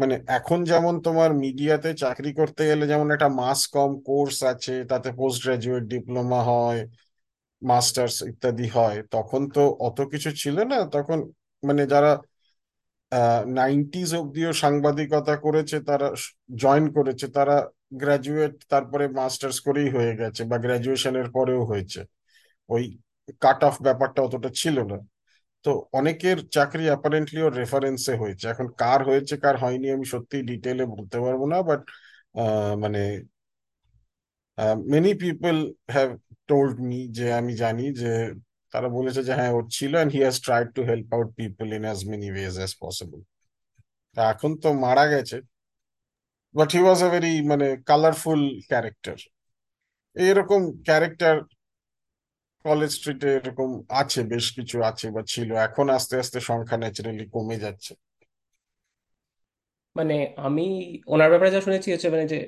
মানে 0.01 0.15
এখন 0.39 0.59
যেমন 0.71 0.95
তোমার 1.07 1.31
মিডিয়াতে 1.45 1.91
চাকরি 2.03 2.31
করতে 2.41 2.63
গেলে 2.71 2.85
যেমন 2.93 3.09
একটা 3.15 3.29
মাস 3.41 3.61
কম 3.75 3.91
কোর্স 4.09 4.37
আছে, 4.53 4.75
তাতে 4.91 5.09
পোস্ট 5.21 5.39
গ্রাজুয়েট 5.45 5.85
ডিপ্লোমা 5.95 6.41
হয় 6.51 6.81
মাস্টার্স 7.63 8.17
ইত্যাদি 8.33 8.67
হয়, 8.77 8.99
তখন 9.11 9.43
তো 9.57 9.63
অত 9.87 9.99
কিছু 10.13 10.31
ছিল 10.43 10.57
না। 10.73 10.79
তখন 10.95 11.19
মানে 11.63 11.83
যারা 11.93 12.13
নাইনটিজ 13.61 14.11
অব্দিও 14.15 14.51
সাংবাদিকতা 14.63 15.35
করেছে, 15.37 15.77
তারা 15.89 16.09
জয়েন 16.63 16.87
করেছে, 16.97 17.27
তারা 17.37 17.57
গ্রাজুয়েট 18.03 18.55
তারপরে 18.73 19.05
মাস্টার্স 19.21 19.57
করেই 19.67 19.89
হয়ে 19.97 20.13
গেছে 20.21 20.43
বা 20.51 20.57
গ্রাজুয়েশনের 20.65 21.29
পরেও 21.37 21.63
হয়েছে। 21.65 22.01
ওই 22.71 22.85
কাট 23.45 23.61
অফ 23.69 23.75
ব্যাপারটা 23.83 24.21
অতটা 24.23 24.51
ছিল 24.61 24.77
না। 24.91 24.99
তো 25.65 25.71
অনেকের 25.99 26.39
চাকরি 26.57 26.85
অ্যাপারেন্টলি 26.91 27.41
ওর 27.47 27.53
রেফারেন্সে 27.61 28.13
হয়েছে। 28.23 28.45
এখন 28.53 28.67
কার 28.83 29.01
হয়েছে, 29.09 29.35
কার 29.45 29.57
হয়নি 29.65 29.87
আমি 29.97 30.07
সত্যি 30.15 30.37
ডিটেলে 30.51 30.85
বলতে 30.95 31.17
পারব 31.25 31.41
না 31.53 31.59
বাট 31.71 31.83
মানে 32.83 33.01
many 34.93 35.11
people 35.25 35.57
have 35.95 36.11
told 36.49 36.77
me 36.89 36.99
যে, 37.19 37.27
আমি 37.41 37.53
জানি 37.63 37.85
যে, 38.03 38.13
তারা 38.73 38.89
বলেছে 38.99 39.21
যে 39.29 39.33
হ্যাঁ 39.39 39.53
ওর 39.57 39.65
ছিল 39.77 39.93
and 39.99 40.13
he 40.15 40.21
has 40.27 40.37
tried 40.47 40.69
to 40.77 40.81
help 40.91 41.07
out 41.17 41.29
people 41.41 41.67
in 41.79 41.83
as 41.89 42.01
many 42.11 42.29
ways 42.35 42.55
as 42.61 42.73
possible 42.85 43.21
তা 44.17 44.23
এখন 44.35 44.53
তো 44.63 44.69
মারা 44.85 45.05
গেছে 45.15 45.37
but 46.55 46.69
he 46.75 46.81
was 46.85 47.01
a 47.07 47.09
very 47.15 47.33
মানে 47.51 47.67
কালারফুল 47.89 48.41
ক্যারেক্টার 48.71 49.19
এরকম 50.17 50.61
ক্যারেক্টার 50.89 51.37
কলেজ 52.65 52.91
স্ট্রিটে 52.95 53.29
এরকম 53.37 53.71
আছে 53.95 54.21
বেশ 54.29 54.47
কিছু 54.57 54.77
আছে 54.85 55.07
বা 55.15 55.23
ছিল। 55.33 55.49
এখন 55.67 55.87
আস্তে 55.91 56.15
আস্তে 56.19 56.39
সংখ্যা 56.49 56.77
ন্যাচারালি 56.77 57.25
কমে 57.33 57.57
যাচ্ছে। 57.59 57.93
মানে 59.97 60.15
আমি 60.39 60.63
ওনার 61.07 61.29
ব্যাপারে 61.31 61.51
যা 61.51 61.61
শুনেছি 61.61 61.89
হচ্ছে 61.91 62.09
মানে 62.11 62.25
যে 62.27 62.39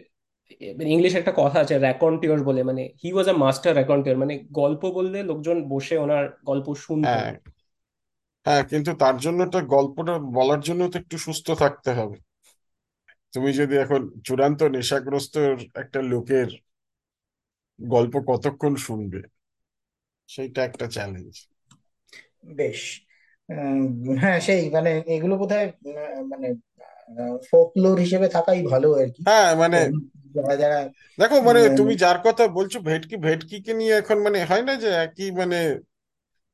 ইংলিশ 0.86 1.12
একটা 1.14 1.32
কথা 1.32 1.58
আছে 1.60 1.74
র্যাকন্টিওর 1.78 2.40
বলে 2.44 2.60
মানে 2.62 2.82
হি 3.02 3.08
ওয়াজ 3.12 3.26
আ 3.28 3.34
মাস্টার 3.36 3.72
র্যাকন্টিওর 3.74 4.18
মানে 4.18 4.34
গল্প 4.52 4.82
বললে 4.92 5.18
লোকজন 5.22 5.56
বসে 5.68 5.94
ওনার 5.98 6.24
গল্প 6.44 6.66
শুনতো। 6.76 7.18
হ্যাঁ। 7.18 7.32
হ্যাঁ 8.46 8.62
কিন্তু 8.64 8.90
তার 8.98 9.16
জন্য 9.18 9.40
তো 9.52 9.58
গল্পটা 9.68 10.14
বলার 10.34 10.60
জন্য 10.60 10.82
তো 10.88 10.96
একটু 10.98 11.16
সুস্থ 11.18 11.46
থাকতে 11.58 11.90
হবে। 11.92 12.16
তুমি 13.34 13.50
যদি 13.52 13.74
এখন 13.76 14.00
চূড়ান্ত 14.24 14.60
নেশাগ্রস্ত 14.74 15.34
একটা 15.74 15.98
লোকের 16.10 16.48
গল্প 17.78 18.14
কতক্ষণ 18.28 18.72
শুনবে? 18.76 19.20
সেইটা 20.32 20.60
একটা 20.64 20.86
চ্যালেঞ্জ 20.88 21.34
বেশ। 22.56 22.80
হ্যাঁ 24.22 24.38
সেই 24.46 24.62
মানে 24.76 24.90
এগুলো 25.14 25.34
বোধহয় 25.40 25.68
মানে 26.32 26.48
ফোকলোর 27.48 27.96
হিসেবে 28.04 28.26
থাকাই 28.36 28.60
ভালো 28.72 28.88
আর 28.96 29.08
কি। 29.08 29.22
হ্যাঁ 29.26 29.50
মানে 29.60 29.78
যারা 30.34 30.52
যারা 30.56 30.78
দেখো 31.18 31.36
মানে 31.48 31.60
তুমি 31.78 31.92
যার 32.02 32.18
কথা 32.26 32.44
বলছো 32.58 32.78
ভেটকি 32.88 33.16
ভেটকিকে 33.26 33.72
নিয়ে 33.74 33.94
এখন 33.96 34.18
মানে 34.26 34.38
হয় 34.50 34.64
না 34.68 34.74
যে 34.82 34.88
একই 35.04 35.28
মানে 35.40 35.58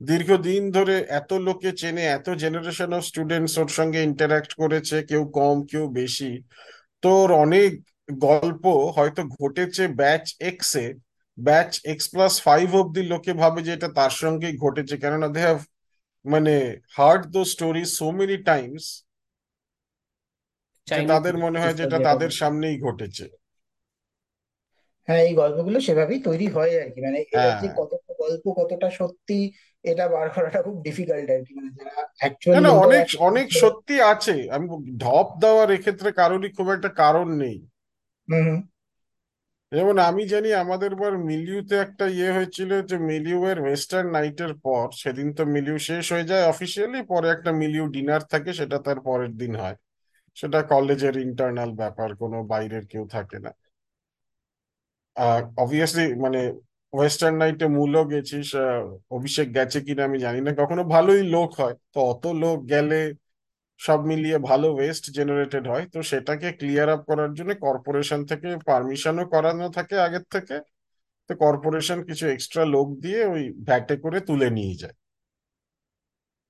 দীর্ঘদিন 0.01 0.63
ধরে 0.71 0.97
এত 1.11 1.31
লোকে 1.47 1.71
চেনে 1.73 2.05
এত 2.09 2.27
জেনারেশন 2.43 2.91
অফ 2.95 3.03
স্টুডেন্টস 3.05 3.55
ওর 3.59 3.69
সঙ্গে 3.69 4.01
ইন্টারাক্ট 4.03 4.51
করেছে 4.55 4.97
কেউ 5.09 5.23
কম 5.35 5.57
কেউ 5.71 5.85
বেশি। 5.95 6.31
তোর 7.03 7.27
অনেক 7.37 7.71
গল্প 8.23 8.65
হয়তো 8.97 9.23
ঘটেছে 9.37 9.83
ব্যাচ 9.99 10.25
এক্স 10.41 10.71
এ 10.77 10.87
ব্যাচ 11.39 11.71
এক্স 11.85 12.07
প্লাস 12.09 12.33
ফাইভ 12.43 12.69
অব্দি 12.75 13.03
লোকে 13.13 13.33
ভাবে 13.35 13.61
যে 13.63 13.73
এটা 13.75 13.89
তার 13.95 14.13
সঙ্গেই 14.23 14.55
ঘটেছে 14.59 14.95
কেননা 14.99 15.29
দে 15.29 15.41
হ্যাভ 15.41 15.59
মানে 16.25 16.55
heard 16.97 17.23
though 17.31 17.41
story 17.53 17.85
so 17.99 18.07
many 18.13 18.37
times 18.45 18.85
তাদের 21.09 21.35
মনে 21.45 21.59
হয় 21.59 21.75
যে 21.75 21.85
এটা 21.85 21.97
যেটা 21.97 22.09
তাদের 22.09 22.31
সামনেই 22.41 22.77
ঘটেছে। 22.81 23.25
হ্যাঁ 25.09 25.23
এই 25.27 25.33
গল্পগুলো 25.35 25.79
সেভাবেই 25.81 26.21
তৈরি 26.25 26.47
হয় 26.49 26.73
আর 26.83 26.89
কি। 26.95 26.99
মানে 27.03 27.19
হ্যাঁ 27.33 27.61
যে 27.61 27.69
কতটা 27.79 28.13
গল্প 28.23 28.45
কতটা 28.59 28.89
সত্যি 28.91 29.39
এটা 29.85 30.05
বার 30.09 30.27
করাটা 30.35 30.61
খুব 30.63 30.77
ডিফিকাল্ট 30.87 31.29
আর 31.31 31.41
কি। 31.47 31.53
মানে 31.57 31.71
যারা 31.79 31.93
না 31.95 32.03
অ্যাকচুয়ালি 32.21 32.63
না 32.67 32.71
অনেক 32.85 33.07
অনেক 33.29 33.47
সত্যি 33.61 33.95
আছে। 34.13 34.35
আমি 34.51 34.67
ঢপ 34.99 35.29
দেওয়ার 35.41 35.69
এক্ষেত্রে 35.71 36.09
কারোরই 36.13 36.51
খুব 36.57 36.69
একটা 36.71 36.91
কারণ 37.03 37.29
নেই। 37.37 37.57
হুম। 38.29 38.49
যেমন 39.73 39.97
আমি 40.09 40.23
জানি 40.33 40.49
আমাদের 40.63 40.93
বার 41.01 41.15
মিলিউতে 41.31 41.75
একটা 41.85 42.05
ইয়ে 42.17 42.31
হয়েছিল 42.37 42.71
যে 42.91 42.97
মিলিউ 43.11 43.39
এর 43.51 43.59
ওয়েস্টার্ন 43.65 44.09
নাইটের 44.17 44.53
পর, 44.65 44.87
সেদিন 45.03 45.29
তো 45.39 45.43
মিলিউ 45.55 45.77
শেষ 45.89 46.05
হয়ে 46.15 46.29
যায় 46.31 46.45
অফিসিয়ালি 46.53 47.01
পরে 47.13 47.27
একটা 47.37 47.51
মিলিউ 47.63 47.85
ডিনার 47.97 48.23
থাকে, 48.33 48.51
সেটা 48.61 48.77
তার 48.87 48.99
পরের 49.09 49.33
দিন 49.43 49.53
হয়। 49.63 49.77
সেটা 50.37 50.59
কলেজের 50.73 51.15
ইন্টারনাল 51.27 51.71
ব্যাপার, 51.83 52.09
কোনো 52.23 52.37
বাইরের 52.53 52.85
কেউ 52.93 53.05
থাকে 53.17 53.39
না। 53.47 53.51
আর 55.17 55.41
অবভিয়াসলি 55.63 56.05
মানে 56.25 56.41
ওয়েস্টার্ন 56.93 57.37
নাইটে 57.43 57.67
মূলও 57.79 58.03
গেছিস 58.13 58.49
অভিষেক 59.17 59.47
গেছে 59.57 59.79
কিনা 59.87 60.03
আমি 60.09 60.19
জানি 60.27 60.39
না, 60.47 60.51
কখনো 60.61 60.83
ভালোই 60.95 61.23
লোক 61.35 61.49
হয়। 61.61 61.75
তো 61.93 61.99
অত 62.13 62.25
লোক 62.43 62.59
গেলে 62.73 62.97
সব 63.81 64.01
মিলিয়ে 64.11 64.39
ভালো 64.51 64.69
ওয়েস্ট 64.77 65.05
জেনারেটেড 65.19 65.65
হয়, 65.73 65.85
তো 65.95 65.99
সেটাকে 66.11 66.49
ক্লিয়ার 66.61 66.89
আপ 66.95 67.01
করার 67.11 67.31
জন্য 67.39 67.51
কর্পোরেশন 67.67 68.21
থেকে 68.31 68.49
পারমিশনও 68.71 69.25
করানো 69.35 69.67
থাকে 69.77 69.97
আগের 70.07 70.25
থেকে, 70.35 70.57
তো 71.31 71.33
কর্পোরেশন 71.45 71.99
কিছু 72.09 72.25
এক্সট্রা 72.35 72.63
লোক 72.75 72.89
দিয়ে 73.05 73.21
ওই 73.35 73.43
ভ্যাটে 73.69 73.95
করে 74.05 74.19
তুলে 74.29 74.49
নিয়ে 74.59 74.75
যায়। 74.83 74.97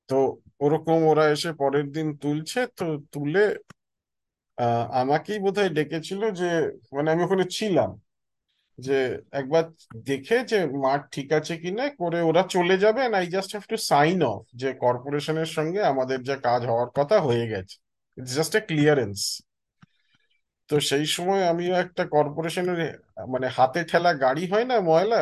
তো 0.08 0.18
ওরকম 0.64 0.98
ওরা 1.10 1.24
এসে 1.34 1.50
পরের 1.62 1.86
দিন 1.96 2.06
তুলছে, 2.22 2.60
তো 2.78 2.84
তুলে 3.12 3.40
আমাকেই 5.02 5.38
বোধহয় 5.44 5.70
ডেকেছিল 5.78 6.22
যে 6.40 6.48
মানে 6.96 7.08
আমি 7.14 7.22
ওখানে 7.26 7.44
ছিলাম। 7.58 7.90
যে 8.78 8.98
একবার 9.32 9.64
দেখে 10.04 10.38
যে 10.44 10.66
মাঠ 10.66 11.00
ঠিক 11.10 11.28
আছে 11.32 11.56
কিনা 11.56 11.88
করে 11.98 12.20
ওরা 12.20 12.42
চলে 12.48 12.76
যাবে 12.78 13.00
I 13.16 13.26
just 13.26 13.50
have 13.50 13.64
to 13.68 13.76
sign 13.76 14.22
off 14.22 14.40
যে 14.54 14.68
কর্পোরেশনের 14.74 15.46
সঙ্গে 15.46 15.80
আমাদের 15.82 16.18
যে 16.22 16.36
কাজ 16.42 16.60
হওয়ার 16.66 16.88
কথা 16.94 17.16
হয়ে 17.20 17.46
গেছে। 17.48 17.76
ইটস 18.18 18.32
জাস্ট 18.34 18.52
এ 18.56 18.60
ক্লিয়ারেন্স 18.60 19.18
তো 20.70 20.80
সেই 20.80 21.06
সময় 21.06 21.42
আমিও 21.48 21.74
একটা 21.74 22.02
কর্পোরেশনের 22.06 22.80
মানে 23.28 23.46
হাতে 23.48 23.80
ঠেলা 23.84 24.10
গাড়ি 24.14 24.44
হয় 24.46 24.64
না 24.64 24.76
ময়লা 24.80 25.20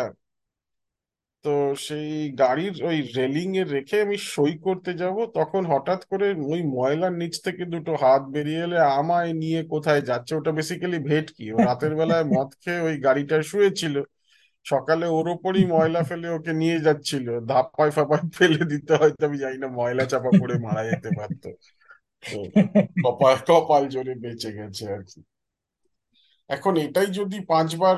তো 1.46 1.52
সেই 1.86 2.08
গাড়ির 2.42 2.74
ওই 2.88 2.98
রেলিং 3.18 3.48
এ 3.58 3.64
রেখে 3.74 3.96
আমি 4.00 4.16
সই 4.34 4.52
করতে 4.66 4.90
যাব। 4.94 5.16
তখন 5.38 5.62
হঠাৎ 5.72 6.00
করে 6.10 6.26
ওই 6.52 6.60
ময়লার 6.76 7.12
নিচ 7.20 7.34
থেকে 7.44 7.62
দুটো 7.64 7.92
হাত 8.02 8.22
বেরিয়ে 8.34 8.62
এলে 8.66 8.78
আমায় 9.00 9.30
নিয়ে 9.42 9.60
কোথায় 9.64 10.02
যাচ্ছে? 10.02 10.32
ওটা 10.34 10.52
বেসিক্যালি 10.52 10.98
ভেটকি 10.98 11.44
ও 11.52 11.56
রাতের 11.68 11.92
বেলায় 11.96 12.24
মদ 12.34 12.48
খেয়ে 12.62 12.80
ওই 12.80 12.94
গাড়িটা 13.06 13.36
শুয়েছিল। 13.42 13.96
সকালে 14.66 15.06
ওর 15.06 15.26
ওপরই 15.28 15.64
ময়লা 15.74 16.02
ফেলে 16.02 16.28
ওকে 16.28 16.52
নিয়ে 16.52 16.78
যাচ্ছিল। 16.80 17.26
ধাপ্পায় 17.50 17.90
ফাপায় 17.90 18.24
ফেলে 18.38 18.62
দিতে 18.72 18.92
হয়তো 19.00 19.20
আমি 19.26 19.38
জানি 19.38 19.58
না, 19.58 19.68
ময়লা 19.78 20.04
চাপা 20.04 20.30
পড়ে 20.40 20.54
মারা 20.66 20.82
যেতে 20.90 21.10
পারতো। 21.18 21.48
কপাল 23.04 23.36
কপাল 23.48 23.82
জোরে 23.88 24.14
বেঁচে 24.14 24.50
গেছে 24.52 24.84
আর 24.94 25.02
কি। 25.10 25.20
এখন 26.50 26.72
এটাই 26.76 27.06
যদি 27.18 27.38
পাঁচবার 27.52 27.96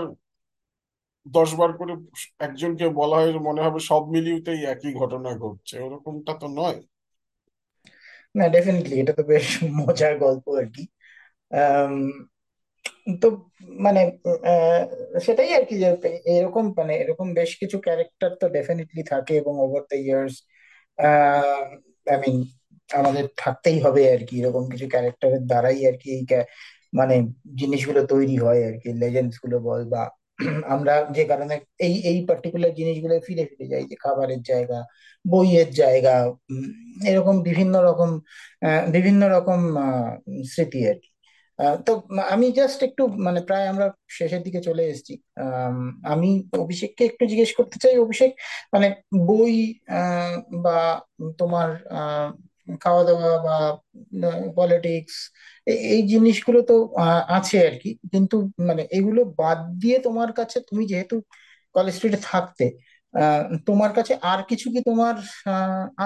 দশ 1.28 1.50
বার 1.60 1.70
করে 1.78 1.92
একজনকে 2.40 2.86
বলা 3.00 3.16
হয় 3.18 3.30
মনে 3.48 3.60
হবে 3.66 3.78
সব 3.90 4.02
মিলিয়েতেই 4.14 4.60
একই 4.72 4.92
ঘটনা 5.00 5.30
ঘটছে, 5.42 5.74
ওরকমটা 5.86 6.32
তো 6.40 6.46
নয়। 6.58 6.78
না 8.34 8.44
ডেফিনেটলি 8.54 8.94
এটা 9.02 9.12
তো 9.12 9.22
বেশ 9.30 9.46
মজার 9.80 10.12
গল্প 10.24 10.44
আর 10.60 10.66
কি। 10.74 10.82
তো 13.22 13.26
মানে 13.78 14.00
সেটাই 15.26 15.50
আর 15.56 15.64
কি 15.68 15.74
যে 15.82 15.88
এরকম 16.32 16.64
মানে 16.78 16.92
এরকম 17.02 17.26
বেশ 17.38 17.50
কিছু 17.60 17.76
ক্যারেক্টার 17.86 18.30
তো 18.40 18.46
ডেফিনেটলি 18.56 19.02
থাকে 19.12 19.32
এবং 19.42 19.54
over 19.64 19.82
the 19.90 19.96
years 20.06 20.34
I 22.06 22.16
mean 22.22 22.36
আমাদের 22.90 23.24
থাকতেই 23.38 23.78
হবে 23.86 24.02
আর 24.14 24.20
কি। 24.28 24.34
এরকম 24.42 24.64
কিছু 24.72 24.86
ক্যারেক্টারের 24.94 25.42
দ্বারাই 25.50 25.78
আর 25.90 25.96
কি 26.02 26.10
মানে 26.92 27.14
জিনিসগুলো 27.60 28.00
তৈরি 28.12 28.36
হয় 28.44 28.60
আর 28.68 28.74
কি। 28.82 28.88
লেজেন্ডসগুলো 29.02 29.56
বল 29.66 29.82
বা 29.94 30.02
আমরা 30.74 30.94
যে 31.10 31.24
কারণে 31.24 31.54
এই 31.80 31.94
এই 32.10 32.18
পার্টিকুলার 32.28 32.72
জিনিসগুলো 32.74 33.14
ফিরে 33.26 33.44
ফিরে 33.50 33.66
যাই 33.72 33.84
যে 33.90 33.96
খাবারের 33.96 34.40
জায়গা 34.42 34.78
বইয়ের 35.24 35.68
জায়গা 35.74 36.14
এরকম 37.06 37.36
বিভিন্ন 37.42 37.74
রকম 37.80 38.10
বিভিন্ন 38.92 39.22
রকম 39.28 39.60
স্মৃতি 40.50 40.80
আর 40.90 40.96
কি। 41.02 41.08
তো 41.86 41.92
আমি 42.28 42.46
জাস্ট 42.58 42.78
একটু 42.82 43.02
মানে 43.26 43.40
প্রায় 43.48 43.66
আমরা 43.68 43.86
শেষের 44.10 44.42
দিকে 44.42 44.60
চলে 44.60 44.82
এসেছি। 44.84 45.14
আম, 45.40 45.76
অভিষেককে 46.58 47.02
একটু 47.04 47.24
জিজ্ঞেস 47.26 47.50
করতে 47.58 47.76
চাই 47.82 47.94
অভিষেক 47.98 48.30
মানে 48.74 48.86
বই 49.28 49.54
বা 50.64 50.78
তোমার 51.38 51.68
খাওয়া 52.84 53.02
দাওয়া 53.08 53.30
বা 53.46 53.56
পলিটিক্স 54.58 55.14
এই 55.92 56.02
জিনিসগুলো 56.12 56.60
তো 56.70 56.74
আছে 57.38 57.56
আর 57.68 57.74
কি। 57.82 57.90
কিন্তু 58.12 58.36
মানে 58.68 58.82
এগুলো 58.96 59.20
বাদ 59.40 59.58
দিয়ে 59.82 59.96
তোমার 60.06 60.30
কাছে, 60.38 60.58
তুমি 60.68 60.82
যেহেতু 60.92 61.14
কলেজ 61.74 61.92
স্ট্রিটে 61.96 62.20
থাকতে 62.30 62.64
তোমার 63.68 63.90
কাছে 63.98 64.12
আর 64.30 64.40
কিছু 64.50 64.66
কি 64.74 64.80
তোমার 64.88 65.14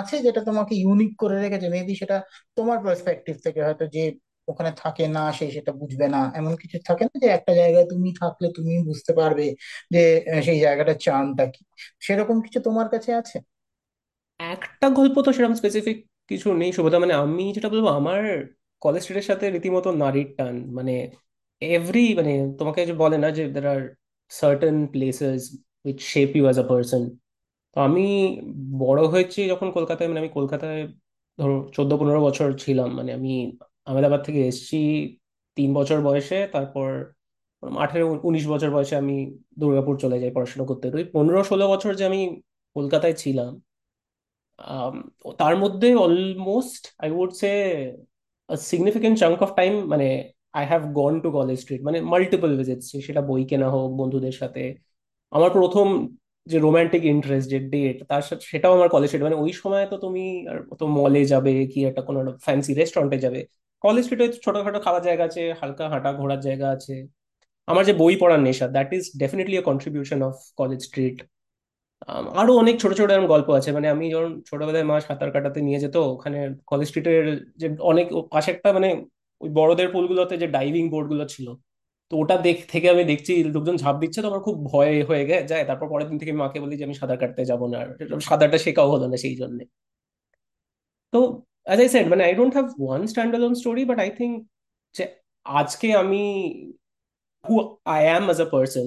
আছে 0.00 0.16
যেটা 0.26 0.40
তোমাকে 0.48 0.74
ইউনিক 0.82 1.10
করে 1.22 1.36
রেখেছে? 1.44 1.66
মেবি 1.74 1.94
সেটা 2.02 2.16
তোমার 2.56 2.78
পার্সপেক্টিভ 2.84 3.34
থেকে 3.46 3.60
হয়তো 3.66 3.84
যে 3.96 4.02
ওখানে 4.48 4.70
থাকে 4.82 5.04
না, 5.16 5.22
সে 5.38 5.44
সেটা 5.56 5.72
বুঝবে 5.80 6.06
না। 6.14 6.20
এমন 6.38 6.52
কিছু 6.62 6.76
থাকে 6.88 7.04
না 7.08 7.14
যে 7.22 7.28
একটা 7.36 7.52
জায়গায় 7.60 7.86
তুমি 7.92 8.08
থাকলে 8.22 8.46
তুমি 8.58 8.72
বুঝতে 8.88 9.12
পারবে 9.20 9.44
যে 9.94 10.02
সেই 10.46 10.58
জায়গাটার 10.64 10.98
চার্মটা 11.06 11.44
কি? 11.54 11.62
সেরকম 12.06 12.36
কিছু 12.44 12.58
তোমার 12.68 12.86
কাছে 12.94 13.10
আছে? 13.20 13.36
একটা 14.40 14.86
গল্প 14.98 15.16
তো 15.24 15.30
সেরকম 15.36 15.54
স্পেসিফিক 15.60 15.98
কিছু 16.32 16.48
নেই 16.62 16.70
সুভদ্রা 16.76 17.02
মানে 17.04 17.14
আমি 17.24 17.44
যেটা 17.56 17.68
বলব, 17.72 17.86
আমার 18.00 18.20
কলেজ 18.82 19.00
স্ট্রিটের 19.02 19.26
সাথে 19.30 19.44
রীতিমতো 19.54 19.90
নারীর 20.02 20.28
টান। 20.38 20.56
মানে 20.78 20.92
এভরি 21.62 22.04
মানে 22.18 22.32
তোমাকে 22.58 22.80
যে 22.88 22.94
বলে 23.02 23.16
না 23.24 23.28
যে 23.38 23.42
there 23.54 23.66
are 23.74 23.80
certain 24.30 24.76
places 24.92 25.40
which 25.84 25.98
shape 26.12 26.30
you 26.36 26.42
as 26.46 26.58
a 26.64 26.66
person 26.70 27.02
তো 27.76 27.78
আমি 27.88 28.04
বড় 28.82 29.00
হয়েছি 29.12 29.40
যখন 29.52 29.68
কলকাতায় 29.76 30.08
মানে 30.10 30.20
আমি 30.22 30.32
কলকাতায় 30.38 30.80
ধরো 31.38 31.56
চোদ্দ, 31.76 31.92
পনেরো 32.00 32.20
বছর 32.28 32.48
ছিলাম। 32.64 32.88
মানে 32.98 33.10
আমি 33.18 33.32
আহমেদাবাদ 33.88 34.20
থেকে 34.26 34.40
এসেছি 34.50 34.78
তিন 35.56 35.68
বছর 35.78 35.98
বয়সে, 36.00 36.38
তারপর 36.54 36.88
আঠেরো, 37.84 38.06
উনিশ 38.28 38.44
বছর 38.48 38.70
বয়সে 38.76 38.94
আমি 38.96 39.14
দুর্গাপুর 39.60 39.94
চলে 40.02 40.16
যাই 40.22 40.32
পড়াশোনা 40.36 40.64
করতে। 40.70 40.86
তো 40.92 40.96
ওই 41.00 41.06
পনেরো, 41.14 41.40
ষোলো 41.50 41.64
বছর 41.68 41.92
যে 41.94 42.04
আমি 42.10 42.20
কলকাতায় 42.76 43.16
ছিলাম 43.22 43.50
তার 45.40 45.54
মধ্যে 45.62 45.88
almost 46.06 46.82
I 47.02 47.08
would 47.18 47.30
say 47.42 47.50
significant 48.70 49.16
chunk 49.22 49.38
of 49.46 49.50
time 49.60 49.72
মানে 49.92 50.06
I 50.58 50.64
have 50.70 50.82
gone 51.00 51.14
to 51.24 51.28
college 51.38 51.56
street 51.62 51.80
মানে 51.88 51.98
মাল্টিপল 52.12 52.50
ভিজিটস 52.60 52.86
সেটা 53.06 53.22
বই 53.30 53.42
কেনা 53.50 53.68
হোক, 53.74 53.90
বন্ধুদের 54.00 54.34
সাথে। 54.40 54.62
আমার 55.32 55.50
প্রথম 55.58 55.86
যে 56.46 56.56
রোমান্টিক 56.66 57.02
ইন্টারেস্ট 57.14 57.46
যে 57.54 57.58
ডেট 57.72 57.96
তার 58.10 58.22
সাথে, 58.28 58.44
সেটাও 58.52 58.72
আমার 58.76 58.88
কলেজ 58.94 59.06
স্ট্রিট 59.08 59.24
মানে 59.28 59.38
ওই 59.44 59.52
সময় 59.60 59.84
তো 59.92 59.96
তুমি, 60.04 60.24
আর 60.50 60.56
তো 60.80 60.84
মলে 60.98 61.22
যাবে, 61.32 61.52
কি 61.72 61.78
একটা 61.90 62.02
কোনো 62.08 62.20
ফ্যান্সি 62.46 62.72
রেস্টুরেন্টে 62.80 63.18
যাবে। 63.24 63.40
কলেজ 63.84 64.02
স্ট্রিটে 64.04 64.26
ছোটখাটো 64.44 64.78
খাওয়ার 64.84 65.02
জায়গা 65.08 65.24
আছে, 65.28 65.42
হালকা 65.60 65.84
হাঁটা 65.92 66.10
ঘোরার 66.20 66.40
জায়গা 66.46 66.66
আছে। 66.76 66.94
আমার 67.68 67.84
যে 67.88 67.94
বই 68.02 68.14
পড়ার 68.22 68.40
নেশা 68.46 68.66
that 68.76 68.90
is 68.96 69.04
definitely 69.22 69.56
a 69.62 69.64
contribution 69.70 70.18
of 70.28 70.34
college 70.60 70.80
street 70.88 71.16
আরও 72.32 72.52
অনেক 72.56 72.74
ছোট 72.80 72.92
ছোট 72.92 73.08
এরকম 73.10 73.26
গল্প 73.26 73.48
আছে। 73.50 73.70
মানে 73.72 73.88
আমি 73.88 74.04
যখন 74.10 74.30
ছোটবেলায় 74.46 74.84
মা 74.84 74.96
সাঁতার 75.00 75.30
কাটাতে 75.30 75.60
নিয়ে 75.62 75.78
যেত 75.78 75.96
ওখানে 76.08 76.38
কলেজ 76.66 76.86
স্ট্রিটের 76.88 77.24
যে 77.56 77.66
অনেক 77.82 78.06
পাশে 78.30 78.50
একটা 78.50 78.68
মানে 78.72 78.88
ওই 79.40 79.50
বড়দের 79.50 79.88
পুলগুলোতে 79.92 80.34
যে 80.36 80.46
ডাইভিং 80.48 80.84
বোর্ডগুলো 80.90 81.24
ছিল 81.26 81.46
তো 82.10 82.16
ওটা 82.16 82.36
দেখ 82.38 82.56
থেকে 82.68 82.86
আমি 82.90 83.02
দেখছি 83.04 83.32
লোকজন 83.54 83.76
ঝাঁপ 83.76 83.96
দিচ্ছে 84.00 84.18
তো 84.22 84.28
আমার 84.28 84.40
খুব 84.40 84.56
ভয় 84.64 84.92
হয়ে 85.04 85.22
গে- 85.26 85.44
যায়। 85.46 85.64
তারপর 85.64 85.86
পরের 85.88 86.08
দিন 86.08 86.18
থেকে 86.18 86.32
মাকে 86.32 86.58
বলি 86.60 86.74
যে 86.76 86.84
আমি 86.84 86.94
সাঁতার 86.94 87.18
কাটতে 87.18 87.42
যাব 87.44 87.60
না। 87.66 87.78
আর 87.82 87.88
সাঁতারটা 88.20 88.58
শেখাও 88.58 88.88
হলো 88.92 89.06
না 89.08 89.16
সেই 89.16 89.36
জন্য। 89.36 89.58
তো 91.12 91.18
অ্যাজ 91.66 91.78
আই 91.80 91.88
সেড 91.88 92.06
মানে 92.08 92.22
I 92.24 92.32
don't 92.34 92.52
have 92.52 92.66
one 92.78 93.00
standalone 93.32 93.54
story 93.54 93.82
but 93.84 93.98
I 93.98 94.10
think 94.10 94.34
যে 94.94 95.04
আজকে 95.46 95.88
আমি 95.94 96.22
who 97.44 97.54
I 97.86 98.00
am 98.04 98.22
as 98.24 98.38
a 98.40 98.48
person 98.52 98.86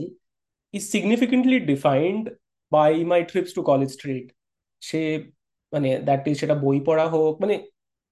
is 0.73 0.83
significantly 0.91 1.57
defined 1.65 2.23
by 2.71 2.93
my 3.03 3.21
trips 3.23 3.51
to 3.57 3.61
college 3.63 3.89
street 3.97 4.25
say 4.81 5.01
মানে 5.73 5.89
দ্যাট 6.07 6.21
ইজ 6.29 6.35
সেটা 6.39 6.55
বই 6.65 6.77
পড়া 6.87 7.05
হোক 7.05 7.33
মানে 7.43 7.55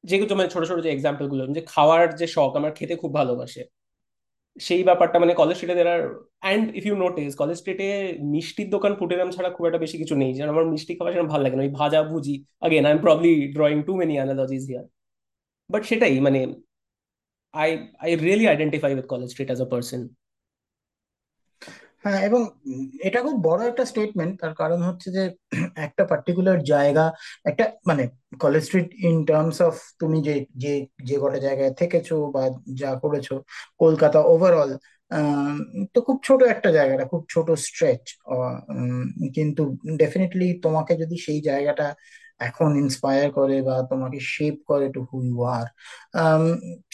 যেগুলো 0.04 0.34
মানে 0.36 0.50
ছোট 0.50 0.64
ছোট 0.70 0.80
যে 0.86 0.90
এক্সাম্পলগুলো, 0.94 1.44
যে 1.58 1.62
খাওয়ার 1.74 2.04
যে 2.16 2.28
শখ 2.28 2.52
আমার 2.60 2.72
খেতে 2.76 2.96
খুব 2.96 3.12
ভালোবাসে। 3.20 3.62
সেই 4.58 4.82
ব্যাপারটা 4.84 5.18
মানে 5.20 5.34
কলেজ 5.34 5.56
স্ট্রিটে 5.58 5.76
there 5.80 5.88
are 5.96 6.02
and 6.44 6.66
if 6.80 6.84
you 6.90 6.96
notice 7.06 7.32
college 7.42 7.58
স্ট্রিটে 7.62 7.90
মিষ্টির 8.34 8.70
দোকান 8.70 8.94
ফুটেরাম 9.00 9.30
ছাড়া 9.36 9.50
খুব 9.56 9.64
একটা 9.66 9.82
বেশি 9.86 9.98
কিছু 10.02 10.16
নেই। 10.16 10.32
যেন 10.38 10.48
আমার 10.50 10.66
মিষ্টি 10.74 10.94
খাওয়া 10.98 11.12
সেরকম 11.14 11.30
ভালো 11.34 11.44
লাগে 11.44 11.56
না। 11.58 11.64
ওই 11.68 11.74
ভাজা 11.80 12.00
ভুজি 12.04 12.36
again 12.66 12.84
I 12.88 12.92
am 12.96 13.00
probably 13.06 13.34
drawing 13.56 13.80
too 13.88 13.94
many 14.02 14.16
analogies 14.20 14.64
here 14.70 14.86
but 15.70 15.82
সেটাই 15.92 16.14
মানে 16.28 16.40
I 17.54 17.70
I 18.04 18.10
really 18.26 18.46
identify 18.54 18.92
with 18.96 19.08
college 19.14 19.28
street 19.34 19.50
as 19.52 19.62
a 19.62 19.68
person 19.74 20.02
হ্যাঁ 22.04 22.20
এবং 22.28 22.42
এটা 23.08 23.20
খুব 23.26 23.38
বড় 23.48 23.62
একটা 23.68 23.84
স্টেটমেন্ট 23.86 24.34
তার 24.42 24.54
কারণ 24.62 24.80
হচ্ছে 24.88 25.08
যে 25.18 25.24
একটা 25.86 26.04
পার্টিকুলার 26.12 26.60
জায়গা, 26.66 27.06
একটা 27.46 27.66
মানে 27.90 28.04
college 28.42 28.62
street 28.68 28.90
in 29.08 29.16
terms 29.30 29.58
of 29.68 29.76
তুমি 30.02 30.18
যে 30.28 30.34
যে 30.64 30.74
যে 31.10 31.16
কটা 31.24 31.40
জায়গায় 31.48 31.74
থেকেছো 31.82 32.16
বা 32.36 32.44
যা 32.82 32.92
করেছ, 33.04 33.28
কলকাতা 33.80 34.20
ওভারঅল 34.34 34.72
তো 35.94 36.00
খুব 36.08 36.18
ছোট 36.28 36.40
একটা 36.54 36.70
জায়গাটা, 36.78 37.04
খুব 37.12 37.22
ছোট 37.34 37.48
স্ট্রেচ 37.68 38.04
কিন্তু 39.36 39.62
ডেফিনেটলি 39.98 40.48
তোমাকে 40.64 40.94
যদি 41.02 41.16
সেই 41.26 41.40
জায়গাটা 41.42 41.88
এখন 42.40 42.70
ইন্সপায়ার 42.78 43.28
করে 43.32 43.58
বা 43.68 43.76
তোমাকে 43.92 44.20
শেপ 44.34 44.56
করে 44.70 44.86
টু 44.96 45.02
হু 45.10 45.18
ইউ 45.24 45.38
আর 45.52 45.66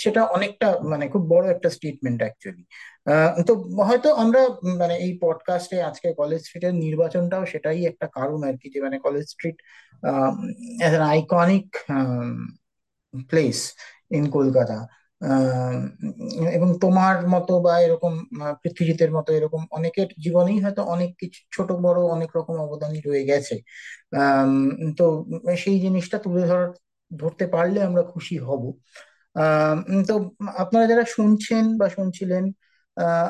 সেটা 0.03 0.21
অনেকটা 0.35 0.67
মানে 0.91 1.05
খুব 1.13 1.23
বড় 1.33 1.45
একটা 1.51 1.69
স্টেটমেন্ট 1.69 2.19
অ্যাকচুয়ালি 2.23 2.63
তো 3.47 3.51
হয়তো 3.87 4.09
আমরা 4.15 4.41
মানে 4.79 4.95
এই 4.99 5.11
পডকাস্টে 5.21 5.77
আজকে 5.83 6.07
কলেজ 6.17 6.39
স্ট্রিটের 6.45 6.73
নির্বাচনটাও 6.77 7.43
সেটাই 7.45 7.79
একটা 7.85 8.05
কারণ 8.13 8.39
আর 8.43 8.55
কি, 8.61 8.67
যে 8.73 8.79
মানে 8.81 8.97
college 8.99 9.25
street 9.29 9.57
as 10.79 10.91
an 10.93 11.03
iconic 11.13 11.67
place 13.29 13.57
in 14.11 14.23
Kolkata. 14.29 14.77
এবং 16.57 16.69
তোমার 16.81 17.15
মতো 17.33 17.53
বা 17.65 17.73
এরকম 17.81 18.13
পৃথ্বীজিতের 18.63 19.11
মতো 19.17 19.29
এরকম 19.33 19.61
অনেকের 19.71 20.09
জীবনেই 20.23 20.59
হয়তো 20.59 20.81
অনেক 20.85 21.09
কিছু, 21.21 21.39
ছোট, 21.51 21.69
বড় 21.85 21.99
অনেক 22.15 22.29
রকম 22.37 22.55
অবদানই 22.59 23.01
রয়ে 23.01 23.23
গেছে। 23.25 23.55
তো 24.97 25.05
সেই 25.57 25.77
জিনিসটা 25.79 26.17
তুলে 26.25 26.43
ধর, 26.47 26.63
ধরতে 27.11 27.45
পারলে 27.53 27.79
আমরা 27.83 28.03
খুশি 28.13 28.35
হব। 28.47 28.63
তো 30.07 30.13
আপনারা 30.57 30.85
যারা 30.87 31.05
শুনছেন 31.07 31.65
বা 31.77 31.87
শুনছিলেন 31.89 32.43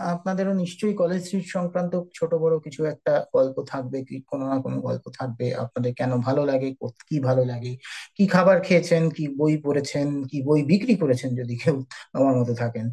আপনাদেরও 0.05 0.53
নিশ্চয়ই 0.53 0.93
কলেজ 0.93 1.24
স্ট্রিট 1.24 1.45
সংক্রান্ত 1.47 2.01
ছোট 2.16 2.36
বড় 2.36 2.60
কিছু 2.60 2.86
একটা 2.86 3.26
গল্প 3.34 3.64
থাকবে 3.68 4.03
কি, 4.03 4.22
কোনো 4.22 4.55
না 4.55 4.62
কোনো 4.62 4.82
গল্প 4.82 5.12
থাকবে। 5.20 5.55
আপনাদের 5.55 5.93
কেন 5.93 6.18
ভালো 6.18 6.45
লাগে 6.45 6.76
কো- 6.80 7.24
ভালো 7.24 7.45
লাগে, 7.45 7.78
কি 8.16 8.28
খাবার 8.28 8.62
খেয়েছেন, 8.62 9.10
কি 9.10 9.28
বই 9.28 9.57
পড়েছেন, 9.57 10.24
কি 10.24 10.41
বই 10.41 10.64
বিক্রি 10.64 10.95
করেছেন 10.95 11.36
যদি 11.36 11.55
কেউ 11.55 11.84
আমার 12.14 12.36
মতো 12.36 12.53
থাকেন। 12.53 12.91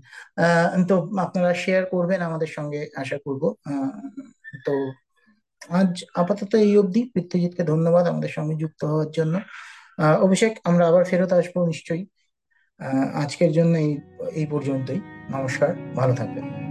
তো 0.89 1.17
আপনারা 1.19 1.55
শেয়ার 1.55 1.87
করবেন 1.87 2.21
আমাদের 2.21 2.47
সঙ্গে, 2.47 2.89
আশা 2.97 3.19
করব। 3.25 3.55
তো 4.65 4.93
আজ 5.69 6.05
আপাতত 6.15 6.55
এই 6.55 6.79
অবধি। 6.79 7.11
পৃথ্বীজিৎকে 7.15 7.63
ধন্যবাদ 7.65 8.07
আমাদের 8.07 8.29
সঙ্গে 8.29 8.57
যুক্ত 8.57 8.85
হওয়ার 8.85 9.11
জন্য। 9.11 9.41
অভিষেক, 10.23 10.59
আমরা 10.65 10.89
আবার 10.89 11.05
ফেরত 11.05 11.33
আসব 11.33 11.67
নিশ্চয়ই। 11.67 12.07
আজকের 13.15 13.53
জন্য 13.53 13.75
এই 14.33 14.47
পর্যন্তই। 14.47 15.01
নমস্কার 15.31 15.71
ভালো 15.95 16.15
থাকবেন। 16.15 16.66